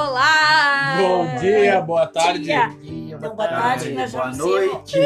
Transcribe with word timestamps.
Olá! 0.00 0.96
Bom 0.98 1.36
dia, 1.38 1.78
boa 1.82 2.06
tarde. 2.06 2.44
Dia. 2.44 2.74
dia, 2.80 3.16
Então, 3.16 3.36
boa 3.36 3.48
tarde, 3.48 3.92
nós 3.92 4.10
boa 4.12 4.32
noite. 4.32 4.96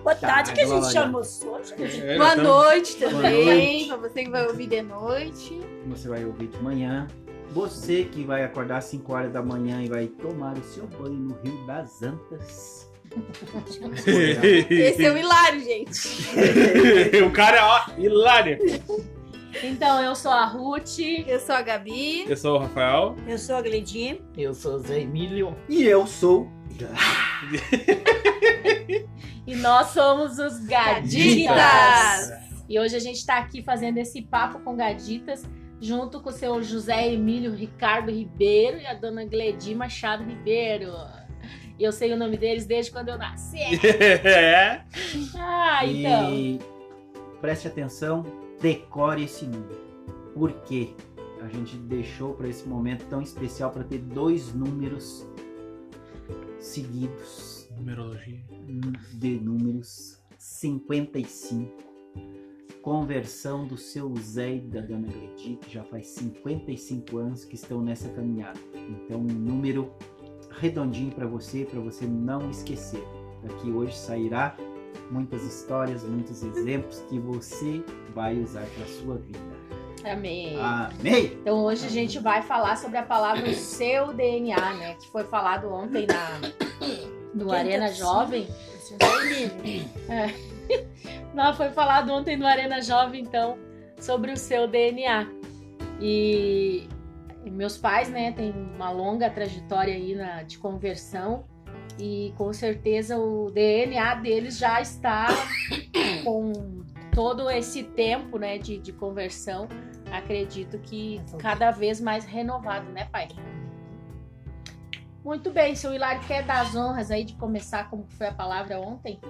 Boa 0.00 0.14
tarde, 0.14 0.52
que 0.52 0.60
a 0.60 0.66
gente 0.66 0.92
chamou 0.92 1.22
hoje. 1.22 2.02
É, 2.02 2.18
Boa 2.18 2.36
noite 2.36 2.96
Boa 2.98 3.10
também, 3.10 3.88
pra 3.88 3.96
você 3.96 4.22
que 4.22 4.30
vai 4.30 4.46
ouvir 4.46 4.68
de 4.68 4.82
noite. 4.82 5.60
Você 5.88 6.08
vai 6.08 6.24
ouvir 6.24 6.46
de 6.46 6.62
manhã. 6.62 7.08
Você 7.50 8.04
que 8.04 8.22
vai 8.22 8.44
acordar 8.44 8.76
às 8.76 8.84
5 8.84 9.12
horas 9.12 9.32
da 9.32 9.42
manhã 9.42 9.82
e 9.82 9.88
vai 9.88 10.06
tomar 10.06 10.56
o 10.56 10.62
seu 10.62 10.86
banho 10.86 11.14
no 11.14 11.34
Rio 11.42 11.66
das 11.66 12.00
Antas. 12.00 12.88
Esse 14.70 15.04
é 15.04 15.12
o 15.12 15.18
Hilário, 15.18 15.60
gente. 15.60 16.28
o 17.26 17.30
cara 17.32 17.56
é 17.56 17.62
ó, 17.62 17.80
hilário. 17.98 18.58
Então, 19.62 20.02
eu 20.02 20.14
sou 20.14 20.30
a 20.30 20.44
Ruth. 20.44 20.98
Eu 21.26 21.40
sou 21.40 21.54
a 21.54 21.62
Gabi. 21.62 22.24
Eu 22.28 22.36
sou 22.36 22.56
o 22.56 22.58
Rafael. 22.58 23.16
Eu 23.26 23.38
sou 23.38 23.56
a 23.56 23.62
Gledinha. 23.62 24.18
Eu 24.36 24.54
sou 24.54 24.78
Zé 24.78 25.00
Emílio. 25.00 25.56
E 25.68 25.84
eu 25.84 26.06
sou. 26.06 26.48
E 29.44 29.56
nós 29.56 29.88
somos 29.88 30.38
os 30.38 30.64
Gaditas. 30.64 31.44
Gaditas. 31.44 32.32
E 32.68 32.78
hoje 32.78 32.94
a 32.94 33.00
gente 33.00 33.26
tá 33.26 33.38
aqui 33.38 33.60
fazendo 33.62 33.98
esse 33.98 34.22
papo 34.22 34.60
com 34.60 34.76
Gaditas, 34.76 35.44
junto 35.80 36.20
com 36.20 36.30
o 36.30 36.32
seu 36.32 36.62
José 36.62 37.12
Emílio 37.12 37.52
Ricardo 37.52 38.10
Ribeiro 38.10 38.78
e 38.78 38.86
a 38.86 38.94
dona 38.94 39.24
Gledi 39.24 39.74
Machado 39.74 40.22
Ribeiro. 40.22 40.92
E 41.76 41.82
eu 41.82 41.90
sei 41.90 42.12
o 42.12 42.16
nome 42.16 42.36
deles 42.36 42.66
desde 42.66 42.92
quando 42.92 43.08
eu 43.08 43.18
nasci. 43.18 43.58
É. 44.24 44.82
Ah, 45.36 45.84
então. 45.84 46.32
E 46.32 46.60
preste 47.40 47.66
atenção, 47.66 48.24
decore 48.62 49.24
esse 49.24 49.44
número. 49.44 49.82
Por 50.32 50.52
quê? 50.62 50.94
A 51.40 51.48
gente 51.48 51.76
deixou 51.76 52.34
para 52.34 52.48
esse 52.48 52.66
momento 52.66 53.04
tão 53.10 53.20
especial 53.20 53.72
para 53.72 53.82
ter 53.82 53.98
dois 53.98 54.54
números 54.54 55.26
seguidos 56.60 57.68
Numerologia. 57.76 58.40
de 59.14 59.40
números 59.40 60.22
55. 60.38 61.82
Conversão 62.80 63.66
do 63.66 63.76
seu 63.76 64.14
Zé 64.16 64.56
e 64.56 64.60
da 64.60 64.80
Dona 64.80 65.08
Gledi, 65.08 65.56
que 65.56 65.72
já 65.72 65.84
faz 65.84 66.06
55 66.08 67.16
anos 67.18 67.44
que 67.44 67.56
estão 67.56 67.82
nessa 67.82 68.08
caminhada. 68.10 68.58
Então, 68.74 69.20
um 69.20 69.24
número 69.24 69.92
redondinho 70.50 71.12
para 71.12 71.26
você, 71.26 71.64
para 71.64 71.80
você 71.80 72.06
não 72.06 72.50
esquecer. 72.50 73.02
Daqui 73.42 73.70
hoje 73.70 73.96
sairá 73.96 74.56
muitas 75.10 75.42
histórias, 75.42 76.04
muitos 76.04 76.42
exemplos 76.42 77.02
que 77.08 77.18
você 77.18 77.82
vai 78.14 78.38
usar 78.38 78.66
para 78.76 78.86
sua 78.86 79.16
vida. 79.16 79.38
Amém. 80.04 80.58
Amém! 80.58 81.38
Então 81.40 81.64
hoje 81.64 81.86
a 81.86 81.90
gente 81.90 82.18
vai 82.18 82.42
falar 82.42 82.76
sobre 82.76 82.98
a 82.98 83.02
palavra 83.02 83.52
seu 83.54 84.12
DNA, 84.12 84.74
né? 84.74 84.94
Que 84.94 85.08
foi 85.08 85.24
falado 85.24 85.72
ontem 85.72 86.06
na 86.06 86.40
no 87.34 87.46
Quem 87.46 87.58
Arena 87.58 87.86
tá 87.86 87.92
Jovem. 87.92 88.46
Não, 91.34 91.54
foi 91.54 91.70
falado 91.70 92.12
ontem 92.12 92.36
no 92.36 92.46
Arena 92.46 92.82
Jovem, 92.82 93.22
então, 93.22 93.58
sobre 93.98 94.32
o 94.32 94.36
seu 94.36 94.68
DNA. 94.68 95.26
E, 96.00 96.86
e 97.44 97.50
meus 97.50 97.78
pais, 97.78 98.10
né, 98.10 98.32
têm 98.32 98.50
uma 98.50 98.90
longa 98.90 99.30
trajetória 99.30 99.94
aí 99.94 100.14
na, 100.14 100.42
de 100.42 100.58
conversão 100.58 101.46
e 101.98 102.32
com 102.36 102.52
certeza 102.52 103.18
o 103.18 103.50
DNA 103.50 104.14
deles 104.16 104.58
já 104.58 104.80
está 104.80 105.28
com 106.24 106.52
todo 107.14 107.48
esse 107.50 107.82
tempo, 107.82 108.38
né, 108.38 108.58
de, 108.58 108.78
de 108.78 108.92
conversão. 108.92 109.68
Acredito 110.10 110.78
que 110.78 111.20
cada 111.38 111.70
vez 111.70 112.00
mais 112.00 112.24
renovado, 112.24 112.90
né, 112.90 113.06
pai? 113.10 113.28
Muito 115.24 115.50
bem, 115.50 115.74
seu 115.74 115.94
Hilário 115.94 116.20
quer 116.26 116.42
dar 116.44 116.62
as 116.62 116.74
honras 116.74 117.10
aí 117.10 117.24
de 117.24 117.34
começar 117.34 117.88
como 117.88 118.06
foi 118.08 118.26
a 118.26 118.34
palavra 118.34 118.80
ontem? 118.80 119.20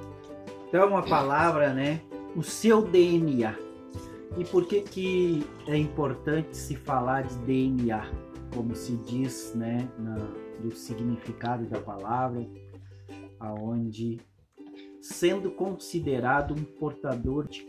Então, 0.68 0.96
a 0.96 1.02
palavra, 1.02 1.74
né? 1.74 2.00
O 2.34 2.42
seu 2.42 2.80
DNA. 2.80 3.54
E 4.38 4.44
por 4.44 4.66
que 4.66 4.80
que 4.80 5.46
é 5.68 5.76
importante 5.76 6.56
se 6.56 6.74
falar 6.74 7.24
de 7.24 7.34
DNA? 7.40 8.06
Como 8.54 8.74
se 8.74 8.96
diz, 8.96 9.54
né, 9.54 9.86
na, 9.98 10.16
do 10.62 10.74
significado 10.74 11.66
da 11.66 11.80
palavra, 11.80 12.46
aonde 13.38 14.20
sendo 15.00 15.50
considerado 15.50 16.54
um 16.54 16.62
portador 16.62 17.48
de 17.48 17.66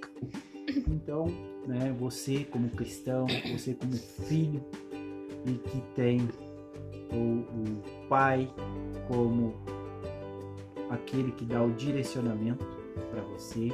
então, 0.88 1.26
né, 1.68 1.94
você 1.98 2.46
como 2.46 2.70
cristão, 2.70 3.26
você 3.52 3.74
como 3.74 3.94
filho 3.94 4.64
e 5.46 5.54
que 5.54 5.82
tem 5.96 6.22
o, 7.12 7.42
o 7.42 8.08
pai 8.08 8.50
como 9.08 9.54
aquele 10.90 11.32
que 11.32 11.46
dá 11.46 11.62
o 11.62 11.72
direcionamento 11.72 12.66
para 13.12 13.22
você. 13.24 13.70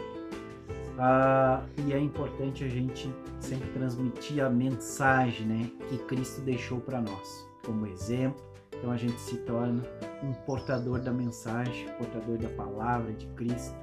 Ah, 0.97 1.63
e 1.85 1.93
é 1.93 1.99
importante 1.99 2.63
a 2.63 2.67
gente 2.67 3.09
sempre 3.39 3.69
transmitir 3.69 4.43
a 4.43 4.49
mensagem 4.49 5.47
né, 5.47 5.71
que 5.87 5.97
Cristo 5.99 6.41
deixou 6.41 6.79
para 6.81 7.01
nós 7.01 7.47
como 7.65 7.85
exemplo. 7.87 8.48
Então 8.79 8.91
a 8.91 8.97
gente 8.97 9.19
se 9.19 9.37
torna 9.39 9.83
um 10.23 10.33
portador 10.45 10.99
da 10.99 11.11
mensagem, 11.11 11.87
portador 11.97 12.37
da 12.37 12.49
palavra 12.49 13.13
de 13.13 13.27
Cristo, 13.27 13.75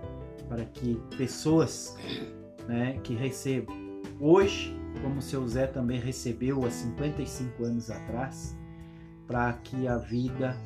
para 0.48 0.64
que 0.64 1.00
pessoas 1.16 1.96
né, 2.66 2.98
que 3.04 3.14
recebam 3.14 3.74
hoje, 4.18 4.74
como 5.02 5.18
o 5.18 5.22
seu 5.22 5.46
Zé 5.46 5.66
também 5.66 6.00
recebeu 6.00 6.64
há 6.64 6.70
55 6.70 7.64
anos 7.64 7.90
atrás, 7.90 8.56
para 9.26 9.52
que 9.52 9.86
a 9.86 9.98
vida 9.98 10.56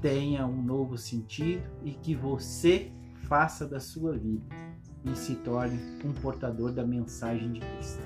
tenha 0.00 0.46
um 0.46 0.62
novo 0.62 0.96
sentido 0.96 1.68
e 1.82 1.92
que 1.92 2.14
você 2.14 2.92
faça 3.28 3.66
da 3.66 3.80
sua 3.80 4.16
vida 4.16 4.44
e 5.04 5.16
se 5.16 5.34
torne 5.36 5.78
um 6.04 6.12
portador 6.12 6.72
da 6.72 6.86
mensagem 6.86 7.52
de 7.52 7.60
Cristo. 7.60 8.02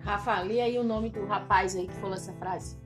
Rafa, 0.00 0.40
lê 0.42 0.60
aí 0.60 0.78
o 0.78 0.84
nome 0.84 1.10
do 1.10 1.24
rapaz 1.26 1.74
aí 1.74 1.88
que 1.88 1.94
falou 1.94 2.14
essa 2.14 2.32
frase. 2.34 2.76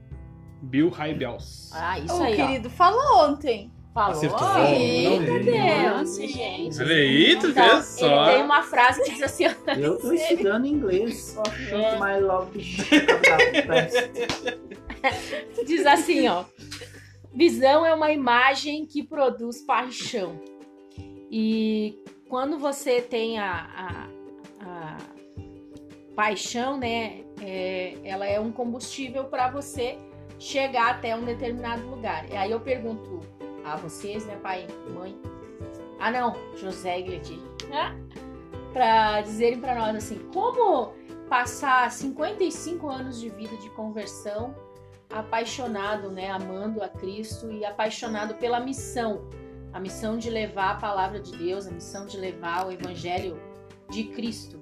Bill 0.62 0.88
Raibels. 0.90 1.70
Ah, 1.74 1.98
isso 1.98 2.16
o 2.18 2.22
aí, 2.22 2.36
querido 2.36 2.68
falou 2.70 3.28
ontem. 3.30 3.70
ó. 3.76 3.80
Falou. 3.92 4.12
Acertou. 4.12 4.48
Eita, 4.68 5.38
Deus, 5.40 6.16
gente. 6.16 6.80
Olha 6.80 6.94
aí, 6.94 7.36
tu 7.40 7.48
Então, 7.48 7.64
vê 7.64 7.70
ele 7.72 7.82
só. 7.82 8.26
tem 8.26 8.40
uma 8.42 8.62
frase 8.62 9.02
que 9.02 9.10
diz 9.10 9.22
assim, 9.22 9.46
ó, 9.48 9.52
Eu 9.72 9.96
estou 9.96 10.12
estudando 10.14 10.64
inglês. 10.66 11.36
My 12.00 12.20
love 12.20 12.56
diz 15.66 15.86
assim, 15.86 16.28
ó. 16.28 16.44
Visão 17.34 17.84
é 17.86 17.92
uma 17.94 18.12
imagem 18.12 18.84
que 18.86 19.02
produz 19.02 19.62
paixão. 19.62 20.40
E 21.30 22.02
quando 22.28 22.58
você 22.58 23.00
tem 23.00 23.38
a, 23.38 23.66
a, 23.76 24.06
a 24.64 24.96
paixão, 26.14 26.76
né, 26.76 27.22
é, 27.40 27.94
ela 28.04 28.26
é 28.26 28.38
um 28.38 28.52
combustível 28.52 29.24
para 29.24 29.50
você 29.50 29.96
chegar 30.40 30.92
até 30.92 31.14
um 31.14 31.24
determinado 31.24 31.86
lugar. 31.86 32.28
E 32.30 32.36
aí 32.36 32.50
eu 32.50 32.58
pergunto 32.58 33.20
a 33.64 33.76
vocês, 33.76 34.24
né, 34.24 34.36
pai, 34.42 34.66
mãe, 34.92 35.16
ah 36.00 36.10
não, 36.10 36.34
José 36.56 36.98
e 36.98 37.02
Gledi, 37.02 37.38
né, 37.68 37.94
para 38.72 39.20
dizerem 39.20 39.60
para 39.60 39.74
nós 39.74 39.94
assim, 39.94 40.18
como 40.32 40.94
passar 41.28 41.90
55 41.92 42.88
anos 42.88 43.20
de 43.20 43.28
vida 43.28 43.54
de 43.58 43.68
conversão 43.70 44.56
apaixonado, 45.12 46.10
né, 46.10 46.30
amando 46.30 46.82
a 46.82 46.88
Cristo 46.88 47.52
e 47.52 47.64
apaixonado 47.64 48.34
pela 48.36 48.60
missão, 48.60 49.28
a 49.72 49.78
missão 49.78 50.16
de 50.16 50.30
levar 50.30 50.70
a 50.70 50.74
palavra 50.76 51.20
de 51.20 51.36
Deus, 51.36 51.66
a 51.66 51.70
missão 51.70 52.06
de 52.06 52.16
levar 52.16 52.66
o 52.66 52.72
evangelho 52.72 53.38
de 53.90 54.04
Cristo. 54.04 54.58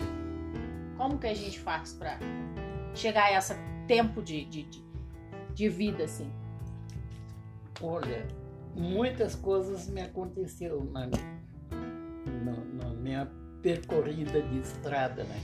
Como 0.97 1.19
que 1.19 1.28
a 1.28 1.34
gente 1.34 1.61
faz 1.61 1.93
para 1.93 2.19
chegar 2.94 3.26
a 3.26 3.38
esse 3.38 3.55
tempo 3.87 4.20
de, 4.20 4.44
de, 4.44 4.64
de, 4.64 4.88
de 5.58 5.69
vida 5.69 6.05
assim? 6.05 6.31
Olha, 7.82 8.28
muitas 8.76 9.34
coisas 9.34 9.88
me 9.88 10.00
aconteceram 10.00 10.84
na, 10.84 11.08
na, 11.08 12.52
na 12.84 12.94
minha 12.94 13.28
percorrida 13.60 14.40
de 14.40 14.60
estrada, 14.60 15.25
né? 15.25 15.40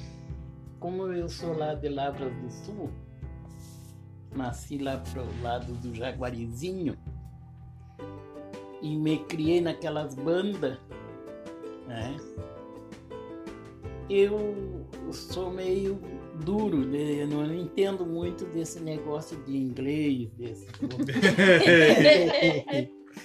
Como 0.78 1.08
eu 1.08 1.28
sou 1.28 1.56
lá 1.56 1.74
de 1.74 1.88
Lavras 1.88 2.32
do 2.32 2.48
Sul, 2.48 2.90
nasci 4.36 4.78
lá 4.78 4.98
pro 4.98 5.26
lado 5.42 5.72
do 5.74 5.92
Jaguarizinho 5.92 6.96
e 8.80 8.96
me 8.96 9.18
criei 9.24 9.60
naquelas 9.60 10.14
bandas, 10.14 10.78
né? 11.88 12.16
Eu 14.08 14.86
sou 15.10 15.50
meio 15.50 16.00
duro, 16.44 16.78
né? 16.78 17.22
eu 17.22 17.26
não 17.26 17.54
entendo 17.54 18.04
muito 18.04 18.44
desse 18.46 18.80
negócio 18.80 19.36
de 19.44 19.56
inglês, 19.56 20.28
desse 20.36 20.66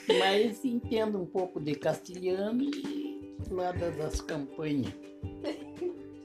mas 0.19 0.63
entendo 0.63 1.19
um 1.19 1.25
pouco 1.25 1.59
de 1.59 1.73
castelhano 1.75 2.63
e 2.63 3.35
lá 3.49 3.71
das, 3.71 4.21
campanhas. 4.21 4.93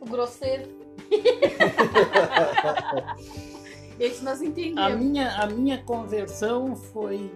O 0.00 0.06
grosseiro. 0.06 0.68
Esse 3.98 4.22
nós 4.22 4.42
A 4.42 4.44
entendemos. 4.44 5.02
minha, 5.02 5.34
a 5.36 5.46
minha 5.46 5.82
conversão 5.82 6.76
foi 6.76 7.30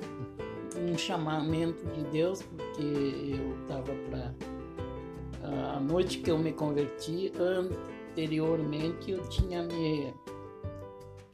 um 0.76 0.98
chamamento 0.98 1.86
de 1.94 2.02
Deus, 2.10 2.42
porque 2.42 2.82
eu 2.82 3.56
estava 3.62 3.94
para. 4.10 4.34
A 5.74 5.80
noite 5.80 6.18
que 6.18 6.30
eu 6.30 6.36
me 6.36 6.52
converti, 6.52 7.32
anteriormente 8.23 9.12
eu 9.12 9.23
tinha 9.29 9.62
me 9.62 10.12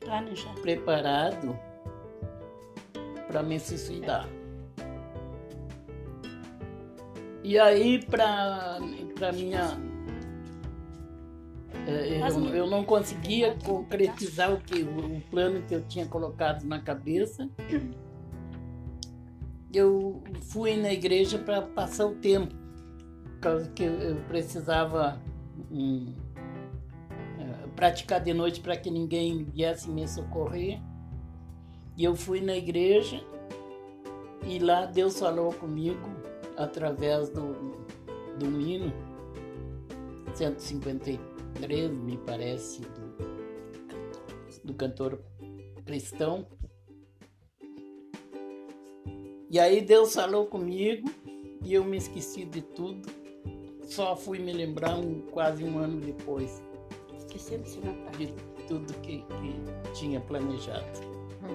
Planejado. 0.00 0.60
preparado 0.60 1.58
para 3.26 3.42
me 3.42 3.58
suicidar. 3.58 4.28
E 7.42 7.58
aí, 7.58 8.04
para 8.04 8.78
minha. 9.34 9.78
Mas 12.20 12.36
Eu, 12.36 12.46
eu 12.54 12.66
não 12.66 12.84
conseguia 12.84 13.54
concretizar 13.64 14.52
o, 14.52 14.60
que, 14.60 14.82
o 14.82 15.20
plano 15.30 15.62
que 15.62 15.74
eu 15.74 15.82
tinha 15.82 16.06
colocado 16.06 16.64
na 16.64 16.80
cabeça. 16.80 17.48
Eu 19.72 20.22
fui 20.50 20.76
na 20.76 20.92
igreja 20.92 21.36
para 21.38 21.60
passar 21.60 22.06
o 22.06 22.14
tempo, 22.14 22.54
por 23.24 23.40
causa 23.40 23.70
que 23.70 23.82
eu- 23.82 24.16
precisava 24.28 25.20
praticar 27.84 28.18
de 28.18 28.32
noite 28.32 28.62
para 28.62 28.78
que 28.78 28.90
ninguém 28.90 29.44
viesse 29.44 29.90
me 29.90 30.08
socorrer. 30.08 30.80
E 31.98 32.02
eu 32.02 32.16
fui 32.16 32.40
na 32.40 32.56
igreja 32.56 33.22
e 34.46 34.58
lá 34.58 34.86
Deus 34.86 35.18
falou 35.18 35.52
comigo 35.52 36.08
através 36.56 37.28
do, 37.28 37.52
do 38.38 38.58
hino 38.58 38.90
153, 40.34 41.90
me 41.90 42.16
parece, 42.16 42.80
do, 42.80 44.64
do 44.64 44.72
cantor 44.72 45.22
cristão. 45.84 46.46
E 49.50 49.60
aí 49.60 49.82
Deus 49.82 50.14
falou 50.14 50.46
comigo 50.46 51.10
e 51.62 51.74
eu 51.74 51.84
me 51.84 51.98
esqueci 51.98 52.46
de 52.46 52.62
tudo. 52.62 53.06
Só 53.82 54.16
fui 54.16 54.38
me 54.38 54.54
lembrar 54.54 54.96
um, 54.96 55.20
quase 55.30 55.62
um 55.62 55.76
ano 55.76 56.00
depois 56.00 56.63
Esqueceu 57.34 57.58
de 57.58 57.68
se 57.68 57.80
matar. 57.80 58.12
de 58.16 58.32
tudo 58.68 58.92
que, 59.00 59.18
que 59.22 59.92
tinha 59.92 60.20
planejado. 60.20 60.84
né? 61.42 61.48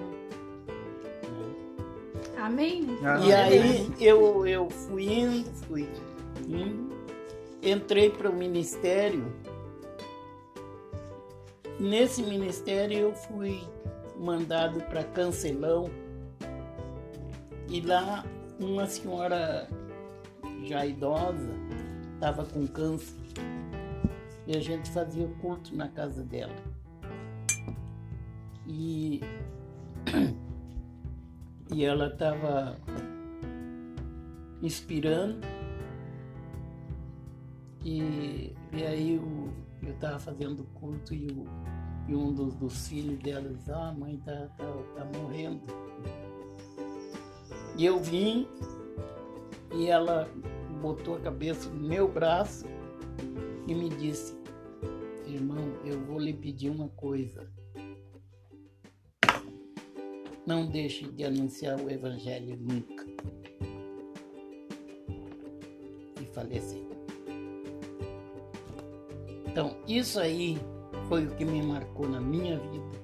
Amém? 2.38 2.86
Ah, 3.04 3.18
E 3.20 3.32
aí 3.32 3.90
eu, 4.00 4.46
eu 4.46 4.68
fui 4.70 5.04
indo, 5.12 5.50
fui 5.66 5.88
indo, 6.48 6.94
entrei 7.62 8.10
para 8.10 8.30
o 8.30 8.34
ministério. 8.34 9.24
Nesse 11.78 12.22
ministério 12.22 12.98
eu 12.98 13.14
fui 13.14 13.62
mandado 14.18 14.80
para 14.84 15.02
Cancelão. 15.04 15.90
E 17.68 17.80
lá 17.80 18.24
uma 18.58 18.86
senhora 18.86 19.68
já 20.64 20.84
idosa 20.84 21.48
estava 22.14 22.44
com 22.44 22.66
câncer. 22.66 23.19
E 24.50 24.56
a 24.56 24.60
gente 24.60 24.90
fazia 24.90 25.24
o 25.24 25.34
culto 25.36 25.76
na 25.76 25.86
casa 25.86 26.24
dela. 26.24 26.56
E 28.66 29.20
e 31.72 31.84
ela 31.84 32.08
estava 32.08 32.76
inspirando 34.60 35.38
e, 37.84 38.52
e 38.72 38.84
aí 38.84 39.18
o, 39.18 39.52
eu 39.86 39.94
estava 39.94 40.18
fazendo 40.18 40.64
culto 40.74 41.14
e, 41.14 41.28
o, 41.30 41.46
e 42.08 42.16
um 42.16 42.32
dos, 42.32 42.56
dos 42.56 42.88
filhos 42.88 43.20
dela 43.20 43.48
disse, 43.48 43.70
ah, 43.70 43.90
a 43.90 43.92
mãe 43.92 44.16
tá, 44.18 44.48
tá, 44.58 44.66
tá 44.96 45.04
morrendo. 45.16 45.62
E 47.76 47.86
eu 47.86 48.00
vim 48.00 48.48
e 49.72 49.86
ela 49.86 50.28
botou 50.82 51.14
a 51.14 51.20
cabeça 51.20 51.70
no 51.70 51.88
meu 51.88 52.10
braço 52.10 52.66
e 53.68 53.74
me 53.74 53.88
disse, 53.90 54.39
irmão, 55.34 55.78
eu 55.84 56.00
vou 56.00 56.18
lhe 56.18 56.32
pedir 56.32 56.70
uma 56.70 56.88
coisa. 56.88 57.50
Não 60.46 60.66
deixe 60.66 61.06
de 61.06 61.24
anunciar 61.24 61.80
o 61.80 61.90
Evangelho 61.90 62.56
nunca. 62.56 63.06
E 66.20 66.24
faleceu. 66.34 66.88
Então, 69.46 69.76
isso 69.86 70.20
aí 70.20 70.58
foi 71.08 71.26
o 71.26 71.34
que 71.36 71.44
me 71.44 71.62
marcou 71.62 72.08
na 72.08 72.20
minha 72.20 72.58
vida. 72.58 73.00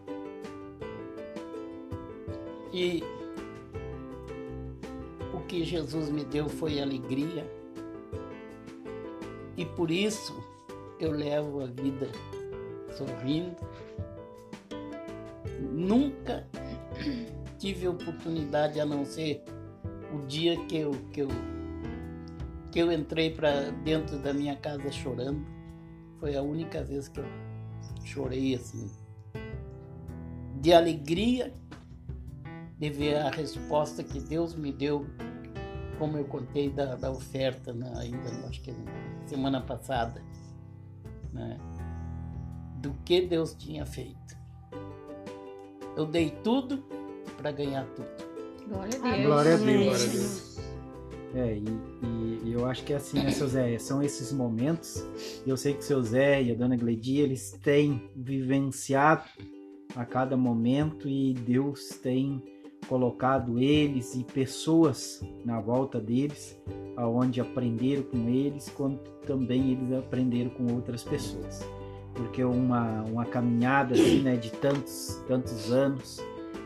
E 2.73 3.03
o 5.35 5.41
que 5.47 5.65
Jesus 5.65 6.09
me 6.09 6.25
deu 6.25 6.49
foi 6.49 6.81
alegria. 6.81 7.51
E 9.57 9.65
por 9.65 9.91
isso 9.91 10.35
eu 10.99 11.13
levo 11.13 11.63
a 11.63 11.67
vida 11.67 12.09
sorrindo. 12.97 13.57
Nunca 15.73 16.47
tive 17.59 17.89
oportunidade 17.89 18.81
a 18.81 18.87
não 18.87 19.05
ser 19.05 19.43
o 20.13 20.27
dia 20.27 20.57
que 20.67 20.79
eu 20.79 20.93
que 21.13 21.21
eu 21.23 21.29
que 22.71 22.79
eu 22.81 22.93
entrei 22.93 23.31
para 23.31 23.71
dentro 23.85 24.19
da 24.19 24.35
minha 24.35 24.57
casa 24.57 24.91
chorando. 24.91 25.45
Foi 26.19 26.37
a 26.37 26.43
única 26.43 26.83
vez 26.83 27.09
que 27.09 27.21
eu 27.21 27.27
chorei 28.05 28.55
assim 28.55 28.91
de 30.61 30.73
alegria 30.73 31.53
de 32.79 32.91
ver 32.91 33.17
a 33.19 33.31
resposta 33.31 34.03
que 34.03 34.21
Deus 34.21 34.55
me 34.55 34.73
deu, 34.73 35.07
como 35.99 36.19
eu 36.19 36.25
contei 36.25 36.69
da, 36.69 36.95
da 36.97 37.11
oferta 37.11 37.73
na, 37.73 37.99
ainda, 38.01 38.29
acho 38.49 38.61
que 38.61 38.75
semana 39.27 39.61
passada, 39.61 40.21
né? 41.37 41.59
do 42.83 42.93
que 43.05 43.21
Deus 43.23 43.55
tinha 43.55 43.85
feito. 43.87 44.37
Eu 45.97 46.05
dei 46.07 46.31
tudo 46.45 46.85
para 47.37 47.51
ganhar 47.51 47.87
tudo. 47.97 48.07
Glória 48.69 48.99
a 48.99 49.13
Deus. 49.13 49.25
Glória 49.27 49.55
a. 49.55 49.57
Deus. 49.57 49.83
Glória 49.85 49.95
a 49.95 50.13
Deus. 50.13 50.57
É, 51.35 51.57
e, 51.57 51.65
e- 51.65 52.41
e 52.49 52.53
eu 52.53 52.67
acho 52.67 52.85
que 52.85 52.93
é 52.93 52.97
assim, 52.97 53.19
né, 53.23 53.31
seu 53.31 53.49
Zé? 53.49 53.79
São 53.79 54.03
esses 54.03 54.33
momentos. 54.33 55.05
Eu 55.47 55.57
sei 55.57 55.73
que 55.75 55.81
o 55.81 55.83
seu 55.83 56.03
Zé 56.03 56.43
e 56.43 56.53
a 56.53 56.55
dona 56.55 56.77
Gledia, 56.77 57.25
eles 57.25 57.53
têm 57.63 58.11
vivenciado 58.15 59.25
a 59.95 60.05
cada 60.05 60.37
momento 60.37 61.09
e 61.09 61.33
Deus 61.35 61.89
tem 62.03 62.43
colocado 62.89 63.59
eles 63.59 64.15
e 64.15 64.25
pessoas 64.25 65.25
na 65.45 65.61
volta 65.61 66.01
deles, 66.01 66.59
aonde 66.97 67.41
aprenderam 67.41 68.03
com 68.03 68.29
eles, 68.29 68.69
quanto 68.69 69.11
também 69.27 69.73
eles 69.73 69.93
aprenderam 69.93 70.51
com 70.51 70.73
outras 70.75 71.03
pessoas. 71.03 71.67
Porque 72.15 72.43
uma, 72.43 73.03
uma 73.03 73.25
caminhada 73.27 73.95
assim, 73.95 74.23
né, 74.23 74.37
de 74.37 74.51
tantos, 74.53 75.21
tantos 75.29 75.71
anos 75.71 76.25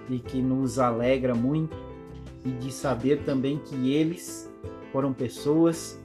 e 0.08 0.18
que 0.18 0.40
nos 0.40 0.78
alegra 0.78 1.34
muito 1.34 1.76
e 2.44 2.50
de 2.50 2.72
saber 2.72 3.24
também 3.24 3.58
que 3.58 3.92
eles 3.92 4.50
foram 4.92 5.12
pessoas 5.12 6.00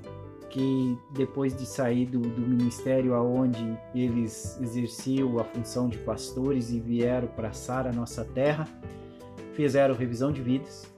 que 0.50 0.98
depois 1.12 1.56
de 1.56 1.66
sair 1.66 2.06
do, 2.06 2.20
do 2.20 2.42
ministério 2.42 3.14
aonde 3.14 3.78
eles 3.94 4.58
exerciam 4.62 5.38
a 5.38 5.44
função 5.44 5.90
de 5.90 5.98
pastores 5.98 6.72
e 6.72 6.80
vieram 6.80 7.28
para 7.28 7.52
Sara, 7.52 7.92
nossa 7.92 8.24
terra, 8.24 8.66
fizeram 9.56 9.96
revisão 9.96 10.32
de 10.32 10.42
vidas, 10.42 10.94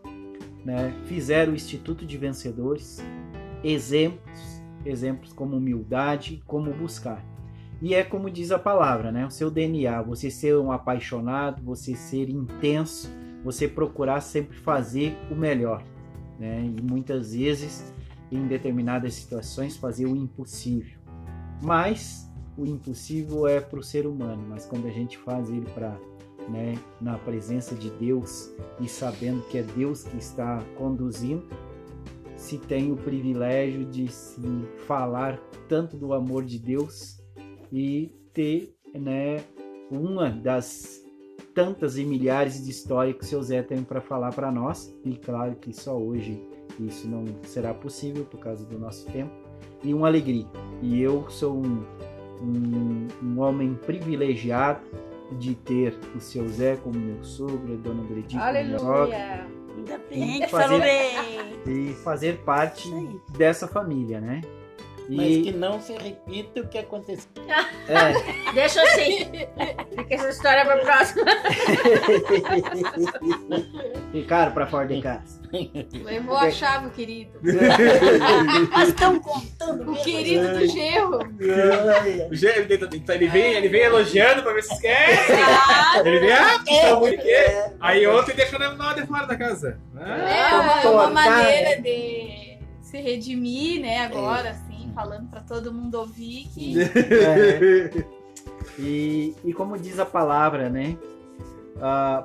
né? 0.66 0.94
fizeram 1.06 1.54
o 1.54 1.56
Instituto 1.56 2.06
de 2.06 2.18
Vencedores, 2.18 3.04
exemplos, 3.64 4.62
exemplos 4.86 5.32
como 5.32 5.56
humildade, 5.58 6.44
como 6.46 6.74
buscar. 6.74 7.24
E 7.82 7.94
é 7.94 8.04
como 8.04 8.30
diz 8.30 8.52
a 8.52 8.58
palavra, 8.58 9.12
né? 9.12 9.26
O 9.26 9.30
seu 9.30 9.52
DNA, 9.52 10.02
você 10.02 10.32
ser 10.32 10.58
um 10.58 10.72
apaixonado, 10.72 11.62
você 11.64 11.96
ser 11.96 12.28
intenso, 12.28 13.08
você 13.44 13.68
procurar 13.68 14.20
sempre 14.22 14.58
fazer 14.58 15.16
o 15.30 15.36
melhor, 15.36 15.84
né? 16.40 16.66
E 16.66 16.82
muitas 16.82 17.36
vezes, 17.36 17.94
em 18.32 18.48
determinadas 18.48 19.14
situações, 19.14 19.78
fazer 19.78 20.08
o 20.08 20.16
impossível. 20.16 21.00
Mas 21.62 22.28
o 22.58 22.66
impossível 22.66 23.48
é 23.48 23.62
para 23.62 23.80
o 23.80 23.84
ser 23.84 24.08
humano, 24.08 24.44
mas 24.50 24.66
quando 24.66 24.88
a 24.88 24.92
gente 24.92 25.16
faz 25.20 25.50
ele 25.52 25.68
para, 25.76 25.96
né, 26.48 26.76
na 27.02 27.18
presença 27.18 27.76
de 27.76 27.90
Deus 27.90 28.54
e 28.80 28.88
sabendo 28.88 29.42
que 29.44 29.58
é 29.58 29.64
Deus 29.64 30.04
que 30.04 30.18
está 30.18 30.64
conduzindo, 30.76 31.44
se 32.36 32.58
tem 32.58 32.92
o 32.92 32.96
privilégio 32.96 33.84
de 33.86 34.08
se 34.08 34.42
falar 34.86 35.40
tanto 35.68 35.98
do 35.98 36.14
amor 36.14 36.46
de 36.46 36.60
Deus 36.60 37.20
e 37.72 38.12
ter, 38.34 38.76
né, 38.94 39.44
uma 39.90 40.30
das 40.30 41.04
tantas 41.54 41.98
e 41.98 42.06
milhares 42.06 42.64
de 42.64 42.70
histórias 42.70 43.18
que 43.18 43.24
o 43.24 43.28
seu 43.28 43.42
Zé 43.42 43.64
tem 43.64 43.84
para 43.84 44.00
falar 44.00 44.32
para 44.32 44.52
nós. 44.52 44.96
E 45.04 45.16
claro 45.16 45.56
que 45.56 45.74
só 45.74 45.98
hoje 45.98 46.40
isso 46.80 47.08
não 47.08 47.26
será 47.44 47.74
possível 47.74 48.24
por 48.26 48.40
causa 48.40 48.64
do 48.64 48.78
nosso 48.78 49.08
tempo. 49.08 49.32
E 49.84 49.94
uma 49.94 50.08
alegria. 50.08 50.46
E 50.84 51.02
eu 51.02 51.28
sou 51.30 51.58
um, 51.58 51.84
um, 52.42 53.08
um 53.24 53.40
homem 53.40 53.74
privilegiado 53.74 54.82
de 55.32 55.56
ter 55.56 55.98
o 56.16 56.20
seu 56.20 56.48
Zé 56.48 56.76
como 56.78 56.98
meu 57.00 57.24
sogro, 57.24 57.74
a 57.74 57.78
dona 57.78 58.04
Gredinha 58.04 58.42
como 58.42 58.54
minha 58.64 58.80
sogra, 58.80 59.16
Aleluia. 59.18 59.48
Ainda 59.78 59.98
bem 60.10 60.42
que 60.42 60.48
Fazer- 60.48 60.64
falou 60.68 60.80
bem. 60.80 61.90
e 61.90 61.94
fazer 61.96 62.38
parte 62.40 62.90
dessa 63.38 63.68
família, 63.68 64.20
né? 64.20 64.42
Mas 65.10 65.28
E, 65.28 65.42
que 65.42 65.52
não 65.52 65.80
se 65.80 65.94
repita 65.94 66.62
o 66.62 66.68
que 66.68 66.78
aconteceu. 66.78 67.30
é, 67.88 68.52
Deixa 68.54 68.82
assim. 68.82 69.26
Fica 69.96 70.16
essa 70.16 70.30
história 70.30 70.66
pra 70.66 70.78
próxima. 70.78 71.26
ficaram 74.12 74.52
pra 74.52 74.68
fora 74.68 74.88
de 74.88 75.02
casa. 75.02 75.38
Levou 76.04 76.36
a 76.36 76.52
chave, 76.52 76.90
querido. 76.90 77.40
Vocês 77.42 78.90
estão 78.90 79.18
contando 79.20 79.92
O 79.92 79.96
querido 80.04 80.60
do 80.60 80.68
genro. 80.68 81.20
O 82.30 82.36
Gê- 82.36 82.58
Ele, 82.58 82.78
tenta- 82.78 83.14
ele 83.16 83.28
vem, 83.28 83.54
ele 83.54 83.70
vem 83.70 83.82
elogiando 83.82 84.44
pra 84.44 84.54
ver 84.54 84.64
se 84.64 84.74
esquece. 84.74 85.32
Ele 86.04 86.20
vem, 86.20 86.32
ah, 86.34 86.60
tá 86.66 87.00
muito 87.00 87.22
que. 87.22 87.36
Aí 87.80 88.06
ontem 88.08 88.36
deixou 88.36 88.60
na 88.60 88.74
na 88.76 88.94
de 88.94 89.06
fora 89.08 89.26
da 89.26 89.38
casa. 89.38 89.80
É 89.98 90.04
Ah, 90.04 90.62
uma, 90.62 90.82
é 90.82 90.88
uma 90.90 91.04
tá. 91.24 91.30
maneira 91.32 91.82
de 91.82 92.58
se 92.82 92.98
redimir, 93.00 93.82
né? 93.82 94.00
Agora, 94.06 94.50
assim, 94.52 94.67
falando 94.98 95.30
pra 95.30 95.42
todo 95.42 95.72
mundo 95.72 95.94
ouvir 96.00 96.48
que 96.48 96.82
É. 96.82 98.18
E, 98.80 99.36
e 99.46 99.54
como 99.54 99.78
diz 99.78 100.00
a 100.00 100.06
palavra, 100.06 100.70
né? 100.70 100.98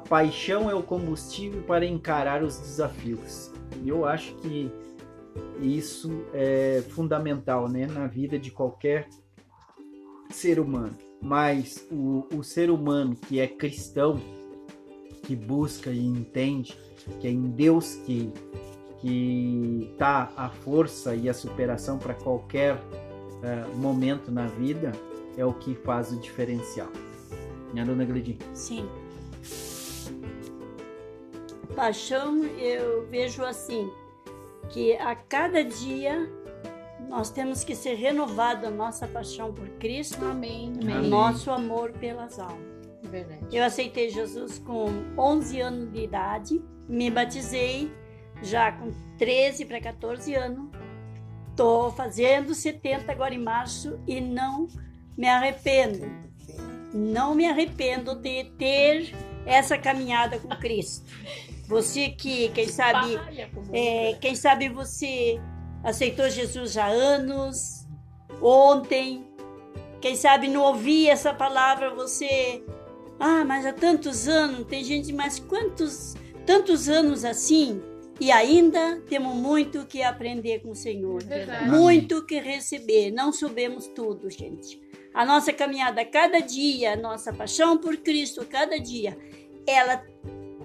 Paixão 0.09 0.71
é 0.71 0.75
o 0.75 0.83
combustível 0.83 1.63
para 1.63 1.85
encarar 1.85 2.43
os 2.43 2.59
desafios. 2.59 3.53
Eu 3.85 4.07
acho 4.07 4.35
que 4.37 4.73
isso 5.61 6.25
é 6.33 6.83
fundamental, 6.89 7.69
né? 7.69 7.87
Na 7.87 8.07
vida 8.07 8.39
de 8.39 8.51
qualquer 8.51 9.07
ser 10.31 10.59
humano. 10.59 10.97
Mas 11.21 11.87
o, 11.91 12.27
o 12.35 12.43
ser 12.43 12.71
humano 12.71 13.15
que 13.15 13.39
é 13.39 13.47
cristão, 13.47 14.19
que 15.23 15.37
busca 15.37 15.91
e 15.91 16.05
entende 16.05 16.77
que 17.21 17.27
é 17.27 17.31
em 17.31 17.51
Deus 17.51 17.95
que 18.07 18.33
que 19.03 19.93
tá 19.99 20.33
a 20.37 20.49
força 20.49 21.15
e 21.17 21.29
a 21.29 21.35
superação 21.35 21.99
para 21.99 22.15
qualquer 22.15 22.79
eh, 23.43 23.65
momento 23.75 24.31
na 24.31 24.47
vida 24.47 24.93
é 25.37 25.45
o 25.45 25.53
que 25.53 25.75
faz 25.75 26.13
o 26.13 26.17
diferencial. 26.21 26.87
Minha 27.73 27.85
dona 27.85 28.05
Gledin. 28.05 28.39
Sim. 28.55 28.89
Paixão, 31.75 32.45
eu 32.45 33.05
vejo 33.09 33.43
assim, 33.43 33.91
que 34.69 34.93
a 34.95 35.17
cada 35.17 35.65
dia 35.65 36.31
nós 37.09 37.29
temos 37.29 37.65
que 37.65 37.75
ser 37.75 37.95
renovado 37.95 38.69
a 38.69 38.71
nossa 38.71 39.09
paixão 39.09 39.53
por 39.53 39.69
Cristo, 39.81 40.25
Amém. 40.25 40.73
o 40.77 40.83
Amém. 40.83 41.11
nosso 41.11 41.51
amor 41.51 41.91
pelas 41.91 42.39
almas. 42.39 42.71
Verdade. 43.03 43.47
Eu 43.51 43.65
aceitei 43.65 44.11
Jesus 44.11 44.61
com 44.61 44.87
11 45.19 45.61
anos 45.61 45.93
de 45.93 46.05
idade, 46.05 46.63
me 46.89 47.11
batizei 47.11 47.91
já 48.43 48.73
com 48.73 48.93
13 49.19 49.65
para 49.65 49.81
14 49.81 50.35
anos. 50.35 50.71
Tô 51.57 51.91
fazendo 51.93 52.55
70 52.55 53.11
agora 53.11 53.35
em 53.35 53.39
março 53.39 54.01
e 54.07 54.21
não 54.21 54.69
me 55.17 55.29
arrependo. 55.29 56.11
Não 56.93 57.35
me 57.35 57.47
arrependo 57.47 58.15
de 58.15 58.45
ter 58.59 59.15
essa 59.47 59.79
caminhada 59.79 60.39
com 60.39 60.49
Cristo. 60.57 61.07
Você 61.67 62.11
que, 62.11 62.49
quem 62.51 62.69
sabe, 62.69 63.19
é, 63.73 64.15
quem 64.21 64.35
sabe 64.35 64.69
você 64.69 65.41
aceitou 65.83 66.29
Jesus 66.29 66.77
há 66.77 66.87
anos, 66.87 67.87
ontem. 68.41 69.27
Quem 70.01 70.17
sabe 70.17 70.49
não 70.49 70.63
ouvia 70.63 71.13
essa 71.13 71.33
palavra, 71.33 71.95
você. 71.95 72.63
Ah, 73.19 73.45
mas 73.45 73.65
há 73.65 73.73
tantos 73.73 74.27
anos, 74.27 74.67
tem 74.67 74.83
gente, 74.83 75.13
mas 75.13 75.39
quantos, 75.39 76.15
tantos 76.45 76.89
anos 76.89 77.25
assim? 77.25 77.81
E 78.21 78.31
ainda 78.31 79.01
temos 79.09 79.35
muito 79.35 79.87
que 79.87 80.03
aprender 80.03 80.61
com 80.61 80.71
o 80.71 80.77
Senhor. 80.77 81.23
Verdade. 81.25 81.69
Muito 81.69 82.25
que 82.25 82.39
receber. 82.39 83.11
Não 83.11 83.33
soubemos 83.33 83.87
tudo, 83.89 84.31
gente. 84.31 84.81
A 85.13 85.25
nossa 85.25 85.53
caminhada, 85.53 86.05
cada 86.05 86.41
dia, 86.41 86.93
a 86.93 86.97
nossa 86.97 87.33
paixão 87.33 87.77
por 87.77 87.97
Cristo, 87.99 88.47
cada 88.49 88.79
dia, 88.79 89.17
ela 89.67 90.03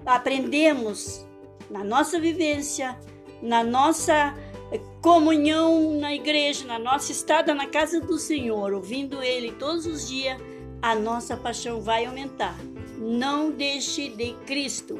aprendemos 0.06 1.26
na 1.70 1.84
nossa 1.84 2.18
vivência, 2.18 2.98
na 3.42 3.62
nossa 3.62 4.34
eh, 4.72 4.80
comunhão 5.02 5.98
na 5.98 6.14
igreja, 6.14 6.64
na 6.66 6.78
nossa 6.78 7.12
estada 7.12 7.54
na 7.54 7.66
casa 7.66 8.00
do 8.00 8.18
Senhor, 8.18 8.72
ouvindo 8.72 9.22
Ele 9.22 9.52
todos 9.52 9.84
os 9.84 10.08
dias, 10.08 10.40
a 10.80 10.94
nossa 10.94 11.36
paixão 11.36 11.80
vai 11.80 12.06
aumentar. 12.06 12.56
Não 12.96 13.50
deixe 13.50 14.08
de 14.08 14.32
Cristo. 14.46 14.98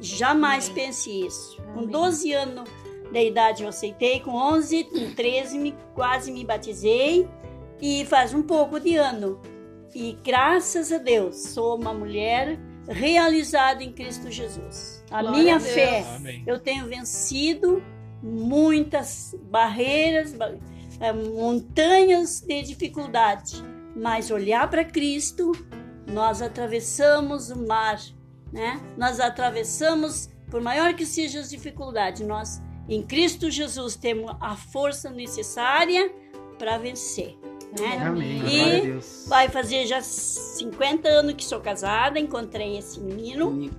Jamais 0.00 0.68
Amém. 0.70 0.74
pense 0.84 1.26
isso. 1.26 1.56
Com 1.74 1.80
Amém. 1.80 1.88
12 1.88 2.32
anos 2.32 2.70
da 3.12 3.20
idade 3.22 3.62
eu 3.64 3.68
aceitei, 3.68 4.20
com 4.20 4.30
11, 4.32 4.84
com 4.84 5.14
13 5.14 5.58
me, 5.58 5.74
quase 5.94 6.30
me 6.30 6.44
batizei 6.44 7.28
e 7.80 8.04
faz 8.06 8.32
um 8.32 8.42
pouco 8.42 8.78
de 8.80 8.96
ano. 8.96 9.40
E 9.94 10.16
graças 10.24 10.92
a 10.92 10.98
Deus 10.98 11.36
sou 11.48 11.76
uma 11.76 11.92
mulher 11.92 12.58
realizada 12.88 13.82
em 13.82 13.92
Cristo 13.92 14.30
Jesus. 14.30 15.04
A 15.10 15.20
Glória 15.22 15.38
minha 15.42 15.56
a 15.56 15.60
fé, 15.60 16.04
Amém. 16.16 16.44
eu 16.46 16.58
tenho 16.60 16.86
vencido 16.86 17.82
muitas 18.22 19.34
barreiras, 19.50 20.32
ba- 20.32 20.54
eh, 21.00 21.12
montanhas 21.12 22.40
de 22.40 22.62
dificuldade, 22.62 23.62
mas 23.96 24.30
olhar 24.30 24.68
para 24.70 24.84
Cristo, 24.84 25.50
nós 26.06 26.40
atravessamos 26.42 27.50
o 27.50 27.66
mar, 27.66 27.98
né? 28.52 28.80
Nós 28.96 29.20
atravessamos, 29.20 30.28
por 30.50 30.60
maior 30.60 30.94
que 30.94 31.06
sejam 31.06 31.40
as 31.40 31.50
dificuldades, 31.50 32.26
nós 32.26 32.60
em 32.88 33.02
Cristo 33.02 33.50
Jesus 33.50 33.94
temos 33.96 34.34
a 34.40 34.56
força 34.56 35.10
necessária 35.10 36.12
para 36.58 36.76
vencer, 36.78 37.36
né? 37.78 37.98
Amém. 38.04 38.42
E-. 38.46 39.28
Vai 39.28 39.48
fazer 39.48 39.86
já 39.86 40.00
50 40.00 41.08
anos 41.08 41.34
que 41.34 41.44
sou 41.44 41.60
casada, 41.60 42.18
encontrei 42.18 42.76
esse 42.76 43.00
menino 43.00 43.70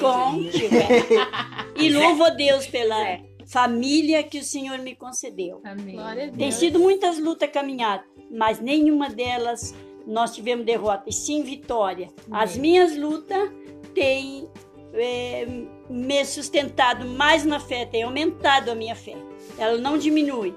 com 0.00 0.40
e 1.76 1.90
louvo 1.90 2.24
a 2.24 2.30
Deus 2.30 2.66
pela 2.66 3.00
É. 3.08 3.22
família 3.46 4.22
que 4.22 4.38
o 4.38 4.44
Senhor 4.44 4.78
me 4.78 4.94
concedeu. 4.96 5.60
Amém. 5.64 5.94
Glória 5.94 6.26
a 6.26 6.30
Tem 6.32 6.50
sido 6.50 6.78
muitas 6.80 7.18
lutas 7.20 7.48
caminhadas, 7.50 8.06
mas 8.30 8.58
nenhuma 8.60 9.08
delas 9.08 9.72
nós 10.06 10.34
tivemos 10.34 10.64
derrota, 10.66 11.04
e 11.08 11.12
sim 11.12 11.42
vitória. 11.42 12.08
As 12.30 12.50
Amém. 12.52 12.60
minhas 12.60 12.96
lutas 12.96 13.50
têm 13.96 14.46
eh, 14.92 15.46
me 15.88 16.24
sustentado 16.26 17.06
mais 17.06 17.46
na 17.46 17.58
fé, 17.58 17.86
têm 17.86 18.02
aumentado 18.02 18.70
a 18.70 18.74
minha 18.74 18.94
fé. 18.94 19.16
Ela 19.58 19.78
não 19.78 19.96
diminui. 19.96 20.54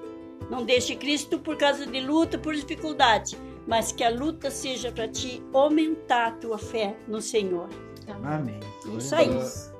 Não 0.50 0.62
deixe 0.62 0.94
Cristo 0.94 1.38
por 1.38 1.56
causa 1.56 1.86
de 1.86 2.00
luta, 2.00 2.36
por 2.36 2.54
dificuldade, 2.54 3.38
mas 3.66 3.92
que 3.92 4.04
a 4.04 4.10
luta 4.10 4.50
seja 4.50 4.92
para 4.92 5.08
te 5.08 5.42
aumentar 5.54 6.26
a 6.26 6.30
tua 6.32 6.58
fé 6.58 6.94
no 7.08 7.22
Senhor. 7.22 7.68
Amém. 8.22 8.60
Isso 8.98 9.14
aí. 9.14 9.30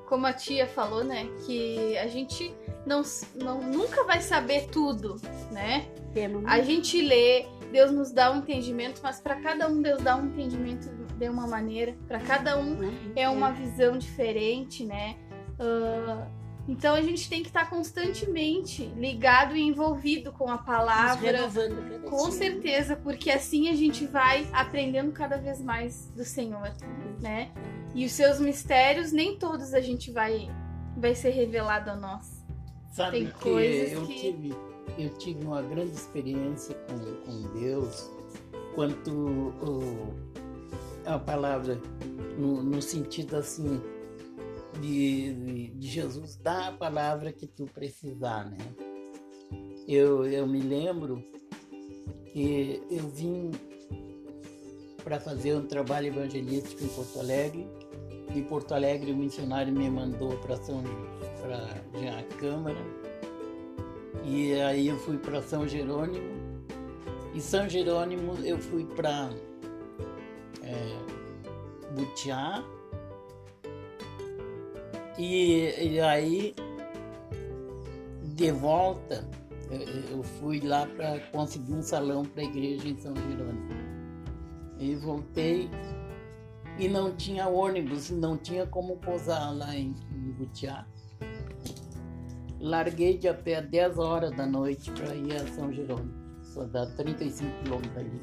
Como 0.07 0.27
a 0.27 0.33
tia 0.33 0.67
falou, 0.67 1.05
né? 1.05 1.29
Que 1.45 1.99
a 1.99 2.07
gente 2.07 2.55
não, 2.87 3.03
não, 3.35 3.61
nunca 3.61 4.05
vai 4.05 4.21
saber 4.21 4.69
tudo, 4.69 5.21
né? 5.51 5.87
A 6.47 6.61
gente 6.61 7.01
lê, 7.03 7.47
Deus 7.71 7.91
nos 7.91 8.11
dá 8.13 8.33
um 8.33 8.39
entendimento, 8.39 9.01
mas 9.03 9.21
para 9.21 9.37
cada 9.37 9.69
um 9.69 9.81
Deus 9.81 10.03
dá 10.03 10.17
um 10.17 10.27
entendimento 10.27 10.89
de 11.17 11.29
uma 11.29 11.47
maneira, 11.47 11.95
para 12.09 12.19
cada 12.21 12.59
um 12.59 12.77
é 13.15 13.29
uma 13.29 13.53
visão 13.53 13.97
diferente, 13.99 14.85
né? 14.85 15.17
Ah, 15.59 16.27
então 16.69 16.95
a 16.95 17.03
gente 17.03 17.29
tem 17.29 17.43
que 17.43 17.49
estar 17.49 17.69
constantemente 17.69 18.85
ligado 18.97 19.57
e 19.57 19.61
envolvido 19.63 20.33
com 20.33 20.49
a 20.49 20.59
palavra, 20.59 21.49
com 22.09 22.23
dia. 22.29 22.33
certeza, 22.33 22.97
porque 22.97 23.31
assim 23.31 23.69
a 23.69 23.75
gente 23.75 24.07
vai 24.07 24.47
aprendendo 24.53 25.13
cada 25.13 25.37
vez 25.37 25.61
mais 25.61 26.07
do 26.17 26.25
Senhor, 26.25 26.73
né? 27.21 27.51
E 27.95 28.05
os 28.07 28.13
seus 28.13 28.39
mistérios 28.41 29.11
nem 29.13 29.37
todos 29.37 29.75
a 29.75 29.81
gente 29.81 30.11
vai 30.13 30.49
vai 30.97 31.15
ser 31.15 31.31
revelado 31.31 31.91
a 31.91 31.97
nós. 31.97 32.45
Sabe 32.93 33.11
Tem 33.19 33.27
que 33.27 33.33
coisas 33.35 33.93
eu 33.93 34.07
que- 34.07 34.15
tive 34.15 34.55
eu 34.99 35.11
tive 35.19 35.45
uma 35.45 35.63
grande 35.63 35.93
experiência 35.93 36.75
com, 36.89 36.99
com 37.25 37.59
Deus 37.59 38.11
quanto 38.75 39.53
a 41.05 41.19
palavra 41.19 41.81
no, 42.39 42.63
no 42.63 42.81
sentido 42.81 43.37
assim 43.37 43.81
de, 44.81 45.33
de- 45.79 45.89
Jesus 45.89 46.37
dar 46.37 46.69
a 46.69 46.73
palavra 46.73 47.33
que 47.33 47.47
tu 47.47 47.67
precisar, 47.67 48.49
né? 48.51 48.59
Eu, 49.89 50.25
eu 50.25 50.47
me 50.47 50.61
lembro 50.61 51.23
que 52.33 52.81
eu 52.91 53.09
vim 53.09 53.51
para 55.03 55.19
fazer 55.19 55.57
um 55.57 55.67
trabalho 55.67 56.07
evangelístico 56.07 56.85
em 56.85 56.89
Porto 56.89 57.19
Alegre. 57.19 57.67
De 58.33 58.43
Porto 58.43 58.73
Alegre 58.73 59.11
o 59.11 59.17
missionário 59.17 59.73
me 59.73 59.91
mandou 59.91 60.37
para 60.39 60.57
São 60.59 60.83
para 61.43 62.19
a 62.19 62.23
Câmara. 62.39 62.79
E 64.25 64.55
aí 64.61 64.89
eu 64.89 64.97
fui 64.99 65.19
para 65.19 65.43
São 65.43 65.67
Jerônimo. 65.67 66.41
E 67.35 67.41
São 67.41 67.69
Jerônimo 67.69 68.35
eu 68.45 68.59
fui 68.59 68.85
para 68.85 69.31
Butiá. 71.95 72.65
E, 75.19 75.93
e 75.93 76.01
aí, 76.01 76.55
de 78.35 78.51
volta, 78.53 79.29
eu, 79.71 80.19
eu 80.19 80.23
fui 80.23 80.61
lá 80.61 80.87
para 80.87 81.21
conseguir 81.31 81.75
um 81.75 81.83
salão 81.83 82.25
para 82.25 82.43
a 82.43 82.45
igreja 82.45 82.89
em 82.89 82.97
São 82.97 83.15
Jerônimo. 83.15 83.69
E 84.79 84.95
voltei 84.95 85.69
e 86.79 86.89
não 86.89 87.15
tinha 87.15 87.47
ônibus, 87.49 88.11
não 88.11 88.39
tinha 88.39 88.67
como 88.67 88.97
pousar 88.97 89.55
lá 89.55 89.77
em, 89.77 89.95
em 90.11 90.33
Butiá. 90.33 90.87
Larguei 92.61 93.17
de 93.17 93.27
a 93.27 93.33
pé 93.33 93.63
10 93.63 93.99
horas 93.99 94.37
da 94.37 94.45
noite 94.45 94.91
para 94.93 95.15
ir 95.15 95.35
a 95.35 95.47
São 95.49 95.73
Jerônimo. 95.73 96.13
Só 96.43 96.65
dá 96.65 96.85
35 96.85 97.51
quilômetros 97.63 97.97
ali. 97.97 98.21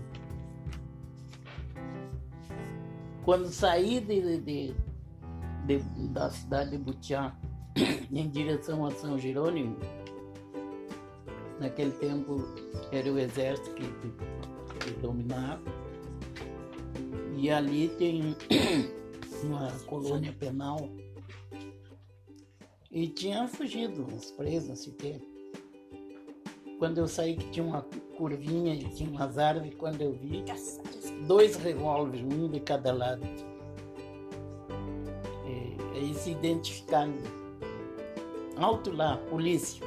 Quando 3.26 3.48
saí 3.48 4.00
de, 4.00 4.38
de, 4.38 4.76
de, 5.66 5.80
da 6.10 6.30
cidade 6.30 6.72
de 6.72 6.78
Butiá 6.78 7.36
em 8.12 8.30
direção 8.30 8.86
a 8.86 8.92
São 8.92 9.18
Jerônimo, 9.18 9.76
naquele 11.60 11.92
tempo 11.94 12.48
era 12.92 13.12
o 13.12 13.18
exército 13.18 13.74
que, 13.74 13.84
que, 13.84 14.86
que 14.86 15.00
dominava, 15.02 15.62
e 17.36 17.50
ali 17.50 17.90
tem 17.90 18.36
uma 19.44 19.72
colônia 19.88 20.34
penal 20.34 20.90
e 22.92 23.08
tinha 23.08 23.48
fugido 23.48 24.04
uns 24.04 24.32
presos, 24.32 24.70
não 24.70 24.76
sei 24.76 24.94
o 24.94 24.96
quê. 24.96 25.22
Quando 26.80 27.00
eu 27.00 27.08
saí 27.08 27.36
que 27.36 27.50
tinha 27.50 27.66
uma 27.66 27.82
curvinha 28.18 28.74
e 28.74 28.84
tinha 28.90 29.10
umas 29.10 29.38
árvores, 29.38 29.74
quando 29.76 30.02
eu 30.02 30.14
vi, 30.14 30.44
dois 31.26 31.56
revólveres, 31.56 32.26
um 32.26 32.48
de 32.48 32.60
cada 32.60 32.94
lado. 32.94 33.24
E, 35.46 35.98
aí 35.98 36.14
se 36.14 36.32
identificaram. 36.32 37.14
Alto 38.58 38.92
lá, 38.92 39.18
polícia. 39.30 39.86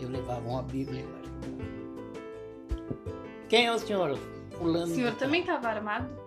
Eu 0.00 0.08
levava 0.08 0.48
uma 0.48 0.62
Bíblia. 0.62 1.04
Quem 3.48 3.66
é 3.66 3.74
o 3.74 3.78
senhor? 3.78 4.18
Fulano. 4.52 4.92
O 4.92 4.94
senhor 4.94 5.14
também 5.14 5.40
estava 5.40 5.68
armado? 5.68 6.19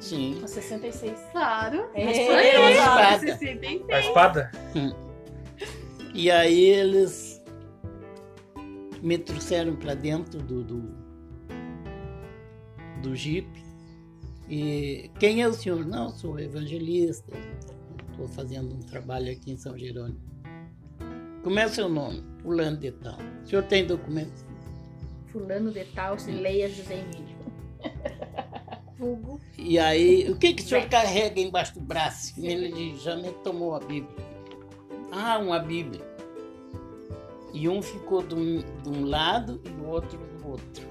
Sim. 0.00 0.38
Com 0.40 0.46
66. 0.46 1.18
Claro. 1.32 1.88
É, 1.94 2.04
Mas 2.04 2.18
é 2.18 2.26
foi 2.26 2.34
uma 2.34 2.70
eu, 2.70 2.70
espada. 2.70 3.18
66. 3.18 3.90
A 3.90 4.00
espada? 4.00 4.50
E 6.14 6.30
aí 6.30 6.64
eles 6.64 7.42
me 9.02 9.18
trouxeram 9.18 9.76
para 9.76 9.94
dentro 9.94 10.40
do, 10.42 10.64
do, 10.64 10.94
do 13.02 13.14
Jeep. 13.14 13.46
E 14.48 15.10
quem 15.18 15.42
é 15.42 15.48
o 15.48 15.52
senhor? 15.52 15.84
Não, 15.84 16.10
sou 16.10 16.38
evangelista. 16.38 17.36
Estou 18.10 18.28
fazendo 18.28 18.74
um 18.74 18.80
trabalho 18.80 19.30
aqui 19.30 19.52
em 19.52 19.58
São 19.58 19.76
Jerônimo. 19.76 20.20
Como 21.42 21.58
é 21.58 21.66
o 21.66 21.68
seu 21.68 21.88
nome? 21.88 22.24
Fulano 22.42 22.76
de 22.76 22.92
tal. 22.92 23.18
O 23.42 23.46
senhor 23.46 23.62
tem 23.64 23.86
documento? 23.86 24.44
Fulano 25.26 25.70
de 25.70 25.84
tal, 25.84 26.18
se 26.18 26.30
leia 26.30 26.68
José 26.68 26.94
Emílio. 26.94 27.36
Vulgo. 28.98 29.40
E 29.58 29.78
aí, 29.78 30.30
o 30.30 30.38
que, 30.38 30.54
que 30.54 30.62
o 30.62 30.66
senhor 30.66 30.88
carrega 30.88 31.40
embaixo 31.40 31.74
do 31.74 31.80
braço? 31.80 32.34
Ele 32.38 32.72
diz, 32.72 33.02
já 33.02 33.16
me 33.16 33.30
tomou 33.44 33.74
a 33.74 33.80
Bíblia. 33.80 34.16
Ah, 35.12 35.38
uma 35.38 35.58
Bíblia. 35.58 36.00
E 37.52 37.68
um 37.68 37.80
ficou 37.80 38.22
de 38.22 38.34
um, 38.34 38.58
de 38.82 38.88
um 38.88 39.04
lado 39.06 39.60
e 39.64 39.68
o 39.80 39.88
outro 39.88 40.18
do 40.18 40.48
outro. 40.48 40.86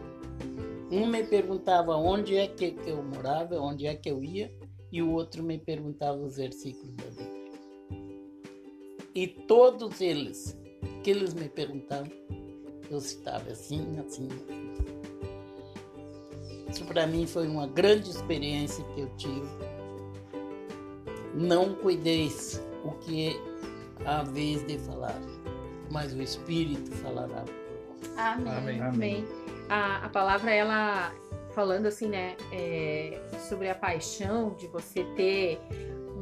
Um 0.92 1.06
me 1.06 1.24
perguntava 1.24 1.96
onde 1.96 2.36
é 2.36 2.48
que 2.48 2.76
eu 2.86 3.04
morava, 3.04 3.60
onde 3.60 3.88
é 3.88 3.96
que 3.96 4.10
eu 4.10 4.24
ia, 4.24 4.52
e 4.92 5.02
o 5.02 5.12
outro 5.12 5.44
me 5.44 5.58
perguntava 5.58 6.18
os 6.18 6.38
versículos 6.38 6.96
da 6.96 7.06
Bíblia. 7.06 7.46
E 9.14 9.28
todos 9.28 10.02
eles, 10.02 10.58
que 11.04 11.10
eles 11.10 11.34
me 11.34 11.50
perguntavam, 11.50 12.12
eu 12.90 13.00
citava 13.00 13.50
assim, 13.52 13.98
assim, 14.00 14.28
assim. 14.28 14.95
Isso 16.76 16.84
para 16.84 17.08
mim 17.08 17.26
foi 17.26 17.48
uma 17.48 17.68
grande 17.68 18.10
experiência 18.10 18.84
que 18.94 19.00
eu 19.00 19.10
tive. 19.16 19.48
Não 21.34 21.74
cuideis 21.74 22.62
o 22.84 22.92
que 22.92 23.40
há 24.06 24.24
vez 24.24 24.62
de 24.68 24.78
falar, 24.80 25.18
mas 25.90 26.14
o 26.14 26.22
Espírito 26.22 26.92
falará 26.92 27.44
por 27.44 27.54
vós. 27.54 28.18
Amém. 28.18 28.54
Amém. 28.54 28.82
Amém. 28.82 29.26
A, 29.70 30.06
a 30.06 30.10
palavra, 30.10 30.54
ela 30.54 31.14
falando 31.54 31.86
assim, 31.86 32.10
né, 32.10 32.36
é, 32.52 33.22
sobre 33.48 33.70
a 33.70 33.76
paixão, 33.76 34.54
de 34.56 34.68
você 34.68 35.06
ter 35.16 35.62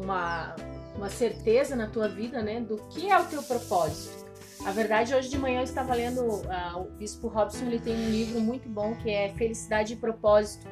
uma, 0.03 0.55
uma 0.95 1.09
certeza 1.09 1.75
na 1.75 1.87
tua 1.87 2.07
vida, 2.07 2.43
né, 2.43 2.61
do 2.61 2.77
que 2.91 3.09
é 3.09 3.19
o 3.19 3.25
teu 3.25 3.41
propósito. 3.41 4.22
A 4.65 4.71
verdade, 4.71 5.13
hoje 5.13 5.29
de 5.29 5.37
manhã 5.37 5.59
eu 5.59 5.63
estava 5.65 5.93
lendo, 5.93 6.21
ah, 6.49 6.77
o 6.77 6.85
Bispo 6.91 7.27
Robson, 7.27 7.65
ele 7.65 7.79
tem 7.79 7.93
um 7.93 8.09
livro 8.09 8.39
muito 8.39 8.69
bom 8.69 8.95
que 8.95 9.09
é 9.09 9.29
Felicidade 9.33 9.93
e 9.93 9.95
Propósito. 9.97 10.65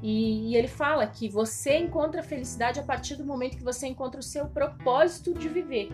E, 0.00 0.50
e 0.50 0.56
ele 0.56 0.68
fala 0.68 1.04
que 1.06 1.28
você 1.28 1.78
encontra 1.78 2.22
felicidade 2.22 2.78
a 2.78 2.84
partir 2.84 3.16
do 3.16 3.24
momento 3.24 3.56
que 3.56 3.64
você 3.64 3.88
encontra 3.88 4.20
o 4.20 4.22
seu 4.22 4.46
propósito 4.46 5.34
de 5.34 5.48
viver. 5.48 5.88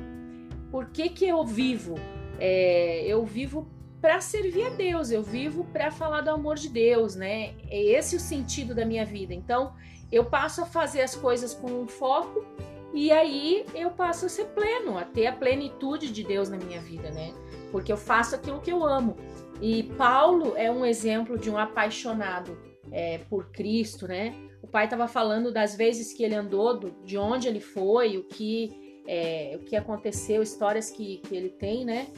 Por 0.71 0.91
que, 0.91 1.09
que 1.09 1.27
eu 1.27 1.43
vivo? 1.43 1.95
É, 2.39 3.03
eu 3.07 3.25
vivo 3.25 3.67
para 4.01 4.21
servir 4.21 4.67
a 4.67 4.71
Deus, 4.71 5.11
eu 5.11 5.23
vivo 5.23 5.65
para 5.73 5.91
falar 5.91 6.21
do 6.21 6.31
amor 6.31 6.57
de 6.57 6.69
Deus, 6.69 7.15
né? 7.15 7.55
É 7.69 7.83
esse 7.83 8.15
o 8.17 8.21
sentido 8.21 8.75
da 8.75 8.85
minha 8.85 9.07
vida. 9.07 9.33
Então, 9.33 9.75
eu 10.13 10.25
passo 10.25 10.63
a 10.63 10.67
fazer 10.67 11.01
as 11.01 11.15
coisas 11.15 11.55
com 11.55 11.71
um 11.71 11.89
foco 11.89 12.45
e 12.93 13.11
aí 13.13 13.65
eu 13.75 13.91
passo 13.91 14.27
a 14.27 14.29
ser 14.29 14.47
pleno, 14.47 14.99
a 14.99 15.05
ter 15.05 15.27
a 15.27 15.33
plenitude 15.33 16.11
de 16.11 16.25
Deus 16.25 16.49
na 16.49 16.57
minha 16.57 16.81
vida, 16.81 17.11
né? 17.11 17.33
Porque 17.71 17.93
eu 17.93 17.97
faço 17.97 18.35
aquilo 18.35 18.61
que 18.61 18.71
eu 18.73 18.85
amo. 18.85 19.17
E 19.61 19.83
Paulo 19.97 20.55
é 20.57 20.71
um 20.71 20.85
exemplo 20.85 21.39
de 21.39 21.51
um 21.51 21.57
apaixonado 21.59 22.59
é, 22.91 23.19
por 23.29 23.51
Cristo, 23.53 24.09
né? 24.09 24.35
O 24.63 24.67
pai 24.67 24.85
estava 24.85 25.07
falando 25.07 25.53
das 25.53 25.75
vezes 25.77 26.13
que 26.13 26.23
ele 26.23 26.35
andou, 26.35 26.79
do- 26.79 26.91
de 27.05 27.17
onde 27.17 27.47
ele 27.49 27.61
foi, 27.61 28.17
o 28.19 28.25
que, 28.25 29.03
é, 29.07 29.53
o 29.57 29.65
que 29.65 29.77
aconteceu, 29.77 30.43
histórias 30.43 30.91
que, 30.91 31.19
que 31.19 31.37
ele 31.37 31.51
tem, 31.51 31.85
né? 31.85 32.09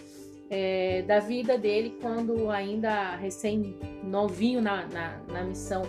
É, 0.51 1.03
da 1.03 1.19
vida 1.19 1.57
dele 1.57 1.97
quando 2.01 2.51
ainda 2.51 3.17
recém 3.17 3.77
novinho 4.05 4.61
na, 4.61 4.87
na, 4.87 5.19
na 5.29 5.45
missão. 5.45 5.83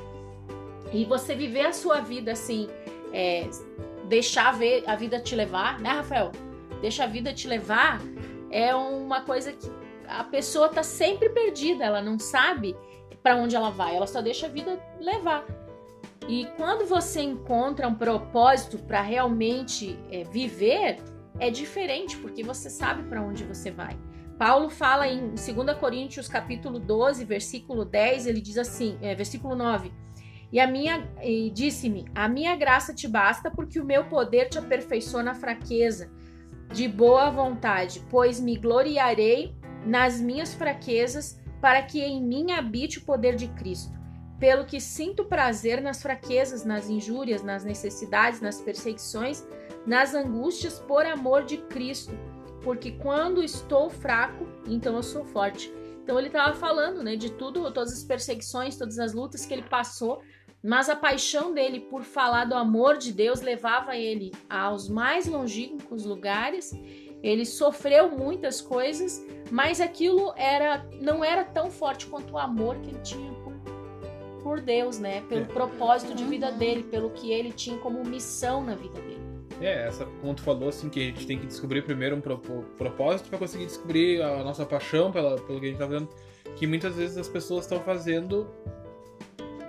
E 0.91 1.05
você 1.05 1.35
viver 1.35 1.65
a 1.65 1.73
sua 1.73 1.99
vida 1.99 2.31
assim, 2.31 2.67
é, 3.11 3.49
deixar 4.13 4.51
ver 4.53 4.83
a 4.85 4.95
vida 4.95 5.19
te 5.19 5.35
levar, 5.35 5.79
né, 5.79 5.89
Rafael? 5.89 6.31
Deixa 6.81 7.03
a 7.03 7.07
vida 7.07 7.33
te 7.33 7.47
levar 7.47 7.99
é 8.51 8.75
uma 8.75 9.21
coisa 9.21 9.51
que 9.51 9.67
a 10.07 10.23
pessoa 10.23 10.69
tá 10.69 10.83
sempre 10.83 11.29
perdida, 11.29 11.83
ela 11.83 12.01
não 12.01 12.19
sabe 12.19 12.75
para 13.23 13.35
onde 13.35 13.55
ela 13.55 13.71
vai, 13.71 13.95
ela 13.95 14.05
só 14.05 14.21
deixa 14.21 14.45
a 14.45 14.49
vida 14.49 14.79
levar. 14.99 15.43
E 16.29 16.45
quando 16.55 16.85
você 16.85 17.21
encontra 17.21 17.87
um 17.87 17.95
propósito 17.95 18.77
para 18.77 19.01
realmente 19.01 19.97
é, 20.11 20.23
viver, 20.23 20.97
é 21.39 21.49
diferente, 21.49 22.15
porque 22.17 22.43
você 22.43 22.69
sabe 22.69 23.01
para 23.09 23.23
onde 23.23 23.43
você 23.43 23.71
vai. 23.71 23.97
Paulo 24.37 24.69
fala 24.69 25.07
em 25.07 25.29
2 25.29 25.77
Coríntios 25.79 26.27
capítulo 26.27 26.79
12, 26.79 27.25
versículo 27.25 27.83
10, 27.83 28.27
ele 28.27 28.39
diz 28.39 28.59
assim, 28.59 28.99
é, 29.01 29.15
versículo 29.15 29.55
9: 29.55 29.91
E 30.53 30.59
a 30.59 30.67
minha 30.67 31.11
e 31.23 31.49
disse-me: 31.49 32.05
A 32.13 32.29
minha 32.29 32.55
graça 32.55 32.93
te 32.93 33.07
basta, 33.07 33.49
porque 33.49 33.79
o 33.79 33.83
meu 33.83 34.05
poder 34.05 34.49
te 34.49 34.59
aperfeiçoa 34.59 35.23
na 35.23 35.33
fraqueza. 35.33 36.11
De 36.71 36.87
boa 36.87 37.31
vontade, 37.31 38.05
pois 38.07 38.39
me 38.39 38.55
gloriarei 38.55 39.55
nas 39.83 40.21
minhas 40.21 40.53
fraquezas, 40.53 41.41
para 41.59 41.81
que 41.81 41.99
em 41.99 42.23
mim 42.23 42.51
habite 42.51 42.99
o 42.99 43.03
poder 43.03 43.35
de 43.35 43.47
Cristo. 43.47 43.91
Pelo 44.39 44.65
que 44.65 44.79
sinto 44.79 45.25
prazer 45.25 45.81
nas 45.81 46.03
fraquezas, 46.03 46.63
nas 46.63 46.87
injúrias, 46.87 47.41
nas 47.41 47.63
necessidades, 47.63 48.39
nas 48.39 48.61
perseguições, 48.61 49.43
nas 49.87 50.13
angústias 50.13 50.77
por 50.77 51.03
amor 51.03 51.45
de 51.45 51.57
Cristo. 51.57 52.13
Porque 52.61 52.91
quando 52.91 53.43
estou 53.43 53.89
fraco, 53.89 54.47
então 54.67 54.95
eu 54.95 55.03
sou 55.03 55.25
forte. 55.25 55.73
Então 56.03 56.19
ele 56.19 56.27
estava 56.27 56.53
falando, 56.53 57.01
né, 57.01 57.15
de 57.15 57.31
tudo, 57.31 57.71
todas 57.71 57.93
as 57.93 58.03
perseguições, 58.03 58.77
todas 58.77 58.99
as 58.99 59.13
lutas 59.13 59.45
que 59.45 59.53
ele 59.53 59.63
passou, 59.63 60.21
mas 60.63 60.89
a 60.89 60.95
paixão 60.95 61.53
dele 61.53 61.79
por 61.81 62.03
falar 62.03 62.45
do 62.45 62.55
amor 62.55 62.97
de 62.97 63.11
Deus 63.11 63.41
levava 63.41 63.97
ele 63.97 64.31
aos 64.49 64.87
mais 64.87 65.27
longínquos 65.27 66.05
lugares. 66.05 66.71
Ele 67.21 67.45
sofreu 67.45 68.09
muitas 68.09 68.61
coisas, 68.61 69.25
mas 69.51 69.79
aquilo 69.81 70.33
era 70.35 70.85
não 71.01 71.23
era 71.23 71.43
tão 71.43 71.69
forte 71.69 72.05
quanto 72.05 72.33
o 72.33 72.37
amor 72.37 72.77
que 72.77 72.89
ele 72.89 72.99
tinha 72.99 73.31
por, 73.43 73.53
por 74.41 74.61
Deus, 74.61 74.99
né? 74.99 75.21
Pelo 75.29 75.41
É. 75.41 75.45
propósito 75.45 76.13
de 76.15 76.23
vida 76.23 76.51
dele, 76.51 76.83
pelo 76.83 77.09
que 77.11 77.31
ele 77.31 77.51
tinha 77.51 77.77
como 77.77 78.03
missão 78.03 78.63
na 78.63 78.75
vida 78.75 78.99
dele. 79.01 79.21
É, 79.61 79.87
essa, 79.87 80.05
como 80.19 80.33
tu 80.33 80.41
falou, 80.41 80.67
assim, 80.69 80.89
que 80.89 80.99
a 80.99 81.03
gente 81.03 81.25
tem 81.25 81.39
que 81.39 81.45
descobrir 81.45 81.83
primeiro 81.83 82.15
um 82.17 82.21
propósito 82.77 83.29
pra 83.29 83.37
conseguir 83.37 83.65
descobrir 83.67 84.21
a 84.21 84.43
nossa 84.43 84.65
paixão 84.65 85.11
pela, 85.11 85.39
pelo 85.41 85.59
que 85.59 85.67
a 85.67 85.69
gente 85.69 85.77
tá 85.77 85.87
fazendo. 85.87 86.09
Que 86.57 86.67
muitas 86.67 86.95
vezes 86.95 87.17
as 87.17 87.29
pessoas 87.29 87.63
estão 87.63 87.79
fazendo 87.79 88.49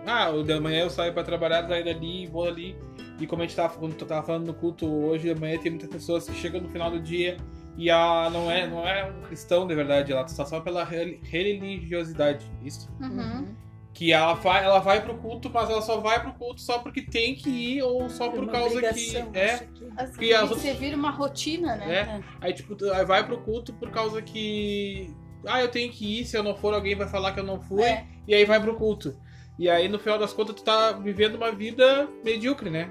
Ah, 0.07 0.31
o 0.31 0.43
de 0.43 0.59
manhã 0.61 0.81
eu 0.83 0.91
saio 0.91 1.13
pra 1.13 1.23
trabalhar, 1.23 1.67
saio 1.67 1.85
dali, 1.85 2.27
vou 2.27 2.47
ali. 2.47 2.77
E 3.21 3.27
como 3.27 3.43
a 3.43 3.47
gente 3.47 3.57
tava, 3.57 3.77
quando 3.79 3.95
tava 4.05 4.27
falando 4.27 4.47
no 4.47 4.55
culto 4.55 4.87
hoje, 4.87 5.33
de 5.33 5.41
manhã 5.41 5.59
tem 5.59 5.71
muitas 5.71 5.89
pessoas 5.89 6.29
que 6.29 6.35
chegam 6.35 6.61
no 6.61 6.69
final 6.69 6.91
do 6.91 7.01
dia 7.01 7.37
e 7.77 7.89
a 7.91 8.29
não 8.31 8.51
é, 8.51 8.67
não 8.67 8.87
é 8.87 9.05
um 9.11 9.23
cristão 9.23 9.67
de 9.67 9.75
verdade, 9.75 10.13
ela 10.13 10.23
está 10.23 10.45
só 10.45 10.61
pela 10.61 10.85
religiosidade, 10.85 12.45
isso. 12.65 12.91
Uhum. 13.01 13.55
Que 13.93 14.13
ela 14.13 14.35
vai, 14.35 14.65
ela 14.65 14.81
vai 14.81 15.01
pro 15.03 15.15
culto, 15.19 15.49
mas 15.53 15.71
ela 15.71 15.81
só 15.81 15.99
vai 16.01 16.21
pro 16.21 16.33
culto 16.35 16.61
só 16.61 16.81
porque 16.81 17.03
tem 17.03 17.35
que 17.37 17.49
ir 17.49 17.83
ou 17.83 18.09
só 18.11 18.29
por 18.29 18.51
causa 18.51 18.81
que 18.93 19.17
é. 19.33 19.69
As, 19.97 20.17
Que 20.17 20.35
as 20.35 20.49
você 20.49 20.73
vira 20.73 20.97
uma 20.97 21.11
rotina, 21.11 21.77
né? 21.77 21.95
É. 21.95 22.21
Aí 22.41 22.53
tipo, 22.53 22.75
tu- 22.75 22.93
aí 22.93 23.05
vai 23.05 23.25
pro 23.25 23.39
culto 23.43 23.73
por 23.75 23.91
causa 23.93 24.21
que 24.21 25.15
ah, 25.47 25.61
eu 25.61 25.69
tenho 25.69 25.93
que 25.93 26.21
ir, 26.21 26.25
se 26.25 26.37
eu 26.37 26.43
não 26.43 26.57
for 26.57 26.75
alguém 26.75 26.97
vai 26.97 27.07
falar 27.07 27.33
que 27.33 27.39
eu 27.39 27.45
não 27.45 27.61
fui, 27.61 27.83
É. 27.83 28.05
e 28.27 28.35
aí 28.35 28.45
vai 28.45 28.59
pro 28.61 28.75
culto. 28.75 29.15
E 29.59 29.69
aí 29.71 29.89
no 29.89 29.99
final 29.99 30.19
das 30.19 30.33
contas 30.33 30.57
tu 30.57 30.63
tá 30.65 30.93
vivendo 30.93 31.37
uma 31.37 31.53
vida 31.53 32.09
medíocre, 32.25 32.71
né? 32.71 32.91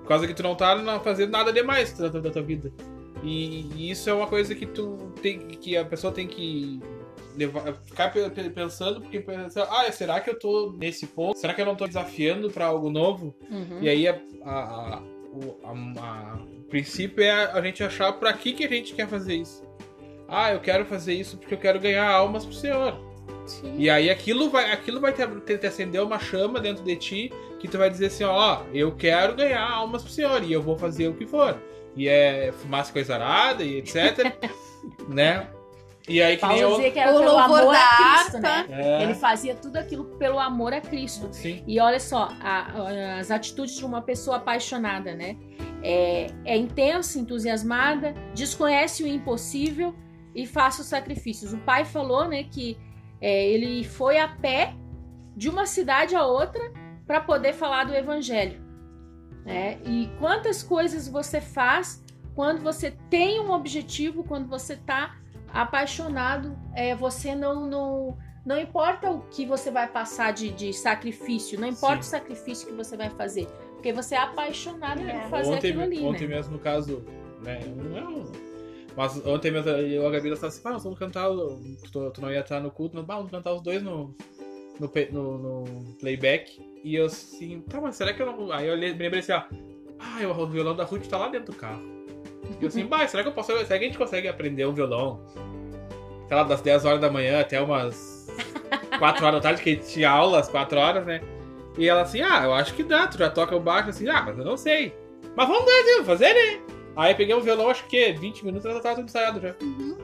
Por 0.00 0.08
causa 0.08 0.26
que 0.26 0.34
tu 0.34 0.42
não 0.42 0.54
tá 0.54 1.00
fazendo 1.00 1.30
nada 1.30 1.52
demais 1.52 1.92
da, 1.92 2.08
da, 2.08 2.20
da 2.20 2.30
tua 2.30 2.42
vida. 2.42 2.72
E, 3.22 3.66
e 3.74 3.90
isso 3.90 4.08
é 4.08 4.12
uma 4.12 4.26
coisa 4.26 4.54
que 4.54 4.64
tu 4.64 4.96
tem 5.20 5.38
que 5.38 5.76
a 5.76 5.84
pessoa 5.84 6.12
tem 6.12 6.26
que 6.26 6.80
levar, 7.36 7.74
ficar 7.84 8.10
pe- 8.12 8.30
pe- 8.30 8.50
pensando 8.50 9.00
porque 9.00 9.20
pensa, 9.20 9.64
ah, 9.70 9.90
será 9.92 10.20
que 10.20 10.30
eu 10.30 10.38
tô 10.38 10.72
nesse 10.76 11.06
ponto? 11.06 11.38
Será 11.38 11.52
que 11.52 11.60
eu 11.60 11.66
não 11.66 11.74
tô 11.76 11.86
desafiando 11.86 12.50
pra 12.50 12.66
algo 12.66 12.90
novo? 12.90 13.34
Uhum. 13.50 13.78
E 13.82 13.88
aí 13.88 14.08
a, 14.08 14.18
a- 14.44 14.94
a- 14.96 15.02
o, 15.32 15.58
princípio 16.68 17.22
é 17.24 17.30
a, 17.30 17.60
gente 17.62 17.82
achar 17.82 18.12
pra 18.14 18.32
que, 18.32 18.52
que 18.52 18.64
a 18.64 18.68
gente 18.68 18.94
quer 18.94 19.08
fazer 19.08 19.34
isso. 19.36 19.62
Ah, 20.28 20.52
eu 20.52 20.60
quero 20.60 20.84
fazer 20.84 21.14
isso 21.14 21.36
porque 21.38 21.54
eu 21.54 21.58
quero 21.58 21.80
ganhar 21.80 22.08
almas 22.10 22.44
pro 22.44 22.54
Senhor. 22.54 22.98
Sim. 23.48 23.74
E 23.76 23.88
aí 23.90 24.10
aquilo 24.10 24.50
vai, 24.50 24.70
aquilo 24.72 25.00
vai 25.00 25.12
te, 25.12 25.26
te, 25.26 25.58
te 25.58 25.66
acender 25.66 26.02
uma 26.02 26.18
chama 26.18 26.60
dentro 26.60 26.84
de 26.84 26.96
ti 26.96 27.32
que 27.58 27.66
tu 27.68 27.76
vai 27.78 27.90
dizer 27.90 28.06
assim, 28.06 28.24
ó, 28.24 28.62
eu 28.72 28.94
quero 28.94 29.34
ganhar 29.34 29.68
almas 29.68 30.02
pro 30.02 30.12
Senhor 30.12 30.42
e 30.44 30.52
eu 30.52 30.62
vou 30.62 30.76
fazer 30.78 31.08
o 31.08 31.14
que 31.14 31.26
for. 31.26 31.60
E 31.96 32.06
é 32.08 32.52
fumaça 32.52 32.92
coisa 32.92 33.14
arada 33.14 33.64
e 33.64 33.78
etc. 33.78 34.32
né? 35.08 35.48
E 36.08 36.22
aí 36.22 36.36
que 36.38 36.46
nem 36.46 36.58
eu. 36.60 36.70
dizia 36.76 36.90
que 36.90 36.98
era 36.98 37.10
O 37.14 37.18
pelo 37.18 37.32
louvor 37.32 37.60
amor 37.60 37.72
da 37.72 37.80
a 37.80 37.96
Cristo, 38.20 38.38
né? 38.38 38.66
É, 38.70 39.02
Ele 39.02 39.14
fazia 39.14 39.54
tudo 39.54 39.76
aquilo 39.76 40.04
pelo 40.16 40.38
amor 40.38 40.72
a 40.72 40.80
Cristo. 40.80 41.28
sim. 41.32 41.62
E 41.66 41.78
olha 41.80 42.00
só, 42.00 42.28
a- 42.40 43.18
as 43.18 43.30
atitudes 43.30 43.76
de 43.76 43.84
uma 43.84 44.00
pessoa 44.00 44.36
apaixonada, 44.38 45.14
né? 45.14 45.36
É, 45.82 46.28
é 46.46 46.56
intensa, 46.56 47.18
entusiasmada, 47.18 48.14
desconhece 48.34 49.02
o 49.02 49.06
impossível 49.06 49.94
e 50.34 50.46
faz 50.46 50.78
os 50.78 50.86
sacrifícios. 50.86 51.52
O 51.52 51.58
pai 51.58 51.84
falou, 51.84 52.26
né, 52.26 52.44
que 52.44 52.76
é, 53.20 53.48
ele 53.48 53.84
foi 53.84 54.18
a 54.18 54.28
pé 54.28 54.74
de 55.36 55.48
uma 55.48 55.66
cidade 55.66 56.14
a 56.14 56.24
outra 56.24 56.72
para 57.06 57.20
poder 57.20 57.52
falar 57.52 57.84
do 57.84 57.94
evangelho. 57.94 58.60
Né? 59.44 59.78
E 59.84 60.10
quantas 60.18 60.62
coisas 60.62 61.08
você 61.08 61.40
faz 61.40 62.04
quando 62.34 62.62
você 62.62 62.92
tem 63.10 63.40
um 63.40 63.50
objetivo, 63.50 64.22
quando 64.22 64.46
você 64.46 64.74
está 64.74 65.16
apaixonado, 65.52 66.56
é, 66.74 66.94
você 66.94 67.34
não, 67.34 67.66
não 67.66 68.18
não 68.46 68.58
importa 68.58 69.10
o 69.10 69.20
que 69.28 69.44
você 69.44 69.70
vai 69.70 69.86
passar 69.88 70.32
de, 70.32 70.50
de 70.50 70.72
sacrifício, 70.72 71.60
não 71.60 71.68
importa 71.68 71.96
Sim. 72.02 72.08
o 72.08 72.10
sacrifício 72.10 72.66
que 72.66 72.72
você 72.72 72.96
vai 72.96 73.10
fazer, 73.10 73.46
porque 73.74 73.92
você 73.92 74.14
é 74.14 74.18
apaixonado 74.18 75.02
É. 75.02 75.20
por 75.20 75.30
fazer 75.30 75.50
ontem, 75.50 75.68
aquilo 75.68 75.82
ali, 75.82 76.00
ontem 76.02 76.26
né? 76.26 76.36
mesmo, 76.36 76.52
no 76.54 76.58
caso, 76.58 77.04
né? 77.42 77.60
Não 77.76 77.98
é 77.98 78.08
um- 78.08 78.32
Mas 78.98 79.24
ontem 79.24 79.52
mesmo 79.52 79.70
eu 79.70 80.04
a 80.06 80.10
Gabi 80.10 80.28
estava 80.30 80.48
assim, 80.48 80.60
ah, 80.64 80.70
nós 80.72 80.82
vamos 80.82 80.98
cantar. 80.98 81.28
Tu, 81.92 82.10
tu 82.10 82.20
não 82.20 82.32
ia 82.32 82.40
estar 82.40 82.58
no 82.60 82.68
culto, 82.68 82.96
mas, 82.96 83.04
"Ah, 83.08 83.14
vamos 83.14 83.30
cantar 83.30 83.52
os 83.54 83.62
dois 83.62 83.80
no, 83.80 84.12
no, 84.80 84.90
no- 85.12 85.38
no 85.64 85.94
playback. 86.00 86.60
E 86.82 86.96
eu 86.96 87.06
assim, 87.06 87.60
tá, 87.60 87.80
mas 87.80 87.94
será 87.94 88.12
que 88.12 88.20
eu 88.20 88.26
não. 88.26 88.50
Aí 88.50 88.66
eu 88.66 88.72
olhei- 88.72 88.92
me 88.92 88.98
lembrei 88.98 89.20
assim, 89.20 89.30
ó. 89.32 89.42
Ah, 90.00 90.26
o 90.36 90.46
violão 90.48 90.74
da 90.74 90.82
Ruth 90.82 91.06
tá 91.06 91.16
lá 91.16 91.28
dentro 91.28 91.52
do 91.52 91.56
carro. 91.56 91.80
E 92.60 92.62
eu 92.64 92.66
assim, 92.66 92.84
bah, 92.86 93.06
será 93.06 93.22
que 93.22 93.28
eu 93.28 93.32
posso. 93.32 93.52
Será 93.52 93.66
que 93.78 93.84
a 93.84 93.88
gente 93.88 93.96
consegue 93.98 94.26
aprender 94.26 94.66
um 94.66 94.72
violão? 94.72 95.20
Sei 96.26 96.36
lá, 96.36 96.42
das 96.42 96.60
10 96.60 96.84
horas 96.84 97.00
da 97.00 97.08
manhã 97.08 97.40
até 97.40 97.60
umas 97.62 98.26
4 98.98 99.24
horas 99.24 99.38
da 99.40 99.48
tarde, 99.48 99.62
que 99.62 99.76
tinha 99.76 100.10
aula 100.10 100.40
às 100.40 100.48
4 100.48 100.76
horas, 100.76 101.06
né? 101.06 101.20
E 101.78 101.88
ela 101.88 102.02
assim, 102.02 102.20
ah, 102.20 102.42
eu 102.42 102.52
acho 102.52 102.74
que 102.74 102.82
dá, 102.82 103.06
tu 103.06 103.16
já 103.16 103.30
toca 103.30 103.54
o 103.54 103.60
baixo 103.60 103.90
assim, 103.90 104.08
ah, 104.08 104.22
mas 104.26 104.36
eu 104.36 104.44
não 104.44 104.56
sei. 104.56 104.92
Mas 105.36 105.46
vamos 105.48 105.70
fazer, 106.04 106.34
né? 106.34 106.60
Aí 106.98 107.14
peguei 107.14 107.34
um 107.34 107.40
violão, 107.40 107.70
acho 107.70 107.86
que 107.86 108.12
20 108.12 108.44
minutos 108.44 108.66
ela 108.68 108.80
tava 108.80 108.96
tudo 108.96 109.04
ensaiado 109.06 109.40
já. 109.40 109.54
Uhum. 109.62 109.96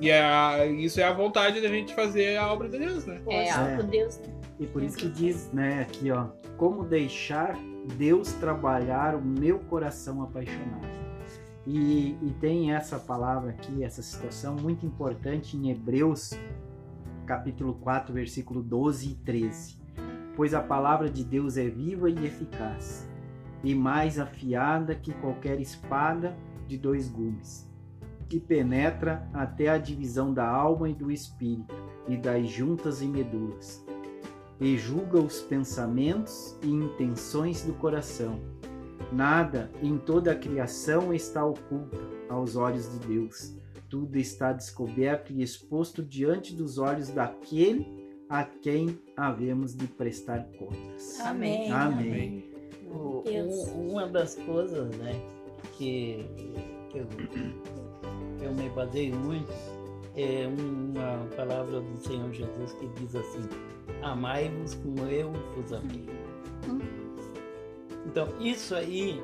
E 0.00 0.10
a- 0.10 0.64
isso 0.66 0.98
é 1.00 1.04
a 1.04 1.12
vontade 1.12 1.60
da 1.60 1.68
gente 1.68 1.94
fazer 1.94 2.36
a 2.38 2.50
obra 2.52 2.68
de 2.68 2.78
Deus, 2.78 3.04
né? 3.04 3.20
É, 3.28 3.44
Poxa, 3.46 3.76
por 3.76 3.84
Deus, 3.84 4.18
né? 4.18 4.34
E 4.58 4.66
por 4.66 4.82
isso 4.82 4.96
que 4.96 5.08
diz, 5.08 5.52
né, 5.52 5.82
aqui, 5.82 6.10
ó, 6.10 6.28
como 6.56 6.84
deixar 6.84 7.56
Deus 7.96 8.32
trabalhar 8.34 9.14
o 9.14 9.20
meu 9.22 9.58
coração 9.60 10.22
apaixonado. 10.22 10.88
E, 11.66 12.16
e 12.22 12.34
tem 12.40 12.72
essa 12.74 12.98
palavra 12.98 13.50
aqui, 13.50 13.84
essa 13.84 14.00
situação 14.02 14.56
muito 14.56 14.86
importante 14.86 15.56
em 15.56 15.70
Hebreus, 15.70 16.32
capítulo 17.26 17.74
4, 17.74 18.12
versículo 18.14 18.62
12 18.62 19.10
e 19.10 19.14
13. 19.16 19.76
Pois 20.34 20.54
a 20.54 20.60
palavra 20.62 21.10
de 21.10 21.24
Deus 21.24 21.56
é 21.56 21.68
viva 21.68 22.08
e 22.08 22.14
eficaz, 22.24 23.07
e 23.62 23.74
mais 23.74 24.18
afiada 24.18 24.94
que 24.94 25.12
qualquer 25.14 25.60
espada 25.60 26.36
de 26.66 26.76
dois 26.76 27.08
gumes, 27.08 27.68
que 28.28 28.38
penetra 28.38 29.28
até 29.32 29.68
a 29.68 29.78
divisão 29.78 30.32
da 30.32 30.48
alma 30.48 30.88
e 30.88 30.94
do 30.94 31.10
espírito, 31.10 31.74
e 32.06 32.16
das 32.16 32.48
juntas 32.48 33.02
e 33.02 33.06
medulas 33.06 33.84
e 34.60 34.76
julga 34.76 35.20
os 35.20 35.40
pensamentos 35.40 36.56
e 36.62 36.68
intenções 36.68 37.64
do 37.64 37.72
coração. 37.74 38.40
Nada 39.12 39.70
em 39.82 39.96
toda 39.96 40.32
a 40.32 40.36
criação 40.36 41.14
está 41.14 41.44
oculto 41.44 41.98
aos 42.28 42.56
olhos 42.56 42.90
de 42.92 43.06
Deus. 43.06 43.56
Tudo 43.88 44.16
está 44.16 44.52
descoberto 44.52 45.32
e 45.32 45.42
exposto 45.42 46.02
diante 46.02 46.54
dos 46.54 46.76
olhos 46.76 47.08
daquele 47.08 47.86
a 48.28 48.44
quem 48.44 48.98
havemos 49.16 49.74
de 49.74 49.86
prestar 49.86 50.44
contas. 50.58 51.18
Amém. 51.20 51.72
Amém. 51.72 52.47
O- 52.90 53.22
um- 53.26 53.90
uma 53.92 54.06
das 54.06 54.34
coisas, 54.34 54.96
né, 54.96 55.20
que 55.76 56.24
eu, 56.94 57.06
eu 58.42 58.52
me 58.54 58.68
baseio 58.70 59.14
muito 59.16 59.52
é 60.16 60.48
uma 60.48 61.26
palavra 61.36 61.80
do 61.80 62.00
Senhor 62.00 62.32
Jesus 62.32 62.72
que 62.74 62.86
diz 62.88 63.14
assim: 63.14 63.48
Amai-vos 64.02 64.74
como 64.76 65.00
eu 65.06 65.32
vos 65.54 65.72
amei. 65.72 66.06
Hum. 66.68 66.80
Então, 68.06 68.26
isso 68.40 68.74
aí 68.74 69.22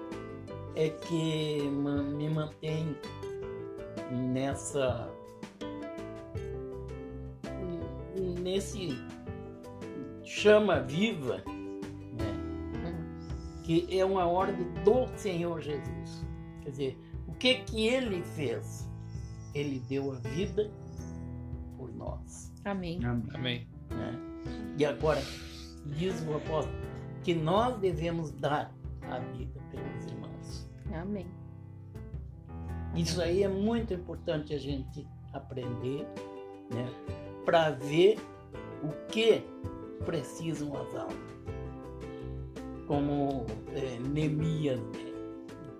é 0.76 0.88
que 0.90 1.62
me 1.62 2.28
mantém 2.28 2.96
nessa. 4.32 5.08
nesse 8.42 8.90
chama 10.22 10.80
viva? 10.80 11.42
Que 13.64 13.86
é 13.90 14.04
uma 14.04 14.26
ordem 14.26 14.66
do 14.84 15.08
Senhor 15.16 15.60
Jesus. 15.60 16.24
Quer 16.62 16.70
dizer, 16.70 16.98
o 17.26 17.32
que 17.32 17.56
que 17.56 17.88
ele 17.88 18.22
fez? 18.22 18.88
Ele 19.54 19.80
deu 19.88 20.12
a 20.12 20.16
vida 20.16 20.70
por 21.76 21.92
nós. 21.94 22.52
Amém. 22.64 23.00
Amém. 23.04 23.66
Né? 23.90 24.18
E 24.78 24.84
agora, 24.84 25.20
diz 25.86 26.20
o 26.26 26.36
apóstolo, 26.36 26.76
que 27.22 27.34
nós 27.34 27.76
devemos 27.78 28.30
dar 28.32 28.72
a 29.10 29.18
vida 29.18 29.60
pelos 29.70 30.04
irmãos. 30.06 30.70
Amém. 30.92 31.26
Isso 32.94 33.20
aí 33.20 33.42
é 33.42 33.48
muito 33.48 33.94
importante 33.94 34.54
a 34.54 34.58
gente 34.58 35.06
aprender, 35.32 36.06
né? 36.70 36.86
Para 37.44 37.70
ver 37.70 38.18
o 38.82 38.88
que 39.08 39.42
precisam 40.04 40.76
as 40.76 40.94
almas. 40.94 41.33
Como 42.86 43.46
é, 43.74 43.98
Neemias, 43.98 44.78
né? 44.80 45.12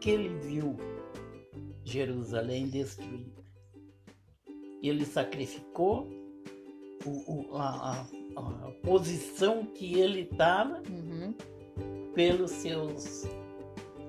que 0.00 0.10
ele 0.10 0.28
viu 0.38 0.76
Jerusalém 1.84 2.68
destruída. 2.68 3.42
Ele 4.82 5.04
sacrificou 5.04 6.08
o- 7.06 7.32
o- 7.52 7.56
a, 7.56 8.00
a- 8.00 8.06
a 8.36 8.70
posição 8.82 9.64
que 9.66 9.98
ele 10.00 10.22
estava 10.22 10.82
Uhum. 10.88 11.34
pelos 12.14 12.50
seus 12.50 13.24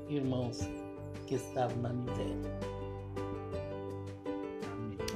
irmãos 0.10 0.60
que 1.28 1.36
estavam 1.36 1.78
na 1.82 1.90
miséria. 1.94 2.36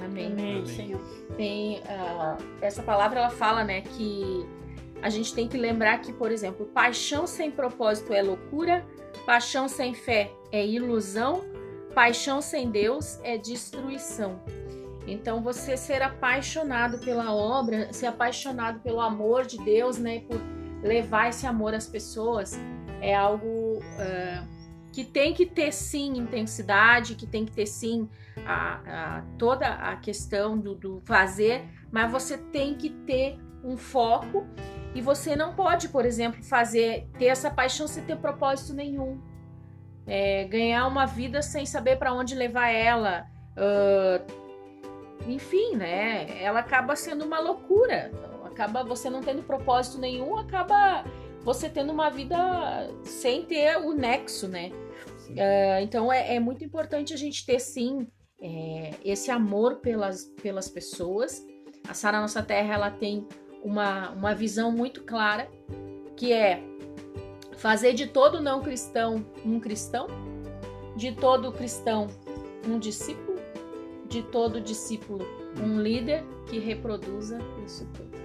Amém. 0.03 0.25
Amém, 0.27 0.51
Amém. 0.57 0.65
Senhor. 0.65 1.01
Tem 1.35 1.81
ah, 1.87 2.37
essa 2.61 2.81
palavra 2.81 3.19
ela 3.19 3.29
fala, 3.29 3.63
né, 3.63 3.81
que 3.81 4.45
a 5.01 5.09
gente 5.09 5.33
tem 5.33 5.47
que 5.47 5.57
lembrar 5.57 5.99
que, 5.99 6.11
por 6.11 6.31
exemplo, 6.31 6.65
paixão 6.67 7.25
sem 7.25 7.49
propósito 7.49 8.13
é 8.13 8.21
loucura, 8.21 8.85
paixão 9.25 9.67
sem 9.67 9.93
fé 9.93 10.31
é 10.51 10.65
ilusão, 10.65 11.43
paixão 11.93 12.41
sem 12.41 12.69
Deus 12.69 13.19
é 13.23 13.37
destruição. 13.37 14.41
Então, 15.07 15.41
você 15.41 15.75
ser 15.75 16.01
apaixonado 16.01 16.99
pela 16.99 17.33
obra, 17.33 17.91
ser 17.91 18.07
apaixonado 18.07 18.79
pelo 18.81 18.99
amor 18.99 19.45
de 19.45 19.57
Deus, 19.57 19.97
né, 19.97 20.19
por 20.21 20.39
levar 20.83 21.29
esse 21.29 21.47
amor 21.47 21.73
às 21.73 21.87
pessoas 21.87 22.59
é 23.01 23.15
algo 23.15 23.77
uh, 23.77 24.47
que 24.91 25.03
tem 25.03 25.33
que 25.33 25.45
ter 25.45 25.71
sim 25.71 26.17
intensidade, 26.17 27.15
que 27.15 27.25
tem 27.25 27.45
que 27.45 27.51
ter 27.51 27.65
sim 27.65 28.09
a, 28.45 29.17
a 29.17 29.21
toda 29.37 29.67
a 29.67 29.95
questão 29.95 30.57
do, 30.57 30.75
do 30.75 31.01
fazer, 31.05 31.65
mas 31.91 32.11
você 32.11 32.37
tem 32.37 32.75
que 32.75 32.89
ter 32.89 33.37
um 33.63 33.77
foco 33.77 34.45
e 34.93 35.01
você 35.01 35.35
não 35.35 35.53
pode, 35.53 35.89
por 35.89 36.05
exemplo, 36.05 36.43
fazer 36.43 37.07
ter 37.17 37.25
essa 37.25 37.49
paixão 37.51 37.87
sem 37.87 38.03
ter 38.03 38.17
propósito 38.17 38.73
nenhum. 38.73 39.21
É, 40.07 40.45
ganhar 40.45 40.87
uma 40.87 41.05
vida 41.05 41.41
sem 41.41 41.65
saber 41.65 41.97
para 41.97 42.13
onde 42.13 42.33
levar 42.33 42.69
ela. 42.69 43.27
Uh, 43.55 45.29
enfim, 45.29 45.75
né? 45.75 46.41
Ela 46.41 46.59
acaba 46.61 46.95
sendo 46.95 47.23
uma 47.23 47.39
loucura. 47.39 48.11
Acaba 48.45 48.83
você 48.83 49.09
não 49.09 49.21
tendo 49.21 49.43
propósito 49.43 49.99
nenhum, 49.99 50.37
acaba 50.37 51.05
você 51.43 51.69
tendo 51.69 51.93
uma 51.93 52.09
vida 52.09 52.89
sem 53.03 53.45
ter 53.45 53.77
o 53.77 53.93
nexo, 53.93 54.47
né? 54.47 54.71
Uh, 55.29 55.81
então 55.81 56.11
é, 56.11 56.35
é, 56.35 56.39
muito 56.39 56.63
importante 56.63 57.13
a 57.13 57.17
gente 57.17 57.45
ter 57.45 57.59
sim 57.59 58.07
é, 58.41 58.91
esse 59.05 59.29
amor 59.29 59.75
pelas, 59.75 60.25
pelas 60.41 60.67
pessoas. 60.67 61.45
A 61.87 61.93
Sara 61.93 62.19
Nossa 62.19 62.41
Terra 62.41 62.73
ela 62.73 62.91
tem 62.91 63.27
uma, 63.63 64.11
uma 64.11 64.33
visão 64.33 64.71
muito 64.71 65.03
clara 65.03 65.49
que 66.15 66.33
é 66.33 66.61
fazer 67.57 67.93
de 67.93 68.07
todo 68.07 68.41
não 68.41 68.61
cristão 68.61 69.25
um 69.45 69.59
cristão, 69.59 70.07
de 70.95 71.11
todo 71.11 71.51
cristão 71.51 72.07
um 72.67 72.79
discípulo, 72.79 73.37
de 74.07 74.21
todo 74.23 74.59
discípulo 74.59 75.25
um 75.61 75.81
líder 75.81 76.23
que 76.47 76.59
reproduza 76.59 77.39
isso 77.65 77.85
tudo. 77.93 78.17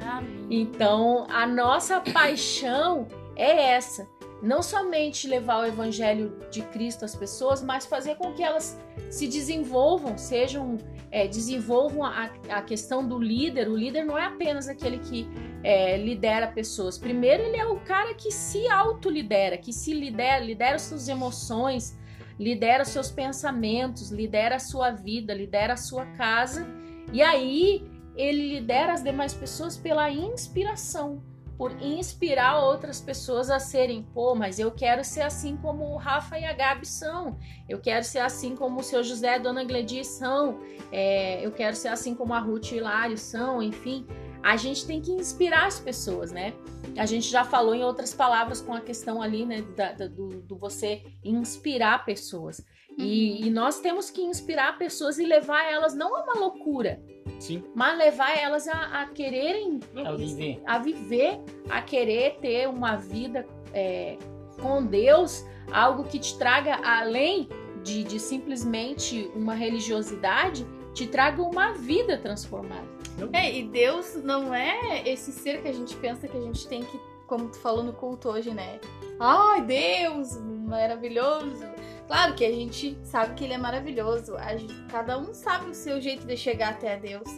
Amém. 0.00 0.46
Então, 0.50 1.26
a 1.30 1.46
nossa 1.46 2.00
paixão 2.00 3.06
é 3.36 3.72
essa. 3.72 4.08
Não 4.42 4.60
somente 4.60 5.28
levar 5.28 5.60
o 5.60 5.66
evangelho 5.66 6.36
de 6.50 6.62
Cristo 6.62 7.04
às 7.04 7.14
pessoas, 7.14 7.62
mas 7.62 7.86
fazer 7.86 8.16
com 8.16 8.32
que 8.32 8.42
elas 8.42 8.76
se 9.08 9.28
desenvolvam, 9.28 10.18
sejam 10.18 10.76
é, 11.12 11.28
desenvolvam 11.28 12.04
a, 12.04 12.30
a, 12.48 12.62
questão 12.62 13.06
do 13.06 13.18
líder. 13.18 13.68
O 13.68 13.76
líder 13.76 14.02
não 14.04 14.18
é 14.18 14.24
apenas 14.24 14.66
aquele 14.66 14.98
que 14.98 15.28
é, 15.62 15.98
lidera 15.98 16.46
pessoas. 16.46 16.96
Primeiro, 16.96 17.42
ele 17.42 17.58
é 17.58 17.66
o 17.66 17.78
cara 17.80 18.14
que 18.14 18.30
se 18.30 18.66
autolidera, 18.68 19.58
que 19.58 19.74
se 19.74 19.92
lidera, 19.92 20.42
lidera 20.42 20.78
suas 20.78 21.06
emoções, 21.08 21.98
lidera 22.40 22.86
seus 22.86 23.10
pensamentos, 23.10 24.10
lidera 24.10 24.56
a 24.56 24.58
sua 24.58 24.90
vida, 24.90 25.34
lidera 25.34 25.74
a 25.74 25.76
sua 25.76 26.06
casa. 26.06 26.66
E 27.12 27.20
aí, 27.20 27.86
ele 28.16 28.54
lidera 28.54 28.94
as 28.94 29.04
demais 29.04 29.34
pessoas 29.34 29.76
pela 29.76 30.10
inspiração 30.10 31.22
por 31.62 31.80
inspirar 31.80 32.58
outras 32.58 33.00
pessoas 33.00 33.48
a 33.48 33.60
serem, 33.60 34.02
pô, 34.12 34.34
mas 34.34 34.58
eu 34.58 34.72
quero 34.72 35.04
ser 35.04 35.20
assim 35.20 35.56
como 35.56 35.92
o 35.92 35.96
Rafa 35.96 36.36
e 36.36 36.44
a 36.44 36.52
Gabi 36.52 36.84
são, 36.84 37.38
eu 37.68 37.78
quero 37.78 38.04
ser 38.04 38.18
assim 38.18 38.56
como 38.56 38.80
o 38.80 38.82
seu 38.82 39.00
José 39.00 39.28
e 39.28 39.34
a 39.36 39.38
Dona 39.38 39.62
Gledir 39.62 40.04
são, 40.04 40.58
é, 40.90 41.46
eu 41.46 41.52
quero 41.52 41.76
ser 41.76 41.86
assim 41.86 42.16
como 42.16 42.34
a 42.34 42.40
Ruth 42.40 42.72
e 42.72 42.74
o 42.74 42.76
Hilário 42.78 43.16
são, 43.16 43.62
enfim. 43.62 44.04
A 44.42 44.56
gente 44.56 44.84
tem 44.84 45.00
que 45.00 45.12
inspirar 45.12 45.66
as 45.66 45.78
pessoas, 45.78 46.32
né? 46.32 46.52
A 46.96 47.06
gente 47.06 47.30
já 47.30 47.44
falou 47.44 47.76
em 47.76 47.84
outras 47.84 48.12
palavras 48.12 48.60
com 48.60 48.74
a 48.74 48.80
questão 48.80 49.22
ali, 49.22 49.46
né, 49.46 49.62
da, 49.76 49.92
da, 49.92 50.08
do, 50.08 50.42
do, 50.42 50.58
você 50.58 51.04
inspirar 51.22 52.04
pessoas. 52.04 52.60
E, 52.98 53.38
uhum. 53.38 53.46
e 53.46 53.50
nós 53.50 53.78
temos 53.78 54.10
que 54.10 54.20
inspirar 54.20 54.78
pessoas 54.78 55.16
e 55.16 55.24
levar 55.24 55.62
elas 55.70 55.94
não 55.94 56.16
a 56.16 56.24
uma 56.24 56.40
loucura, 56.40 57.00
Sim. 57.42 57.64
Mas 57.74 57.98
levar 57.98 58.38
elas 58.38 58.68
a, 58.68 59.02
a 59.02 59.06
quererem. 59.06 59.80
A 59.96 60.12
viver. 60.12 60.62
A 60.64 60.78
viver, 60.78 61.40
a 61.68 61.82
querer 61.82 62.36
ter 62.40 62.68
uma 62.68 62.94
vida 62.94 63.44
é, 63.74 64.16
com 64.60 64.86
Deus, 64.86 65.44
algo 65.72 66.04
que 66.04 66.20
te 66.20 66.38
traga 66.38 66.76
além 66.84 67.48
de, 67.82 68.04
de 68.04 68.20
simplesmente 68.20 69.28
uma 69.34 69.54
religiosidade, 69.54 70.64
te 70.94 71.04
traga 71.08 71.42
uma 71.42 71.72
vida 71.72 72.16
transformada. 72.16 72.86
É, 73.32 73.52
e 73.52 73.64
Deus 73.64 74.14
não 74.22 74.54
é 74.54 75.02
esse 75.04 75.32
ser 75.32 75.62
que 75.62 75.68
a 75.68 75.72
gente 75.72 75.96
pensa 75.96 76.28
que 76.28 76.36
a 76.36 76.40
gente 76.40 76.68
tem 76.68 76.84
que, 76.84 76.96
como 77.26 77.48
tu 77.48 77.58
falou 77.58 77.82
no 77.82 77.92
culto 77.92 78.28
hoje, 78.28 78.54
né? 78.54 78.78
Ai, 79.18 79.62
Deus, 79.62 80.36
maravilhoso. 80.40 81.66
Claro 82.06 82.34
que 82.34 82.44
a 82.44 82.50
gente 82.50 82.98
sabe 83.02 83.34
que 83.34 83.44
ele 83.44 83.54
é 83.54 83.58
maravilhoso, 83.58 84.36
gente, 84.58 84.74
cada 84.88 85.18
um 85.18 85.32
sabe 85.32 85.70
o 85.70 85.74
seu 85.74 86.00
jeito 86.00 86.26
de 86.26 86.36
chegar 86.36 86.70
até 86.70 86.94
a 86.94 86.98
Deus. 86.98 87.28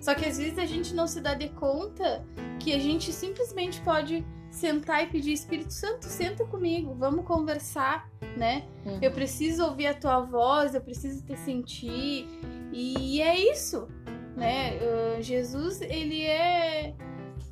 Só 0.00 0.14
que 0.14 0.24
às 0.24 0.38
vezes 0.38 0.58
a 0.58 0.66
gente 0.66 0.94
não 0.94 1.06
se 1.06 1.20
dá 1.20 1.34
de 1.34 1.48
conta 1.50 2.24
que 2.58 2.72
a 2.72 2.78
gente 2.78 3.12
simplesmente 3.12 3.80
pode 3.82 4.24
sentar 4.50 5.04
e 5.04 5.06
pedir 5.06 5.32
Espírito 5.32 5.72
Santo, 5.72 6.06
senta 6.06 6.44
comigo, 6.44 6.94
vamos 6.94 7.24
conversar, 7.24 8.10
né? 8.36 8.64
Uhum. 8.84 8.98
Eu 9.00 9.12
preciso 9.12 9.64
ouvir 9.64 9.86
a 9.86 9.94
tua 9.94 10.20
voz, 10.20 10.74
eu 10.74 10.80
preciso 10.80 11.24
te 11.24 11.36
sentir. 11.36 12.28
E 12.72 13.22
é 13.22 13.38
isso, 13.38 13.88
né? 14.36 14.78
Uh, 14.78 15.22
Jesus, 15.22 15.80
ele 15.80 16.22
é, 16.22 16.94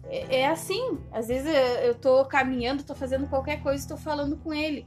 é, 0.05 0.41
é 0.41 0.49
assim. 0.49 0.99
Às 1.13 1.29
vezes 1.29 1.53
eu 1.85 1.95
tô 1.95 2.25
caminhando, 2.25 2.83
tô 2.83 2.95
fazendo 2.95 3.29
qualquer 3.29 3.63
coisa, 3.63 3.83
estou 3.83 3.97
falando 3.97 4.37
com 4.37 4.53
ele, 4.53 4.87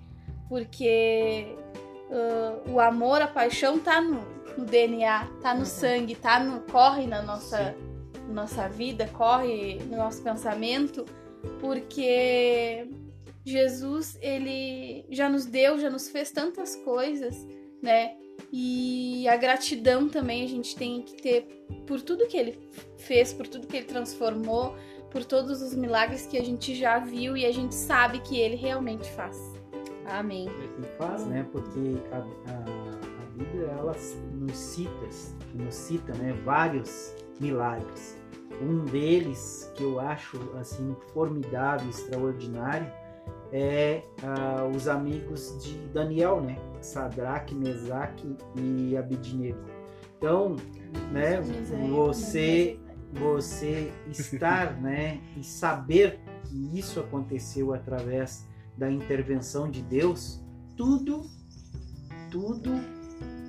porque 0.52 1.56
uh, 2.10 2.70
o 2.74 2.82
amor, 2.82 3.22
a 3.22 3.28
paixão 3.28 3.80
tá 3.80 4.02
no, 4.02 4.20
no 4.58 4.66
DNA, 4.66 5.26
tá 5.42 5.54
no 5.54 5.62
uhum. 5.62 5.66
sangue, 5.66 6.14
tá 6.14 6.44
no 6.44 6.60
corre 6.70 7.08
na 7.08 7.22
nossa 7.22 7.74
nossa 8.28 8.68
vida, 8.68 9.10
corre 9.14 9.76
no 9.90 9.96
nosso 9.96 10.22
pensamento, 10.22 11.06
porque 11.62 12.86
Jesus 13.46 14.18
ele 14.22 15.06
já 15.10 15.30
nos 15.30 15.46
deu, 15.46 15.80
já 15.80 15.90
nos 15.90 16.10
fez 16.10 16.32
tantas 16.32 16.76
coisas, 16.76 17.48
né? 17.82 18.18
E 18.52 19.26
a 19.30 19.38
gratidão 19.38 20.10
também 20.10 20.44
a 20.44 20.48
gente 20.48 20.76
tem 20.76 21.02
que 21.02 21.14
ter 21.22 21.66
por 21.88 22.02
tudo 22.02 22.28
que 22.28 22.36
ele 22.36 22.60
fez, 22.98 23.34
por 23.34 23.48
tudo 23.48 23.68
que 23.68 23.78
ele 23.78 23.86
transformou, 23.86 24.76
por 25.10 25.24
todos 25.24 25.62
os 25.62 25.74
milagres 25.74 26.26
que 26.26 26.38
a 26.38 26.44
gente 26.44 26.76
já 26.76 27.00
viu 27.00 27.38
e 27.38 27.46
a 27.46 27.54
gente 27.54 27.74
sabe 27.74 28.20
que 28.20 28.38
ele 28.38 28.56
realmente 28.56 29.10
faz. 29.12 29.51
Amém. 30.12 30.48
E 30.48 30.84
faz, 30.98 31.26
né? 31.26 31.46
Porque 31.52 31.98
a, 32.12 32.18
a, 32.18 32.22
a 32.22 33.26
Bíblia 33.38 33.68
ela 33.68 33.96
nos 34.34 34.58
cita, 34.58 35.08
nos 35.54 35.74
cita, 35.74 36.14
né? 36.14 36.34
Vários 36.44 37.16
milagres. 37.40 38.18
Um 38.62 38.86
deles 38.86 39.72
que 39.76 39.84
eu 39.84 40.00
acho 40.00 40.38
assim 40.60 40.96
formidável, 41.14 41.90
extraordinário, 41.90 42.92
é 43.52 44.04
os 44.74 44.88
amigos 44.88 45.58
de 45.64 45.76
Daniel, 45.88 46.42
né? 46.42 46.58
Sadraque, 46.82 47.56
Mesaque 47.56 48.36
e 48.56 48.96
Abednego. 48.96 49.60
Então, 50.18 50.56
né? 51.12 51.42
Você 51.90 52.80
você 53.14 53.92
estar, 54.08 54.80
né? 54.80 55.20
E 55.36 55.44
saber 55.44 56.20
que 56.44 56.80
isso 56.80 57.00
aconteceu 57.00 57.74
através 57.74 58.48
da 58.82 58.92
intervenção 58.92 59.70
de 59.70 59.80
Deus, 59.84 60.44
tudo, 60.76 61.30
tudo 62.32 62.72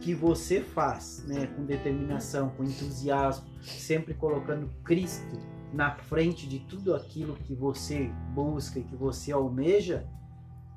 que 0.02 0.14
você 0.14 0.60
faz, 0.60 1.24
né, 1.26 1.46
com 1.46 1.64
determinação, 1.64 2.50
com 2.50 2.64
entusiasmo, 2.64 3.48
sempre 3.62 4.12
colocando 4.12 4.68
Cristo 4.84 5.38
na 5.72 5.94
frente 5.94 6.46
de 6.46 6.58
tudo 6.58 6.94
aquilo 6.94 7.34
que 7.46 7.54
você 7.54 8.10
busca 8.34 8.78
e 8.78 8.82
que 8.82 8.94
você 8.94 9.32
almeja, 9.32 10.06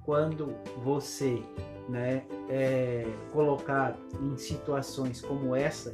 quando 0.06 0.56
você, 0.82 1.44
né, 1.90 2.24
é 2.48 3.06
colocado 3.34 4.00
em 4.22 4.38
situações 4.38 5.20
como 5.20 5.54
essa 5.54 5.94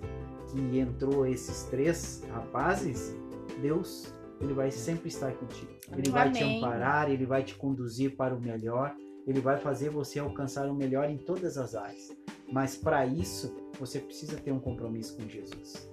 que 0.52 0.78
entrou 0.78 1.26
esses 1.26 1.64
três 1.64 2.24
rapazes, 2.30 3.16
Deus 3.60 4.14
ele 4.42 4.54
vai 4.54 4.72
sempre 4.72 5.08
estar 5.08 5.32
contigo. 5.34 5.72
Ele 5.92 6.10
Amém. 6.10 6.12
vai 6.12 6.32
te 6.32 6.44
amparar, 6.44 7.10
ele 7.12 7.26
vai 7.26 7.44
te 7.44 7.56
conduzir 7.56 8.16
para 8.16 8.36
o 8.36 8.42
melhor, 8.42 8.96
ele 9.28 9.40
vai 9.40 9.58
fazer 9.58 9.90
você 9.90 10.20
alcançar 10.20 10.68
o 10.68 10.74
melhor 10.74 11.10
em 11.10 11.18
todas 11.18 11.58
as 11.58 11.76
áreas. 11.76 12.12
Mas 12.52 12.76
para 12.76 13.06
isso, 13.06 13.56
você 13.80 14.00
precisa 14.00 14.38
ter 14.38 14.52
um 14.52 14.60
compromisso 14.60 15.16
com 15.16 15.28
Jesus. 15.28 15.90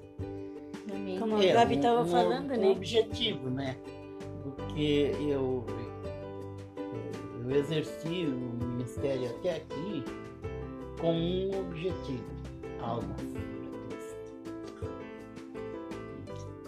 Amém. 0.90 1.18
Como 1.18 1.40
é, 1.42 1.50
a 1.50 1.54
Gabi 1.54 1.76
estava 1.76 2.02
um, 2.02 2.06
falando, 2.06 2.52
um 2.52 2.56
né? 2.56 2.70
objetivo, 2.70 3.50
né? 3.50 3.76
Porque 4.42 5.12
eu, 5.20 5.64
eu 7.44 7.50
exerci 7.50 8.26
o 8.26 8.64
ministério 8.64 9.28
até 9.30 9.56
aqui 9.56 10.04
com 10.98 11.12
um 11.12 11.60
objetivo, 11.60 12.24
almas 12.80 13.38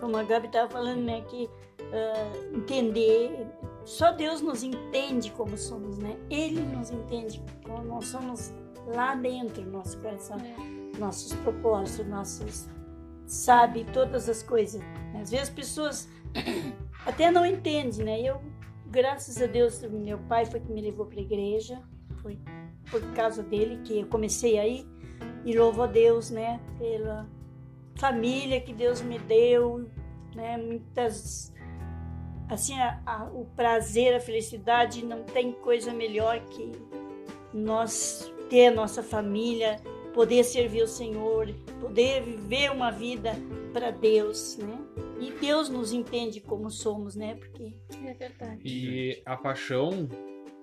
como 0.01 0.17
a 0.17 0.23
Gabi 0.23 0.47
estava 0.47 0.69
falando, 0.69 1.03
né, 1.03 1.21
que 1.29 1.49
uh, 1.91 2.57
entender, 2.57 3.47
só 3.85 4.13
Deus 4.13 4.41
nos 4.41 4.63
entende 4.63 5.31
como 5.33 5.57
somos, 5.57 5.99
né? 5.99 6.17
Ele 6.29 6.61
nos 6.61 6.91
entende 6.91 7.43
como 7.65 7.83
nós 7.85 8.07
somos 8.07 8.53
lá 8.95 9.15
dentro, 9.15 9.65
nosso 9.71 9.99
coração, 9.99 10.39
nossos 10.99 11.33
propósitos, 11.35 12.07
nossos 12.07 12.69
sabe 13.27 13.85
todas 13.93 14.29
as 14.29 14.43
coisas. 14.43 14.83
Às 15.15 15.31
vezes 15.31 15.49
as 15.49 15.55
pessoas 15.55 16.09
até 17.07 17.31
não 17.31 17.47
entendem, 17.47 18.05
né? 18.05 18.21
Eu 18.21 18.41
graças 18.91 19.41
a 19.41 19.47
Deus, 19.47 19.81
meu 19.83 20.19
pai 20.19 20.45
foi 20.45 20.61
que 20.61 20.71
me 20.71 20.83
levou 20.83 21.07
para 21.07 21.19
a 21.19 21.23
igreja. 21.23 21.81
Foi 22.21 22.39
por 22.91 23.01
causa 23.13 23.43
dele 23.43 23.81
que 23.85 24.01
eu 24.01 24.07
comecei 24.07 24.59
aí. 24.59 24.87
E 25.45 25.57
louvo 25.57 25.83
a 25.83 25.87
Deus, 25.87 26.31
né, 26.31 26.61
pela 26.79 27.27
família 27.95 28.61
que 28.61 28.75
Deus 28.75 29.01
me 29.01 29.19
deu, 29.19 29.89
né, 30.35 30.59
muitas 30.59 31.53
assim 32.51 32.79
a, 32.79 33.01
a, 33.07 33.25
o 33.25 33.45
prazer, 33.57 34.15
a 34.15 34.21
felicidade 34.21 35.05
não 35.05 35.23
tem 35.23 35.53
coisa 35.53 35.93
melhor 35.93 36.41
que 36.47 36.73
nós 37.53 38.33
ter 38.49 38.67
a 38.67 38.71
nossa 38.71 39.03
família, 39.03 39.77
poder 40.13 40.45
servir 40.45 40.83
o 40.83 40.89
Senhor, 40.89 41.49
poder 41.81 42.23
viver 42.23 42.71
uma 42.71 42.91
vida 42.91 43.33
para 43.73 43.91
Deus, 43.91 44.57
né? 44.59 44.79
E 45.21 45.31
Deus 45.33 45.69
nos 45.69 45.93
entende 45.93 46.41
como 46.41 46.71
somos, 46.71 47.15
né? 47.15 47.37
Porque 47.37 47.73
É 48.05 48.15
verdade. 48.15 48.61
E 48.65 49.23
a 49.25 49.37
paixão 49.37 50.09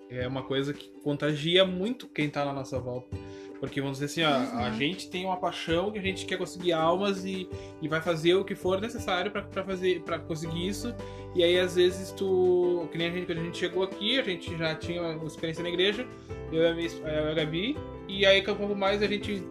é 0.10 0.28
uma 0.28 0.44
coisa 0.44 0.74
que 0.74 0.90
contagia 1.02 1.66
muito 1.66 2.08
quem 2.08 2.30
tá 2.30 2.44
na 2.44 2.54
nossa 2.54 2.80
volta. 2.80 3.16
Porque 3.60 3.82
vamos 3.82 4.00
dizer 4.00 4.06
assim, 4.06 4.24
ó, 4.24 4.58
a 4.60 4.72
gente 4.72 5.10
tem 5.10 5.26
uma 5.26 5.38
paixão 5.38 5.92
que 5.92 5.98
a 5.98 6.02
gente 6.02 6.26
quer 6.26 6.38
conseguir 6.38 6.74
almas 6.74 7.26
e, 7.26 7.50
e 7.82 7.88
vai 7.88 8.02
fazer 8.02 8.36
o 8.36 8.46
que 8.46 8.56
for 8.56 8.80
necessário 8.80 9.32
para 9.32 9.64
fazer 9.64 10.02
para 10.02 10.20
conseguir 10.20 10.68
isso. 10.68 10.94
E 11.36 11.44
aí 11.44 11.60
às 11.60 11.76
vezes 11.76 12.12
tu, 12.12 12.88
que 12.92 12.98
nem 12.98 13.10
a 13.10 13.12
gente 13.12 13.26
quando 13.26 13.40
a 13.40 13.44
gente 13.44 13.58
chegou 13.58 13.84
aqui, 13.84 14.20
a 14.20 14.24
gente 14.24 14.58
já 14.58 14.76
tinha 14.76 15.02
uma 15.02 15.26
experiência 15.26 15.64
na 15.64 15.70
igreja, 15.70 16.08
eu 16.52 16.64
e 16.64 16.68
a, 16.68 16.74
minha, 16.74 16.90
eu 16.90 17.28
e 17.28 17.32
a 17.32 17.34
Gabi, 17.34 17.78
e 18.08 18.26
aí 18.26 18.42
um 18.42 18.56
pouco 18.56 18.76
mais 18.76 19.02
a 19.02 19.08
gente 19.08 19.44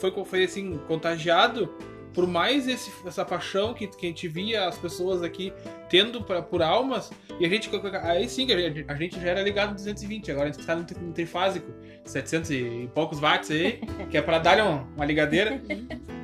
foi 0.00 0.12
foi 0.24 0.44
assim 0.44 0.78
contagiado 0.88 1.72
por 2.12 2.26
mais 2.26 2.66
esse, 2.68 2.90
essa 3.06 3.24
paixão 3.24 3.72
que, 3.72 3.86
que 3.86 4.06
a 4.06 4.08
gente 4.08 4.28
via 4.28 4.66
as 4.66 4.78
pessoas 4.78 5.22
aqui 5.22 5.52
tendo 5.88 6.22
pra, 6.22 6.42
por 6.42 6.62
almas, 6.62 7.10
e 7.38 7.46
a 7.46 7.48
gente, 7.48 7.70
aí 8.02 8.28
sim, 8.28 8.50
a 8.52 8.58
gente, 8.58 8.84
a 8.88 8.94
gente 8.94 9.20
já 9.20 9.28
era 9.28 9.42
ligado 9.42 9.70
no 9.70 9.76
220, 9.76 10.30
agora 10.30 10.48
a 10.48 10.52
gente 10.52 10.60
está 10.60 10.74
no, 10.74 10.84
no 11.00 11.12
trifásico, 11.12 11.72
700 12.04 12.50
e 12.50 12.90
poucos 12.94 13.20
watts 13.20 13.50
aí, 13.50 13.80
que 14.10 14.16
é 14.16 14.22
para 14.22 14.38
dar 14.38 14.64
uma, 14.64 14.82
uma 14.96 15.04
ligadeira, 15.04 15.60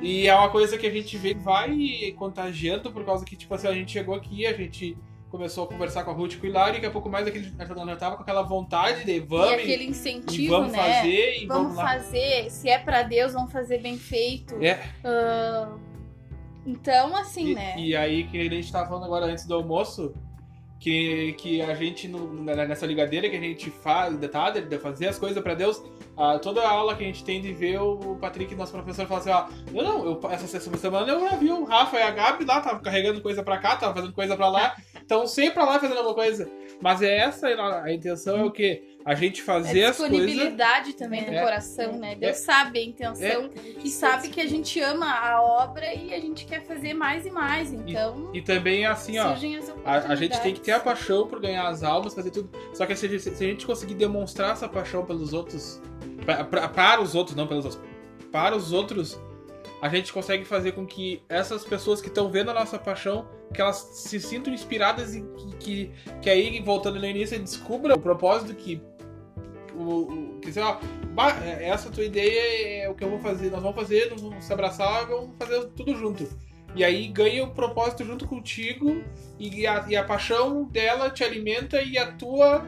e 0.01 0.27
é 0.27 0.35
uma 0.35 0.49
coisa 0.49 0.77
que 0.77 0.87
a 0.87 0.91
gente 0.91 1.17
vê 1.17 1.33
vai 1.33 2.13
contagiando, 2.17 2.91
por 2.91 3.05
causa 3.05 3.25
que, 3.25 3.35
tipo 3.35 3.53
assim, 3.53 3.67
a 3.67 3.73
gente 3.73 3.91
chegou 3.91 4.15
aqui, 4.15 4.45
a 4.45 4.53
gente 4.53 4.97
começou 5.29 5.65
a 5.65 5.67
conversar 5.67 6.03
com 6.03 6.11
a 6.11 6.13
Ruth 6.13 6.33
e 6.33 6.37
com 6.37 6.45
o 6.45 6.49
Hilário, 6.49 6.71
e 6.71 6.75
daqui 6.75 6.85
a 6.85 6.91
pouco 6.91 7.09
mais 7.09 7.27
aquele, 7.27 7.51
já 7.57 7.95
tava 7.97 8.15
com 8.15 8.23
aquela 8.23 8.41
vontade 8.41 9.03
de 9.03 9.19
vamos, 9.19 9.51
e 9.51 9.53
aquele 9.55 9.83
e 9.83 9.89
incentivo, 9.89 10.55
vamos 10.55 10.71
né? 10.71 10.77
fazer, 10.77 11.43
e 11.43 11.45
vamos, 11.45 11.75
vamos, 11.75 11.91
fazer, 11.91 12.49
se 12.49 12.69
é 12.69 12.79
pra 12.79 13.03
Deus, 13.03 13.33
vamos 13.33 13.51
fazer 13.51 13.79
bem 13.79 13.97
feito. 13.97 14.55
É. 14.63 14.79
Ah, 15.03 15.69
então, 16.65 17.15
assim, 17.15 17.51
E, 17.51 17.55
né? 17.55 17.75
e 17.77 17.95
aí, 17.95 18.25
que 18.27 18.39
a 18.39 18.49
gente 18.49 18.71
tava 18.71 18.87
falando 18.87 19.05
agora 19.05 19.25
antes 19.25 19.45
do 19.45 19.55
almoço, 19.55 20.13
que, 20.79 21.33
que 21.33 21.61
a 21.61 21.73
gente, 21.73 22.07
no- 22.07 22.43
nessa 22.43 22.85
ligadeira 22.85 23.29
que 23.29 23.35
a 23.35 23.39
gente 23.39 23.69
faz, 23.69 24.15
tá, 24.29 24.49
de, 24.51 24.61
de 24.61 24.77
fazer 24.77 25.07
as 25.07 25.17
coisas 25.17 25.41
pra 25.41 25.53
Deus, 25.55 25.81
ah, 26.17 26.39
toda 26.39 26.67
aula 26.67 26.95
que 26.95 27.03
a 27.03 27.07
gente 27.07 27.23
tem 27.23 27.39
de 27.41 27.53
ver 27.53 27.79
o 27.79 28.17
Patrick, 28.19 28.53
nosso 28.55 28.71
professor, 28.71 29.05
falar 29.05 29.19
assim: 29.19 29.29
ó, 29.29 29.45
eu 29.73 29.83
não, 29.83 30.05
eu, 30.05 30.19
essa, 30.31 30.57
essa 30.57 30.77
semana 30.77 31.11
eu 31.11 31.19
já 31.21 31.35
vi 31.35 31.51
o 31.51 31.63
Rafa 31.63 31.97
e 31.97 32.01
a 32.01 32.11
Gabi 32.11 32.43
lá, 32.45 32.59
tava 32.61 32.79
carregando 32.79 33.21
coisa 33.21 33.43
pra 33.43 33.57
cá, 33.59 33.75
tava 33.75 33.93
fazendo 33.93 34.13
coisa 34.13 34.35
pra 34.35 34.49
lá, 34.49 34.75
então 35.05 35.27
sempre 35.27 35.53
pra 35.53 35.65
lá 35.65 35.79
fazendo 35.79 35.97
alguma 35.97 36.15
coisa. 36.15 36.49
Mas 36.81 37.01
é 37.01 37.17
essa 37.17 37.47
a, 37.47 37.91
intenção, 37.93 38.37
é 38.37 38.43
o 38.43 38.51
quê? 38.51 38.83
A 39.03 39.15
gente 39.15 39.41
fazer 39.41 39.79
É 39.79 39.85
as 39.85 39.97
coisas. 39.97 40.15
disponibilidade 40.17 40.93
também 40.93 41.23
do 41.23 41.31
É. 41.33 41.41
coração, 41.41 41.93
né? 41.97 42.13
Deus 42.15 42.31
É. 42.37 42.39
sabe 42.39 42.77
a 42.79 42.83
intenção 42.83 43.49
e 43.83 43.89
sabe 43.89 44.27
que 44.27 44.39
a 44.41 44.45
gente 44.45 44.79
ama 44.81 45.09
a 45.09 45.41
obra 45.41 45.93
e 45.93 46.13
a 46.13 46.19
gente 46.19 46.45
quer 46.45 46.61
fazer 46.65 46.93
mais 46.93 47.25
e 47.25 47.31
mais. 47.31 47.71
Então, 47.71 48.29
E 48.33 48.41
também 48.41 48.85
assim, 48.85 49.17
ó. 49.17 49.33
A, 49.85 49.95
a 50.11 50.15
gente 50.15 50.39
tem 50.41 50.53
que 50.53 50.59
ter 50.59 50.73
a 50.73 50.79
paixão 50.79 51.25
por 51.25 51.39
ganhar 51.39 51.67
as 51.67 51.83
almas, 51.83 52.13
fazer 52.13 52.31
tudo. 52.31 52.49
Só 52.73 52.85
que 52.85 52.95
se, 52.95 53.17
se 53.19 53.29
a 53.29 53.47
gente 53.47 53.65
conseguir 53.65 53.93
demonstrar 53.95 54.51
essa 54.51 54.67
paixão 54.67 55.05
pelos 55.05 55.31
outros, 55.33 55.81
pra- 56.25 56.43
pra- 56.43 56.67
para 56.69 57.01
os 57.01 57.15
outros, 57.15 57.35
não 57.35 57.47
pelos 57.47 57.79
para 58.31 58.55
os 58.55 58.71
outros, 58.73 59.19
a 59.81 59.87
gente 59.89 60.11
consegue 60.11 60.43
fazer 60.43 60.73
com 60.73 60.85
que 60.85 61.21
essas 61.29 61.63
pessoas 61.63 62.01
que 62.01 62.07
estão 62.07 62.29
vendo 62.29 62.51
a 62.51 62.53
nossa 62.53 62.77
paixão, 62.77 63.27
que 63.53 63.61
elas 63.61 63.77
se 63.77 64.19
sintam 64.19 64.53
inspiradas 64.53 65.15
e 65.15 65.21
que, 65.21 65.55
que, 65.57 65.91
que 66.21 66.29
aí, 66.29 66.59
voltando 66.61 66.99
no 66.99 67.05
início, 67.05 67.39
descubram 67.39 67.95
o 67.95 67.99
propósito 67.99 68.53
que. 68.55 68.81
O, 69.75 69.81
o- 70.01 70.39
que 70.41 70.51
sei 70.51 70.63
lá, 70.63 70.79
"Bah, 71.13 71.29
essa 71.43 71.89
tua 71.91 72.03
ideia 72.03 72.83
é 72.85 72.89
o 72.89 72.95
que 72.95 73.03
eu 73.03 73.09
vou 73.09 73.19
fazer, 73.19 73.51
nós 73.51 73.61
vamos 73.61 73.75
fazer, 73.75 74.09
nós 74.09 74.21
vamos 74.21 74.43
se 74.43 74.51
abraçar, 74.51 75.05
vamos 75.07 75.31
fazer 75.37 75.65
tudo 75.75 75.95
junto. 75.95 76.27
E 76.75 76.83
aí 76.83 77.07
ganha 77.07 77.43
o 77.43 77.51
propósito 77.51 78.03
junto 78.03 78.27
contigo 78.27 79.03
e 79.39 79.65
a, 79.67 79.85
e 79.87 79.95
a 79.95 80.03
paixão 80.03 80.63
dela 80.65 81.09
te 81.09 81.23
alimenta 81.23 81.81
e 81.81 81.97
a 81.97 82.11
tua. 82.11 82.65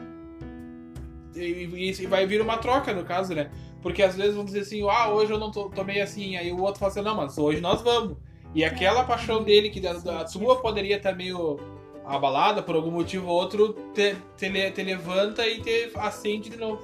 E, 1.44 1.90
e- 1.90 2.06
vai 2.06 2.26
vir 2.26 2.40
uma 2.40 2.58
troca, 2.58 2.92
no 2.92 3.04
caso, 3.04 3.34
né? 3.34 3.50
Porque 3.82 4.02
às 4.02 4.16
vezes 4.16 4.34
vamos 4.34 4.52
dizer 4.52 4.64
assim, 4.64 4.88
ah, 4.88 5.10
hoje 5.10 5.32
eu 5.32 5.38
não 5.38 5.50
tô, 5.50 5.70
meio 5.84 6.02
assim, 6.02 6.36
aí 6.36 6.52
o 6.52 6.60
outro 6.60 6.80
fala 6.80 6.92
assim, 6.92 7.02
não, 7.02 7.16
mas 7.16 7.38
hoje 7.38 7.60
nós 7.60 7.80
vamos. 7.82 8.16
E 8.54 8.64
aquela 8.64 9.04
paixão 9.04 9.42
dele, 9.42 9.70
que 9.70 9.80
da, 9.80 9.94
da 9.94 10.24
tua 10.24 10.60
poderia 10.60 10.96
estar 10.96 11.14
meio 11.14 11.58
abalada 12.04 12.62
por 12.62 12.74
algum 12.74 12.90
motivo 12.90 13.28
ou 13.28 13.34
outro, 13.34 13.74
te, 13.94 14.16
te, 14.36 14.70
te 14.70 14.82
levanta 14.82 15.46
e 15.46 15.60
te 15.60 15.90
acende 15.94 16.50
de 16.50 16.56
novo. 16.56 16.82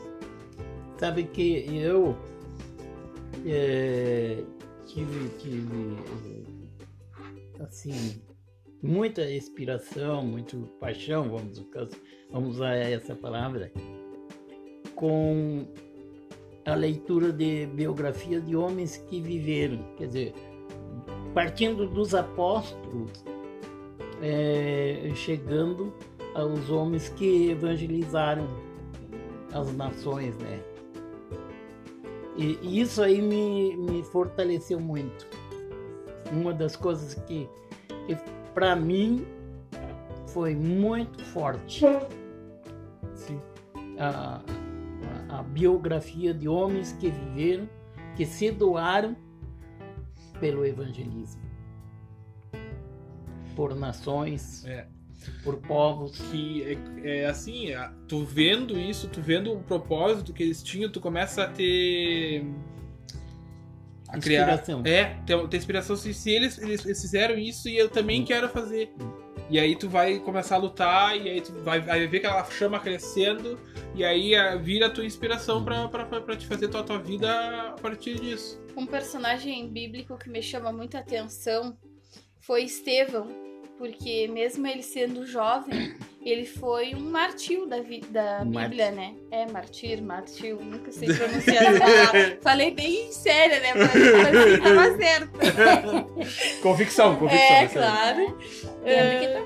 Sabe 0.98 1.24
que 1.24 1.66
eu 1.76 2.16
é, 3.44 4.42
tive, 4.86 5.28
tive 5.38 5.96
é, 7.58 7.62
assim 7.62 8.22
muita 8.82 9.30
inspiração, 9.30 10.24
muito 10.24 10.58
paixão, 10.80 11.28
vamos, 11.28 11.64
vamos 12.30 12.56
usar 12.56 12.74
essa 12.74 13.14
palavra, 13.14 13.72
com 14.96 15.64
a 16.64 16.74
leitura 16.74 17.32
de 17.32 17.66
biografias 17.66 18.44
de 18.44 18.56
homens 18.56 18.96
que 18.96 19.20
viveram, 19.20 19.78
quer 19.96 20.06
dizer, 20.06 20.34
partindo 21.32 21.86
dos 21.86 22.14
apóstolos, 22.14 23.24
é, 24.20 25.12
chegando 25.14 25.94
aos 26.34 26.68
homens 26.70 27.08
que 27.10 27.50
evangelizaram 27.50 28.48
as 29.52 29.72
nações, 29.74 30.36
né? 30.38 30.60
E, 32.36 32.58
e 32.60 32.80
isso 32.80 33.02
aí 33.02 33.22
me, 33.22 33.76
me 33.76 34.02
fortaleceu 34.02 34.80
muito. 34.80 35.26
Uma 36.32 36.52
das 36.52 36.74
coisas 36.74 37.14
que, 37.14 37.48
que 38.06 38.16
para 38.52 38.74
mim 38.76 39.24
foi 40.26 40.54
muito 40.54 41.24
forte. 41.24 41.84
Sim. 43.14 43.40
A, 43.98 44.40
a, 45.38 45.42
biografia 45.42 46.32
de 46.34 46.48
homens 46.48 46.92
que 46.92 47.10
viveram, 47.10 47.68
que 48.16 48.24
se 48.26 48.50
doaram 48.50 49.16
pelo 50.40 50.64
evangelismo. 50.64 51.40
Por 53.54 53.74
nações, 53.74 54.64
É. 54.66 54.86
por 55.42 55.56
povos. 55.58 56.18
que 56.30 56.62
é, 57.02 57.22
é 57.22 57.26
assim, 57.26 57.72
a- 57.72 57.92
tu 58.06 58.24
vendo 58.24 58.78
isso, 58.78 59.08
tu 59.08 59.20
vendo 59.22 59.52
o 59.52 59.62
propósito 59.62 60.32
que 60.32 60.42
eles 60.42 60.62
tinham, 60.62 60.90
tu 60.92 61.00
começa 61.00 61.44
a 61.44 61.48
ter 61.48 62.44
a 64.08 64.18
criar 64.18 64.42
Inspiração. 64.54 64.82
é, 64.84 65.16
ter, 65.26 65.48
ter 65.48 65.56
inspiração 65.56 65.96
se, 65.96 66.12
se 66.14 66.30
eles, 66.30 66.58
eles 66.58 66.84
eles 66.84 67.00
fizeram 67.00 67.36
isso 67.38 67.68
e 67.68 67.76
eu 67.76 67.88
também 67.88 68.22
Hum. 68.22 68.24
quero 68.26 68.48
fazer. 68.48 68.92
E 69.48 69.58
aí 69.58 69.76
tu 69.76 69.88
vai 69.88 70.18
começar 70.18 70.56
a 70.56 70.58
lutar 70.58 71.16
e 71.16 71.28
aí 71.28 71.40
tu 71.40 71.52
vai, 71.62 71.80
vai 71.80 72.06
ver 72.06 72.18
aquela 72.18 72.44
chama 72.50 72.80
crescendo 72.80 73.58
e 73.94 74.04
aí 74.04 74.34
ah, 74.34 74.56
vira 74.56 74.86
a 74.86 74.90
tua 74.90 75.04
inspiração 75.04 75.64
pra, 75.64 75.88
pra, 75.88 76.04
pra 76.04 76.36
te 76.36 76.46
fazer 76.46 76.68
tua, 76.68 76.82
tua 76.82 76.98
vida 76.98 77.30
a 77.70 77.80
partir 77.80 78.18
disso. 78.20 78.60
Um 78.76 78.86
personagem 78.86 79.68
bíblico 79.68 80.18
que 80.18 80.28
me 80.28 80.42
chama 80.42 80.72
muita 80.72 80.98
atenção 80.98 81.76
foi 82.40 82.64
Estevão, 82.64 83.28
porque 83.78 84.28
mesmo 84.28 84.66
ele 84.66 84.82
sendo 84.82 85.26
jovem, 85.26 85.94
ele 86.22 86.44
foi 86.44 86.94
um 86.94 87.10
martil 87.10 87.66
da, 87.66 87.80
vi- 87.80 88.00
da 88.08 88.44
Bíblia, 88.44 88.90
né? 88.90 89.14
É, 89.30 89.46
martir, 89.50 90.00
martil, 90.02 90.58
nunca 90.60 90.90
sei 90.90 91.08
pronunciar 91.14 91.64
essa 91.64 91.84
palavra. 91.84 92.38
Falei 92.42 92.70
bem 92.72 93.12
séria, 93.12 93.60
né? 93.60 93.72
Ver 93.74 94.56
se 94.56 94.60
tava 94.62 94.96
certo. 94.96 95.38
Convicção, 96.62 97.16
convicção. 97.16 97.56
É, 97.56 97.68
claro. 97.68 98.38
Lembra 98.82 99.18
que 99.18 99.24
É, 99.24 99.42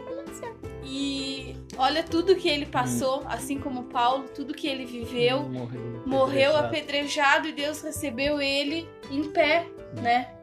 E 0.84 1.56
olha 1.76 2.02
tudo 2.02 2.34
que 2.36 2.48
ele 2.48 2.66
passou, 2.66 3.22
assim 3.26 3.58
como 3.58 3.84
Paulo, 3.84 4.24
tudo 4.34 4.54
que 4.54 4.66
ele 4.66 4.84
viveu. 4.84 5.42
morreu, 5.42 6.02
morreu 6.06 6.56
apedrejado. 6.56 6.66
apedrejado 6.66 7.48
e 7.48 7.52
Deus 7.52 7.82
recebeu 7.82 8.40
ele 8.40 8.88
em 9.10 9.24
pé, 9.30 9.66
né? 10.00 10.34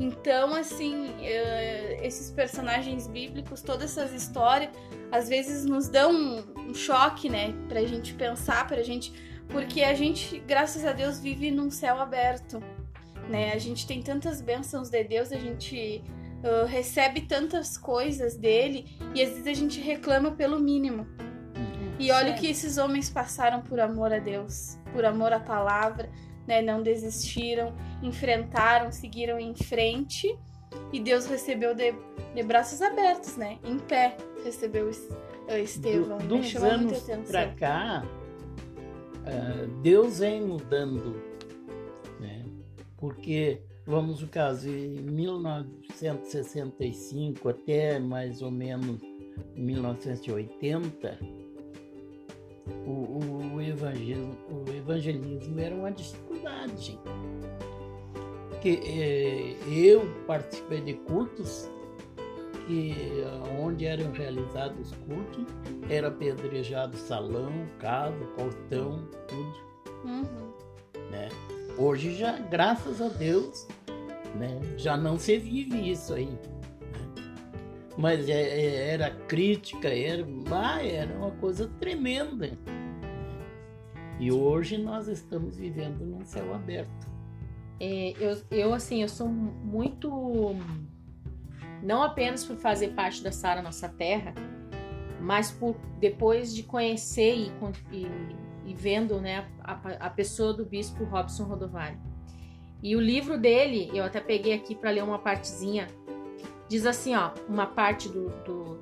Então, 0.00 0.54
assim, 0.54 1.14
eh, 1.20 2.00
esses 2.02 2.30
personagens 2.30 3.06
bíblicos, 3.06 3.60
todas 3.60 3.96
essas 3.96 4.12
histórias, 4.12 4.70
às 5.12 5.28
vezes 5.28 5.66
nos 5.66 5.88
dão 5.88 6.10
um, 6.10 6.70
um 6.70 6.74
choque, 6.74 7.28
né? 7.28 7.54
Pra 7.68 7.84
gente 7.84 8.14
pensar, 8.14 8.66
pra 8.66 8.82
gente. 8.82 9.12
Porque 9.48 9.82
a 9.82 9.92
gente, 9.92 10.38
graças 10.40 10.86
a 10.86 10.92
Deus, 10.92 11.20
vive 11.20 11.50
num 11.50 11.70
céu 11.70 12.00
aberto, 12.00 12.62
né? 13.28 13.52
A 13.52 13.58
gente 13.58 13.86
tem 13.86 14.00
tantas 14.00 14.40
bênçãos 14.40 14.88
de 14.88 15.04
Deus, 15.04 15.32
a 15.32 15.38
gente 15.38 16.02
ah, 16.42 16.64
recebe 16.66 17.20
tantas 17.22 17.76
coisas 17.76 18.36
dele 18.36 18.86
e 19.14 19.22
às 19.22 19.30
vezes 19.30 19.46
a 19.46 19.54
gente 19.54 19.80
reclama 19.80 20.32
pelo 20.32 20.58
mínimo. 20.58 21.06
E 21.98 22.10
olha 22.10 22.32
o 22.32 22.34
que 22.34 22.46
esses 22.46 22.78
homens 22.78 23.10
passaram 23.10 23.60
por 23.60 23.78
amor 23.78 24.10
a 24.10 24.18
Deus, 24.18 24.78
por 24.94 25.04
amor 25.04 25.34
à 25.34 25.40
palavra, 25.40 26.08
né? 26.46 26.62
Não 26.62 26.82
desistiram, 26.82 27.74
enfrentaram, 28.02 28.92
seguiram 28.92 29.38
em 29.38 29.54
frente 29.54 30.34
e 30.92 31.00
Deus 31.00 31.26
recebeu 31.26 31.74
de, 31.74 31.94
de 32.34 32.42
braços 32.42 32.82
abertos, 32.82 33.36
né? 33.36 33.58
Em 33.64 33.78
pé 33.78 34.16
recebeu 34.44 34.90
eh, 35.48 35.60
Estevão. 35.60 36.18
Do, 36.18 36.36
muita 36.38 36.66
anos 36.66 37.00
pra 37.26 37.48
cá, 37.54 38.04
ah, 39.26 39.66
Deus 39.82 40.20
vem 40.20 40.40
mudando, 40.42 41.20
né? 42.18 42.44
Porque, 42.96 43.60
vamos 43.86 44.20
no 44.20 44.28
caso, 44.28 44.68
em 44.68 45.00
1965 45.02 47.48
até 47.48 47.98
mais 47.98 48.42
ou 48.42 48.50
menos 48.50 49.00
1980, 49.54 51.18
o, 52.86 52.90
o, 52.90 53.54
o 53.54 53.62
evangelismo, 53.62 54.36
o 54.48 54.64
evangelismo 54.70 55.60
era 55.60 55.74
uma 55.74 55.90
dificuldade, 56.40 56.76
gente. 56.82 57.00
Que, 58.60 58.80
eh, 58.84 59.56
eu 59.68 60.06
participei 60.26 60.80
de 60.80 60.94
cultos 60.94 61.68
que 62.66 62.94
onde 63.58 63.86
eram 63.86 64.12
realizados 64.12 64.90
os 64.92 64.96
cultos 64.98 65.44
era 65.88 66.08
apedrejado 66.08 66.96
salão, 66.96 67.50
casa, 67.78 68.24
portão, 68.36 69.08
tudo. 69.26 69.54
Uhum. 70.04 70.50
Hoje 71.78 72.14
já, 72.14 72.32
graças 72.38 73.00
a 73.00 73.08
Deus, 73.08 73.66
né, 74.36 74.60
já 74.76 74.96
não 74.96 75.18
se 75.18 75.38
vive 75.38 75.90
isso 75.90 76.12
aí. 76.14 76.26
né. 76.26 76.38
Mas 77.96 78.28
é- 78.28 78.32
é- 78.60 78.88
era 78.92 79.10
crítica, 79.10 79.88
era, 79.88 80.26
ah, 80.52 80.84
era 80.86 81.12
uma 81.14 81.30
coisa 81.32 81.68
tremenda. 81.80 82.50
E 84.20 84.30
hoje 84.30 84.76
nós 84.76 85.08
estamos 85.08 85.56
vivendo 85.56 86.04
num 86.04 86.22
céu 86.26 86.54
aberto. 86.54 87.08
É, 87.80 88.12
eu, 88.20 88.36
eu, 88.50 88.74
assim, 88.74 89.00
eu 89.00 89.08
sou 89.08 89.26
muito. 89.26 90.10
Não 91.82 92.02
apenas 92.02 92.44
por 92.44 92.56
fazer 92.56 92.88
parte 92.88 93.22
da 93.22 93.32
Sara 93.32 93.62
Nossa 93.62 93.88
Terra, 93.88 94.34
mas 95.18 95.50
por 95.50 95.74
depois 95.98 96.54
de 96.54 96.62
conhecer 96.62 97.34
e, 97.34 97.52
e, 97.90 98.06
e 98.66 98.74
vendo 98.74 99.18
né, 99.22 99.48
a, 99.64 99.72
a 100.00 100.10
pessoa 100.10 100.52
do 100.52 100.66
bispo 100.66 101.02
Robson 101.04 101.44
Rodovalho. 101.44 101.98
E 102.82 102.94
o 102.94 103.00
livro 103.00 103.38
dele, 103.38 103.90
eu 103.94 104.04
até 104.04 104.20
peguei 104.20 104.52
aqui 104.52 104.74
para 104.74 104.90
ler 104.90 105.02
uma 105.02 105.18
partezinha, 105.18 105.86
diz 106.68 106.84
assim: 106.84 107.14
ó, 107.14 107.30
uma 107.48 107.66
parte 107.66 108.06
do, 108.10 108.28
do, 108.44 108.78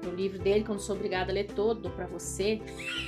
do 0.00 0.14
livro 0.14 0.38
dele, 0.38 0.62
que 0.62 0.70
eu 0.70 0.74
não 0.74 0.80
sou 0.80 0.94
obrigada 0.94 1.32
a 1.32 1.34
ler 1.34 1.48
todo 1.48 1.90
para 1.90 2.06
você. 2.06 2.62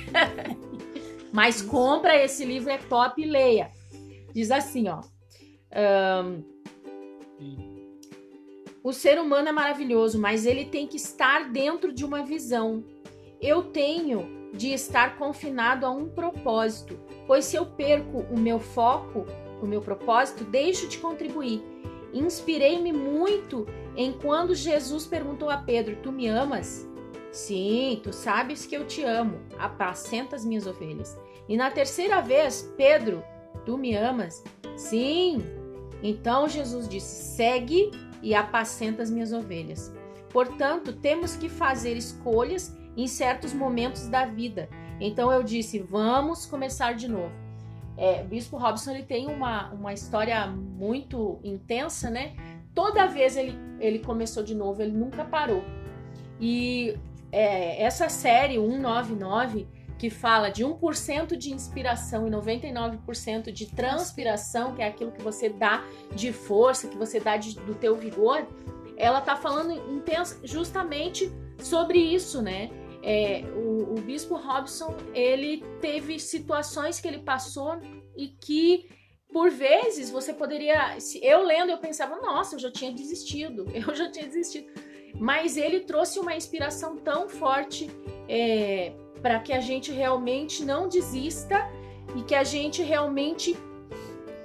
mas 1.31 1.61
compra 1.61 2.15
esse 2.15 2.45
livro, 2.45 2.69
é 2.69 2.77
top 2.77 3.21
e 3.21 3.25
leia. 3.25 3.71
Diz 4.33 4.51
assim, 4.51 4.87
ó. 4.87 5.01
ahn, 5.71 6.43
o 8.83 8.93
ser 8.93 9.19
humano 9.19 9.49
é 9.49 9.51
maravilhoso, 9.51 10.19
mas 10.19 10.45
ele 10.45 10.65
tem 10.65 10.87
que 10.87 10.97
estar 10.97 11.51
dentro 11.51 11.91
de 11.91 12.05
uma 12.05 12.23
visão. 12.23 12.83
Eu 13.41 13.63
tenho 13.63 14.49
de 14.53 14.73
estar 14.73 15.17
confinado 15.17 15.85
a 15.85 15.91
um 15.91 16.07
propósito, 16.09 16.97
pois 17.27 17.45
se 17.45 17.55
eu 17.55 17.65
perco 17.65 18.25
o 18.31 18.39
meu 18.39 18.59
foco, 18.59 19.25
o 19.61 19.67
meu 19.67 19.81
propósito, 19.81 20.43
deixo 20.43 20.87
de 20.87 20.97
contribuir. 20.97 21.61
Inspirei-me 22.13 22.91
muito 22.91 23.67
em 23.95 24.11
quando 24.11 24.55
Jesus 24.55 25.05
perguntou 25.05 25.49
a 25.49 25.57
Pedro: 25.57 25.97
Tu 26.01 26.11
me 26.11 26.27
amas? 26.27 26.88
Sim, 27.31 27.99
tu 28.03 28.11
sabes 28.11 28.65
que 28.65 28.75
eu 28.75 28.85
te 28.85 29.03
amo. 29.03 29.39
Apacenta 29.57 30.35
as 30.35 30.43
minhas 30.43 30.65
ovelhas. 30.65 31.17
E 31.47 31.55
na 31.55 31.69
terceira 31.69 32.21
vez, 32.21 32.73
Pedro, 32.75 33.23
tu 33.65 33.77
me 33.77 33.95
amas? 33.95 34.43
Sim. 34.75 35.43
Então 36.01 36.47
Jesus 36.47 36.87
disse: 36.87 37.35
Segue 37.35 37.91
e 38.21 38.33
apacenta 38.33 39.03
as 39.03 39.11
minhas 39.11 39.31
ovelhas. 39.31 39.93
Portanto, 40.29 40.93
temos 40.93 41.35
que 41.35 41.49
fazer 41.49 41.95
escolhas 41.97 42.75
em 42.95 43.07
certos 43.07 43.53
momentos 43.53 44.07
da 44.07 44.25
vida. 44.25 44.69
Então 44.99 45.31
eu 45.31 45.43
disse: 45.43 45.79
Vamos 45.79 46.45
começar 46.45 46.93
de 46.93 47.07
novo. 47.07 47.33
É, 47.97 48.23
Bispo 48.23 48.57
Robson 48.57 48.91
ele 48.91 49.03
tem 49.03 49.27
uma, 49.27 49.71
uma 49.71 49.93
história 49.93 50.47
muito 50.47 51.39
intensa, 51.43 52.09
né? 52.09 52.33
Toda 52.73 53.05
vez 53.07 53.35
ele, 53.35 53.57
ele 53.79 53.99
começou 53.99 54.41
de 54.41 54.55
novo, 54.55 54.81
ele 54.81 54.93
nunca 54.93 55.25
parou. 55.25 55.61
E 56.39 56.97
é, 57.31 57.81
essa 57.81 58.09
série 58.09 58.55
199, 58.55 59.67
que 59.97 60.09
fala 60.09 60.49
de 60.49 60.63
1% 60.63 61.35
de 61.35 61.53
inspiração 61.53 62.25
e 62.25 62.31
99% 62.31 63.51
de 63.51 63.65
transpiração, 63.67 64.73
que 64.73 64.81
é 64.81 64.87
aquilo 64.87 65.11
que 65.11 65.21
você 65.21 65.49
dá 65.49 65.83
de 66.15 66.31
força, 66.31 66.87
que 66.87 66.97
você 66.97 67.19
dá 67.19 67.35
de- 67.35 67.59
do 67.59 67.75
teu 67.75 67.95
vigor, 67.97 68.47
ela 68.95 69.19
tá 69.21 69.35
falando 69.35 69.73
justamente 70.43 71.31
sobre 71.61 71.99
isso, 71.99 72.41
né? 72.41 72.69
É, 73.01 73.43
o, 73.55 73.93
o 73.93 74.01
Bispo 74.01 74.35
Robson, 74.35 74.95
ele 75.13 75.63
teve 75.81 76.19
situações 76.19 76.99
que 76.99 77.07
ele 77.07 77.19
passou 77.19 77.79
e 78.15 78.27
que, 78.27 78.89
por 79.31 79.49
vezes, 79.49 80.09
você 80.09 80.33
poderia... 80.33 80.97
Eu 81.21 81.43
lendo, 81.43 81.71
eu 81.71 81.77
pensava, 81.77 82.17
nossa, 82.17 82.55
eu 82.55 82.59
já 82.59 82.71
tinha 82.71 82.91
desistido, 82.91 83.65
eu 83.73 83.95
já 83.95 84.11
tinha 84.11 84.27
desistido. 84.27 84.67
Mas 85.15 85.57
ele 85.57 85.81
trouxe 85.81 86.19
uma 86.19 86.35
inspiração 86.35 86.97
tão 86.97 87.27
forte 87.27 87.89
é, 88.27 88.93
para 89.21 89.39
que 89.39 89.53
a 89.53 89.59
gente 89.59 89.91
realmente 89.91 90.63
não 90.63 90.87
desista 90.87 91.67
e 92.15 92.21
que 92.21 92.35
a 92.35 92.43
gente 92.43 92.81
realmente 92.81 93.57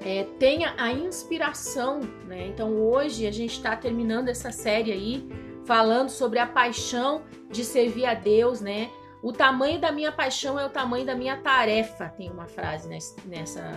é, 0.04 0.24
tenha 0.38 0.74
a 0.76 0.92
inspiração, 0.92 2.00
né? 2.26 2.46
Então 2.48 2.76
hoje 2.76 3.26
a 3.26 3.30
gente 3.30 3.54
está 3.54 3.76
terminando 3.76 4.28
essa 4.28 4.52
série 4.52 4.92
aí 4.92 5.28
falando 5.64 6.10
sobre 6.10 6.38
a 6.38 6.46
paixão 6.46 7.22
de 7.50 7.64
servir 7.64 8.04
a 8.04 8.14
Deus, 8.14 8.60
né? 8.60 8.90
O 9.22 9.32
tamanho 9.32 9.80
da 9.80 9.90
minha 9.90 10.12
paixão 10.12 10.60
é 10.60 10.66
o 10.66 10.68
tamanho 10.68 11.06
da 11.06 11.14
minha 11.14 11.38
tarefa, 11.38 12.10
tem 12.10 12.30
uma 12.30 12.46
frase 12.46 12.86
nessa, 12.86 13.16
nessa, 13.24 13.72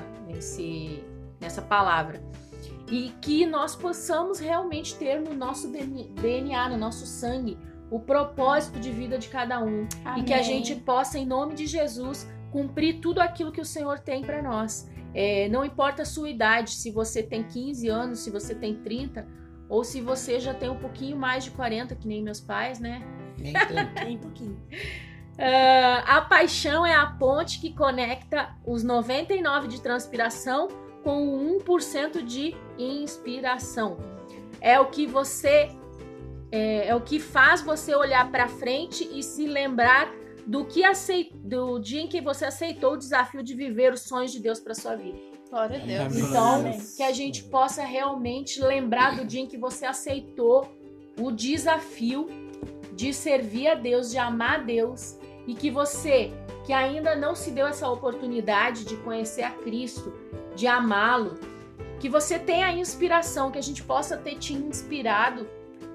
nessa 1.40 1.62
palavra. 1.62 2.22
E 2.90 3.14
que 3.22 3.46
nós 3.46 3.76
possamos 3.76 4.40
realmente 4.40 4.96
ter 4.96 5.20
no 5.20 5.34
nosso 5.34 5.70
DNA, 5.70 6.70
no 6.70 6.78
nosso 6.78 7.06
sangue, 7.06 7.58
o 7.90 8.00
propósito 8.00 8.80
de 8.80 8.92
vida 8.92 9.18
de 9.18 9.30
cada 9.30 9.62
um 9.64 9.88
e 10.18 10.24
que 10.24 10.34
a 10.34 10.38
Amém. 10.38 10.44
gente 10.44 10.76
possa, 10.76 11.18
em 11.18 11.26
nome 11.26 11.54
de 11.54 11.66
Jesus, 11.66 12.30
cumprir 12.52 13.00
tudo 13.00 13.20
aquilo 13.20 13.52
que 13.52 13.62
o 13.62 13.66
Senhor 13.66 14.00
tem 14.00 14.22
para 14.22 14.42
nós. 14.42 14.90
É, 15.14 15.50
não 15.50 15.66
importa 15.66 16.02
a 16.02 16.06
sua 16.06 16.30
idade, 16.30 16.72
se 16.72 16.92
você 16.92 17.24
tem 17.24 17.44
15 17.44 17.88
anos, 17.88 18.20
se 18.20 18.30
você 18.30 18.54
tem 18.54 18.76
30, 18.76 19.26
ou 19.70 19.84
se 19.84 20.02
você 20.02 20.40
já 20.40 20.54
tem 20.54 20.70
um 20.70 20.78
pouquinho 20.78 21.18
mais 21.18 21.44
de 21.44 21.52
40, 21.52 21.96
que 21.96 22.08
nem 22.08 22.22
meus 22.22 22.40
pais, 22.40 22.80
né? 22.80 23.02
Nem 23.38 23.54
tanto. 23.68 23.94
Tem 23.96 24.18
um 24.18 24.20
pouquinho. 24.20 24.62
Ah, 25.38 26.18
a 26.18 26.22
paixão 26.22 26.86
é 26.86 26.96
a 26.96 27.06
ponte 27.06 27.60
que 27.60 27.74
conecta 27.74 28.56
os 28.66 28.84
99 28.84 29.68
de 29.68 29.82
transpiração 29.82 30.68
com 31.08 31.26
o 31.26 31.60
1% 31.62 32.22
de 32.22 32.54
inspiração. 32.78 33.98
É 34.60 34.78
o 34.78 34.88
que 34.88 35.08
você 35.08 35.70
é, 36.52 36.90
é 36.90 36.96
o 36.96 37.00
que 37.00 37.18
faz 37.18 37.62
você 37.62 37.96
olhar 37.96 38.30
para 38.30 38.50
frente 38.50 39.10
e 39.14 39.24
se 39.24 39.48
lembrar 39.48 40.14
do 40.46 40.66
que 40.66 40.84
acei- 40.84 41.32
do 41.34 41.80
dia 41.80 42.02
em 42.02 42.08
que 42.10 42.20
você 42.20 42.44
aceitou 42.44 42.94
o 42.94 42.98
desafio 42.98 43.42
de 43.42 43.54
viver 43.54 43.94
os 43.94 44.02
sonhos 44.02 44.34
de 44.34 44.42
Deus 44.42 44.60
para 44.60 44.74
sua 44.74 44.98
vida. 44.98 45.18
Glória 45.50 45.78
a 45.82 45.86
Deus. 45.86 46.18
Então, 46.18 46.64
que 46.98 47.04
a 47.04 47.14
gente 47.14 47.44
possa 47.46 47.84
realmente 47.84 48.62
lembrar 48.62 49.16
do 49.16 49.24
dia 49.24 49.40
em 49.40 49.48
que 49.48 49.58
você 49.58 49.86
aceitou 49.86 50.70
o 51.18 51.32
desafio 51.32 52.28
de 52.92 53.14
servir 53.14 53.70
a 53.70 53.76
Deus, 53.76 54.12
de 54.12 54.18
amar 54.18 54.60
a 54.60 54.64
Deus, 54.64 55.18
e 55.48 55.54
que 55.54 55.72
você, 55.72 56.34
que 56.66 56.74
ainda 56.74 57.16
não 57.16 57.34
se 57.34 57.52
deu 57.52 57.66
essa 57.66 57.90
oportunidade 57.90 58.84
de 58.84 58.98
conhecer 58.98 59.44
a 59.44 59.52
Cristo, 59.52 60.12
de 60.58 60.68
amá-lo, 60.68 61.36
que 62.00 62.10
você 62.10 62.38
tenha 62.38 62.68
a 62.68 62.74
inspiração, 62.74 63.50
que 63.52 63.58
a 63.58 63.62
gente 63.64 63.82
possa 63.84 64.18
ter 64.18 64.36
te 64.38 64.54
inspirado 64.54 65.48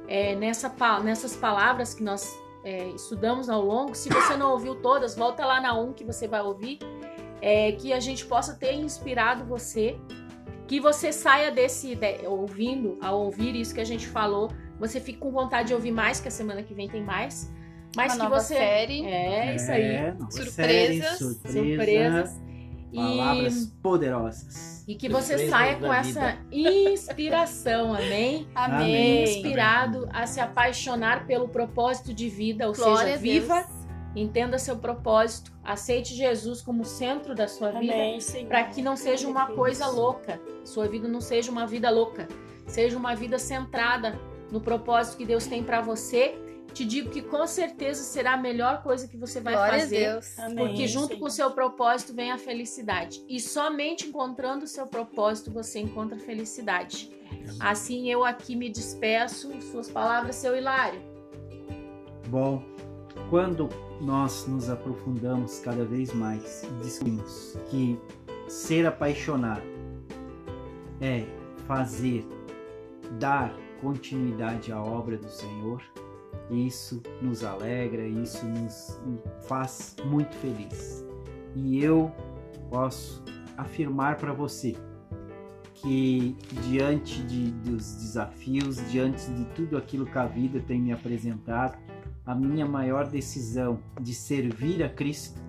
é, 0.09 0.35
nessa, 0.37 0.73
nessas 1.03 1.37
palavras 1.37 1.93
que 1.95 2.03
nós 2.03 2.33
é, 2.65 2.87
estudamos 2.91 3.49
ao 3.51 3.63
longo. 3.63 3.95
Se 3.95 4.09
você 4.09 4.37
não 4.37 4.53
ouviu 4.53 4.75
todas, 4.77 5.15
volta 5.17 5.45
lá 5.45 5.61
na 5.61 5.75
1 5.79 5.93
que 5.93 6.05
você 6.05 6.27
vai 6.29 6.41
ouvir 6.43 6.79
é, 7.41 7.73
que 7.73 7.93
a 7.93 8.01
gente 8.01 8.25
possa 8.25 8.55
ter 8.55 8.73
inspirado 8.75 9.45
você, 9.45 9.97
que 10.69 10.79
você 10.81 11.13
saia 11.13 11.51
desse 11.51 11.95
de- 11.97 12.27
ouvindo, 12.27 12.99
ao 13.03 13.21
ouvir 13.21 13.55
isso 13.57 13.75
que 13.75 13.81
a 13.81 13.85
gente 13.85 14.07
falou, 14.07 14.49
você 14.79 15.01
fique 15.01 15.19
com 15.19 15.31
vontade 15.33 15.69
de 15.69 15.75
ouvir 15.75 15.91
mais, 15.93 16.21
que 16.21 16.29
a 16.29 16.31
semana 16.31 16.63
que 16.63 16.73
vem 16.73 16.89
tem 16.89 17.03
mais, 17.03 17.51
mas 17.97 18.13
Uma 18.15 18.17
que 18.19 18.23
nova 18.31 18.41
você 18.41 18.55
série. 18.55 19.05
é, 19.07 19.55
isso 19.57 19.71
aí, 19.73 19.83
É, 19.83 20.15
Surpresas. 20.31 20.55
série, 20.55 21.03
surpresa, 21.03 21.53
surpresas 21.53 22.41
Palavras 22.95 23.65
e, 23.65 23.67
poderosas. 23.83 24.85
e 24.87 24.95
que 24.95 25.09
você 25.09 25.49
saia 25.49 25.77
com 25.77 25.93
essa 25.93 26.37
inspiração, 26.51 27.93
amém? 27.95 28.47
Amém. 28.55 29.25
Inspirado 29.25 30.09
a 30.13 30.27
se 30.27 30.41
apaixonar 30.41 31.27
pelo 31.27 31.49
propósito 31.49 32.13
de 32.13 32.29
vida, 32.29 32.69
ou 32.69 32.75
Glória 32.75 33.19
seja, 33.19 33.19
viva 33.19 33.67
Entenda 34.15 34.59
seu 34.59 34.77
propósito, 34.77 35.51
aceite 35.65 36.15
Jesus 36.15 36.61
como 36.61 36.85
centro 36.85 37.35
da 37.35 37.49
sua 37.49 37.71
vida, 37.71 37.95
Amém, 37.95 38.21
Senhor. 38.21 38.49
para 38.49 38.65
que 38.65 38.83
não 38.83 38.95
seja 38.95 39.27
uma 39.27 39.47
coisa 39.47 39.87
louca. 39.87 40.39
Sua 40.65 40.87
vida 40.87 41.09
não 41.09 41.21
seja 41.21 41.51
uma 41.51 41.67
vida 41.67 41.89
louca, 41.89 42.29
seja 42.67 42.97
uma 42.97 43.15
vida 43.15 43.39
centrada 43.39 44.19
no 44.51 44.61
propósito 44.61 45.17
que 45.17 45.25
Deus 45.25 45.47
tem 45.47 45.63
para 45.63 45.81
você. 45.81 46.35
Te 46.73 46.85
digo 46.85 47.11
que 47.11 47.21
com 47.21 47.47
certeza 47.47 48.03
será 48.03 48.33
a 48.35 48.37
melhor 48.37 48.83
coisa 48.83 49.07
que 49.07 49.17
você 49.17 49.41
vai 49.41 49.55
Glória 49.55 49.81
fazer. 49.81 50.07
a 50.07 50.13
Deus. 50.13 50.39
Amém, 50.39 50.67
Porque 50.67 50.87
junto 50.89 51.09
Senhor. 51.09 51.21
com 51.21 51.27
o 51.27 51.31
seu 51.31 51.51
propósito 51.51 52.15
vem 52.15 52.31
a 52.33 52.39
felicidade. 52.39 53.25
E 53.29 53.39
somente 53.41 54.07
encontrando 54.09 54.65
o 54.65 54.69
seu 54.69 54.87
propósito 54.87 55.51
você 55.51 55.81
encontra 55.81 56.19
felicidade. 56.19 57.11
Assim 57.61 58.11
eu 58.11 58.25
aqui 58.25 58.57
me 58.57 58.71
despeço. 58.71 59.51
Suas 59.71 59.91
palavras, 59.91 60.37
seu 60.37 60.57
Hilário. 60.57 61.01
Bom, 62.29 62.63
quando 63.29 63.69
nós 64.01 64.47
nos 64.47 64.69
aprofundamos 64.71 65.59
cada 65.61 65.85
vez 65.85 66.13
mais 66.13 66.63
e 66.65 66.67
descobrimos 66.83 67.57
que 67.71 67.99
ser 68.49 68.87
apaixonado 68.87 69.63
é 71.01 71.25
fazer, 71.67 72.27
dar 73.19 73.55
continuidade 73.81 74.73
à 74.73 74.83
obra 74.83 75.17
do 75.17 75.29
Senhor, 75.29 75.83
isso 76.51 77.03
nos 77.21 77.43
alegra, 77.43 78.07
isso 78.07 78.45
nos 78.47 79.01
faz 79.43 79.97
muito 80.05 80.35
feliz. 80.37 81.05
E 81.55 81.83
eu 81.83 82.11
posso 82.71 83.23
afirmar 83.57 84.17
para 84.17 84.33
você 84.33 84.77
que 85.75 86.37
diante 86.69 87.23
de, 87.25 87.51
dos 87.51 87.95
desafios, 87.97 88.77
diante 88.91 89.31
de 89.33 89.45
tudo 89.47 89.77
aquilo 89.77 90.07
que 90.07 90.17
a 90.17 90.27
vida 90.27 90.61
tem 90.61 90.81
me 90.81 90.93
apresentado, 90.93 91.77
a 92.25 92.35
minha 92.35 92.67
maior 92.67 93.09
decisão 93.09 93.81
de 94.01 94.15
servir 94.15 94.83
a 94.83 94.89
Cristo, 94.89 95.41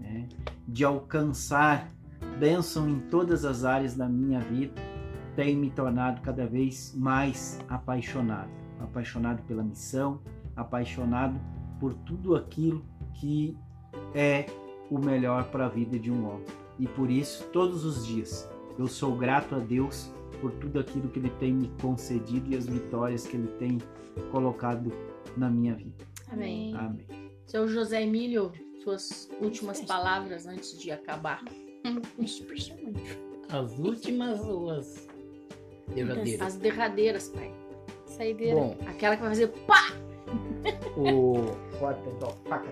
né, 0.00 0.28
de 0.66 0.84
alcançar 0.84 1.90
bênção 2.38 2.88
em 2.88 3.00
todas 3.00 3.44
as 3.44 3.64
áreas 3.64 3.94
da 3.94 4.08
minha 4.08 4.40
vida, 4.40 4.74
tem 5.34 5.54
me 5.54 5.70
tornado 5.70 6.22
cada 6.22 6.46
vez 6.46 6.94
mais 6.96 7.58
apaixonado. 7.68 8.65
Apaixonado 8.80 9.42
pela 9.44 9.62
missão, 9.62 10.20
apaixonado 10.54 11.40
por 11.80 11.94
tudo 11.94 12.34
aquilo 12.34 12.84
que 13.14 13.56
é 14.14 14.46
o 14.90 14.98
melhor 14.98 15.44
para 15.50 15.66
a 15.66 15.68
vida 15.68 15.98
de 15.98 16.10
um 16.10 16.28
homem. 16.28 16.46
E 16.78 16.86
por 16.86 17.10
isso, 17.10 17.44
todos 17.52 17.84
os 17.84 18.06
dias, 18.06 18.48
eu 18.78 18.86
sou 18.86 19.16
grato 19.16 19.54
a 19.54 19.58
Deus 19.58 20.12
por 20.40 20.52
tudo 20.52 20.78
aquilo 20.78 21.08
que 21.08 21.18
Ele 21.18 21.30
tem 21.30 21.52
me 21.52 21.68
concedido 21.80 22.52
e 22.52 22.56
as 22.56 22.66
vitórias 22.66 23.26
que 23.26 23.36
Ele 23.36 23.48
tem 23.58 23.78
colocado 24.30 24.92
na 25.36 25.48
minha 25.48 25.74
vida. 25.74 26.04
Amém. 26.28 26.74
Amém. 26.74 27.06
Seu 27.46 27.68
José 27.68 28.02
Emílio, 28.02 28.52
suas 28.82 29.30
últimas 29.40 29.80
palavras 29.82 30.46
antes 30.46 30.78
de 30.78 30.90
acabar. 30.90 31.42
As 33.48 33.78
últimas 33.78 34.40
ou 34.40 34.70
as 34.70 35.08
derradeiras? 35.94 36.40
As 36.40 36.56
derradeiras, 36.56 37.28
pai. 37.28 37.65
Saideira. 38.16 38.56
Bom, 38.56 38.76
Aquela 38.86 39.16
que 39.16 39.22
vai 39.22 39.30
fazer 39.30 39.48
pá! 39.66 39.92
o, 40.96 41.52
faca 41.78 42.70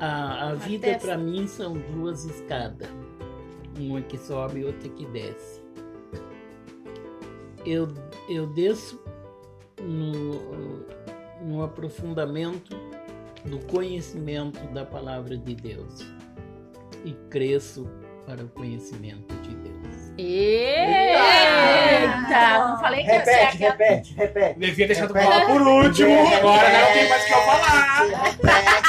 a, 0.00 0.50
a 0.50 0.54
vida 0.54 0.98
para 0.98 1.16
mim 1.16 1.46
são 1.46 1.74
duas 1.92 2.24
escadas. 2.24 2.88
Uma 3.78 4.00
que 4.02 4.18
sobe 4.18 4.60
e 4.60 4.64
outra 4.64 4.88
que 4.88 5.06
desce. 5.06 5.62
Eu, 7.64 7.88
eu 8.28 8.46
desço 8.46 9.00
no, 9.80 10.84
no 11.44 11.62
aprofundamento 11.62 12.76
do 13.44 13.58
conhecimento 13.66 14.60
da 14.72 14.84
palavra 14.84 15.36
de 15.36 15.54
Deus 15.54 16.00
e 17.04 17.12
cresço 17.30 17.88
para 18.26 18.44
o 18.44 18.48
conhecimento 18.48 19.34
de 19.42 19.54
Deus. 19.54 19.77
Eita! 21.18 22.58
Não 22.68 22.78
falei 22.80 23.04
que 23.04 23.10
ia 23.10 23.24
ser 23.24 23.30
Repete, 23.30 23.64
aquela. 23.64 23.70
repete, 23.72 24.14
repete. 24.14 24.58
Devia 24.58 24.86
deixar 24.86 25.06
tu 25.06 25.12
Repete. 25.14 25.32
falar 25.32 25.46
por 25.46 25.62
último. 25.62 26.26
Agora 26.36 26.68
não 26.72 26.92
tem 26.92 27.08
mais 27.08 27.22
o 27.22 27.26
que 27.26 27.32
eu 27.32 27.38
falar. 27.42 28.02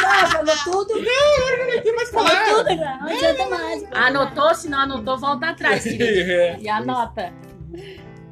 Ah, 0.05 0.27
falou 0.27 0.55
tudo. 0.63 0.93
Não 0.95 1.81
tem 1.83 1.95
mais 1.95 2.07
o 2.07 2.11
que 2.11 2.17
Falou 2.17 2.29
falar. 2.29 2.45
tudo, 2.45 2.69
agora. 2.71 2.97
Não 2.97 3.07
adianta 3.09 3.45
mais. 3.47 3.83
Anotou? 3.91 4.55
Se 4.55 4.69
não 4.69 4.79
anotou, 4.79 5.17
volta 5.17 5.49
atrás, 5.49 5.83
querido. 5.83 6.03
É. 6.31 6.57
E 6.61 6.67
anota. 6.69 7.31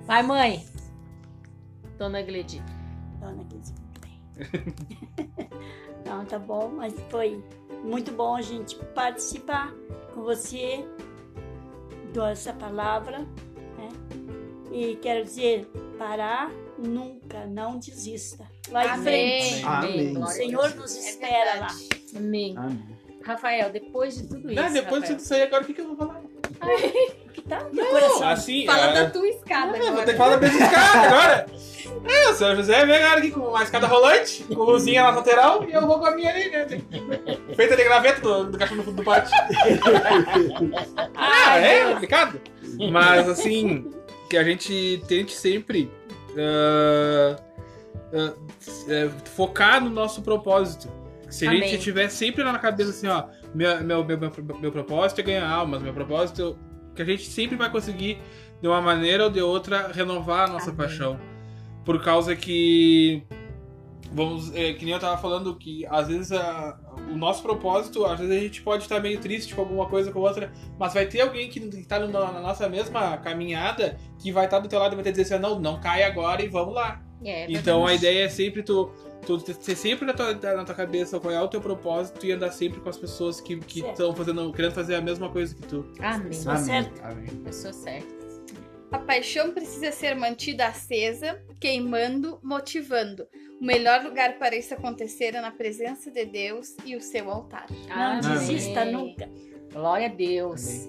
Vai, 0.06 0.24
mãe. 0.24 0.66
Dona 1.98 2.22
Gledi. 2.22 2.62
Dona 3.20 3.34
muito 3.34 3.74
bem. 4.02 4.20
Não, 6.06 6.24
tá 6.26 6.39
bom, 6.39 6.72
mas 6.76 6.93
foi 7.10 7.43
muito 7.84 8.12
bom 8.14 8.36
a 8.38 8.41
gente 8.41 8.76
participar 8.95 9.74
com 10.14 10.22
você 10.24 10.86
dessa 12.26 12.53
palavra, 12.53 13.20
né? 13.20 13.89
E 14.72 14.95
quero 14.97 15.24
dizer, 15.24 15.65
parar 15.97 16.51
nunca, 16.78 17.45
não 17.45 17.78
desista. 17.80 18.45
Vai 18.70 18.86
em 18.86 18.89
Amém. 18.89 19.03
frente. 19.51 19.65
Amém. 19.65 20.18
O 20.18 20.28
Senhor 20.28 20.76
nos 20.76 20.95
É 20.95 20.99
espera 21.09 21.59
lá. 21.59 21.68
verdade. 21.68 21.89
Amém. 22.15 22.57
Amém. 22.57 22.97
Rafael, 23.24 23.72
depois 23.72 24.15
de 24.15 24.28
tudo 24.28 24.51
isso. 24.51 24.61
Não, 24.61 24.72
depois 24.72 25.01
de 25.03 25.09
tudo 25.09 25.20
isso 25.20 25.34
aí, 25.34 25.41
agora 25.43 25.63
o 25.63 25.65
que, 25.65 25.74
que 25.74 25.82
eu 25.82 25.88
vou 25.88 25.97
falar? 25.97 26.22
Que 27.34 27.41
tá 27.43 27.60
no 27.60 27.70
teu 27.70 27.86
coração. 27.86 28.30
Assim, 28.30 28.66
Fala 28.66 28.86
é, 28.88 28.93
da 29.03 29.10
tua 29.12 29.28
escada 29.28 29.78
É, 29.78 29.80
vou 29.80 29.88
agora. 29.89 30.05
ter 30.05 30.12
que 30.14 30.18
falar 30.18 30.36
da 30.38 30.41
mesma 30.41 30.66
escada 30.66 30.99
agora. 31.08 31.45
É, 32.05 32.30
o 32.30 32.36
senhor 32.36 32.55
José 32.55 32.86
vem 32.86 32.95
agora 32.95 33.20
aqui 33.20 33.32
com 33.32 33.39
uma 33.39 33.64
escada 33.64 33.88
rolante, 33.88 34.43
com 34.43 34.62
luzinha 34.64 35.03
na 35.03 35.10
lateral, 35.10 35.64
e 35.68 35.74
eu 35.74 35.86
vou 35.86 35.99
com 35.99 36.05
a 36.05 36.12
minha 36.12 36.30
ali, 36.30 36.49
né? 36.49 36.68
Feita 37.55 37.76
de 37.76 37.84
graveta 37.84 38.22
do, 38.22 38.51
do 38.51 38.58
cachorro 38.58 38.78
no 38.78 38.84
fundo 38.84 38.97
do 38.97 39.03
pátio. 39.03 39.32
Ah, 41.16 41.58
é 41.58 41.91
complicado. 41.91 42.39
Mas 42.91 43.28
assim, 43.28 43.91
que 44.30 44.38
a 44.38 44.43
gente 44.43 45.01
tente 45.08 45.34
sempre 45.34 45.89
ah, 46.38 47.36
é, 48.14 49.10
focar 49.36 49.84
no 49.84 49.89
nosso 49.89 50.22
propósito. 50.22 50.89
Se 51.30 51.45
a 51.45 51.49
Amém. 51.49 51.68
gente 51.68 51.84
tiver 51.84 52.10
sempre 52.10 52.43
lá 52.43 52.53
na 52.53 52.60
cabeça 52.60 52.91
assim, 52.91 53.08
ó, 53.08 53.26
meu, 53.54 53.84
meu, 53.84 54.06
meu, 54.06 54.18
meu, 54.18 54.32
meu 54.60 54.72
propósito 54.72 55.20
é 55.22 55.24
ganhar 55.24 55.50
almas, 55.50 55.82
meu 55.82 55.93
propósito 55.93 56.58
que 56.95 57.02
a 57.02 57.06
gente 57.06 57.26
sempre 57.26 57.56
vai 57.56 57.70
conseguir, 57.72 58.18
de 58.62 58.68
uma 58.68 58.82
maneira 58.82 59.26
ou 59.26 59.30
de 59.30 59.39
outra, 59.41 59.91
renovar 59.93 60.50
a 60.50 60.54
nossa 60.54 60.72
Amém. 60.72 60.78
paixão. 60.78 61.20
Por 61.86 62.04
causa 62.04 62.36
que. 62.36 63.24
Vamos, 64.12 64.56
é, 64.56 64.72
que 64.74 64.86
nem 64.86 64.93
eu 64.93 65.00
tava 65.00 65.18
falando, 65.22 65.54
que 65.58 65.86
às 65.88 66.08
vezes 66.08 66.32
a- 66.32 66.80
o 67.12 67.18
nosso 67.18 67.43
propósito, 67.43 68.06
às 68.06 68.18
vezes 68.20 68.36
a 68.36 68.39
gente 68.39 68.62
pode 68.62 68.84
estar 68.84 69.02
meio 69.02 69.20
triste 69.20 69.54
com 69.54 69.62
alguma 69.62 69.86
coisa 69.88 70.12
com 70.14 70.20
outra, 70.20 70.50
mas 70.80 70.93
vai 70.93 71.06
ter 71.06 71.20
alguém 71.22 71.50
que 71.50 71.60
tá 71.86 72.00
no- 72.00 72.08
na 72.08 72.39
nossa 72.39 72.70
mesma 72.70 73.18
caminhada 73.18 73.98
que 74.18 74.32
vai 74.32 74.45
estar 74.45 74.60
do 74.60 74.70
teu 74.70 74.80
lado 74.80 74.93
e 74.93 74.95
vai 74.95 75.04
te 75.04 75.12
dizer 75.12 75.36
assim, 75.36 75.41
não, 75.43 75.60
não 75.60 75.80
cai 75.82 76.04
agora 76.04 76.41
e 76.41 76.48
vamos 76.48 76.74
lá. 76.74 77.02
É, 77.24 77.52
Então 77.52 77.86
a 77.86 77.93
ideia 77.93 78.24
é 78.26 78.30
sempre 78.30 78.64
tu, 78.64 78.89
tu 79.26 79.38
ter 79.39 79.76
sempre 79.76 80.05
na 80.05 80.13
tua, 80.13 80.34
na 80.34 80.63
tua 80.63 80.76
cabeça 80.76 81.20
qual 81.20 81.34
é 81.34 81.41
o 81.41 81.47
teu 81.47 81.59
propósito 81.59 82.26
e 82.26 82.32
andar 82.32 82.51
sempre 82.51 82.80
com 82.80 82.89
as 82.89 82.97
pessoas 82.97 83.41
que 83.41 83.59
estão 83.76 84.15
fazendo, 84.15 84.51
querendo 84.53 84.74
fazer 84.74 84.95
a 84.95 85.01
mesma 85.01 85.30
coisa 85.30 85.53
que 85.53 85.61
tu. 85.63 85.86
Amém. 85.99 86.30
Pessoa 86.30 86.55
Amém. 86.55 86.65
certa. 86.65 87.07
Amém. 87.07 87.28
Pessoa 87.43 87.74
certa. 87.74 88.18
A 88.91 88.99
paixão 88.99 89.51
precisa 89.51 89.91
ser 89.91 90.15
mantida 90.15 90.68
acesa, 90.68 91.41
queimando, 91.59 92.39
motivando. 92.41 93.28
O 93.59 93.65
melhor 93.65 94.03
lugar 94.03 94.38
para 94.38 94.55
isso 94.55 94.74
acontecer 94.74 95.36
é 95.36 95.41
na 95.41 95.51
presença 95.51 96.09
de 96.09 96.26
Deus 96.26 96.76
e 96.86 96.95
o 96.95 97.01
seu 97.01 97.30
altar. 97.30 97.65
Não 97.89 97.95
Amém. 97.95 98.22
desista 98.22 98.86
nunca. 98.86 99.30
Glória 99.74 100.07
a 100.07 100.09
Deus. 100.09 100.88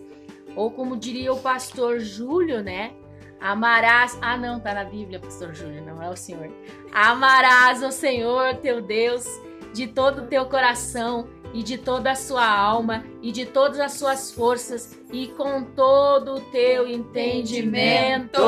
Ou 0.54 0.70
como 0.70 0.96
diria 0.96 1.32
o 1.32 1.40
pastor 1.40 1.98
Júlio, 1.98 2.62
né? 2.62 2.92
Amarás. 3.40 4.18
Ah, 4.20 4.36
não, 4.36 4.58
tá 4.60 4.74
na 4.74 4.84
Bíblia, 4.84 5.20
pastor 5.20 5.54
Júlio, 5.54 5.84
não 5.84 6.02
é 6.02 6.10
o 6.10 6.16
Senhor. 6.16 6.50
Amarás 6.92 7.82
o 7.82 7.90
Senhor 7.90 8.56
teu 8.56 8.80
Deus 8.80 9.24
de 9.72 9.86
todo 9.86 10.22
o 10.22 10.26
teu 10.26 10.46
coração 10.46 11.28
e 11.54 11.62
de 11.62 11.78
toda 11.78 12.10
a 12.12 12.14
sua 12.14 12.46
alma 12.46 13.04
e 13.22 13.32
de 13.32 13.46
todas 13.46 13.80
as 13.80 13.92
suas 13.92 14.30
forças 14.30 14.98
e 15.12 15.28
com 15.28 15.62
todo 15.62 16.34
o 16.34 16.40
teu 16.40 16.86
entendimento. 16.86 18.40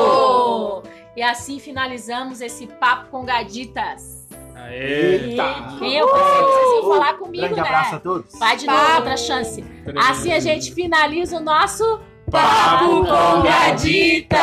E 1.15 1.21
assim 1.21 1.59
finalizamos 1.59 2.41
esse 2.41 2.67
papo 2.67 3.09
com 3.09 3.25
gaditas. 3.25 4.27
Aê! 4.55 5.31
Eita! 5.31 5.75
Quem 5.79 5.97
eu 5.97 6.07
pensei 6.07 6.23
que 6.23 6.43
vocês 6.43 6.83
iam 6.83 6.93
falar 6.93 7.13
comigo, 7.15 7.43
Grande 7.43 7.61
né? 7.61 7.67
abraço 7.67 7.95
a 7.95 7.99
todos. 7.99 8.39
Vai 8.39 8.55
de 8.57 8.67
novo, 8.67 8.95
outra 8.97 9.17
chance. 9.17 9.63
Assim 10.09 10.33
a 10.33 10.39
gente 10.39 10.73
finaliza 10.73 11.37
o 11.37 11.41
nosso 11.41 11.99
Papo 12.31 13.03
com 13.05 13.43
Gaditas! 13.43 14.39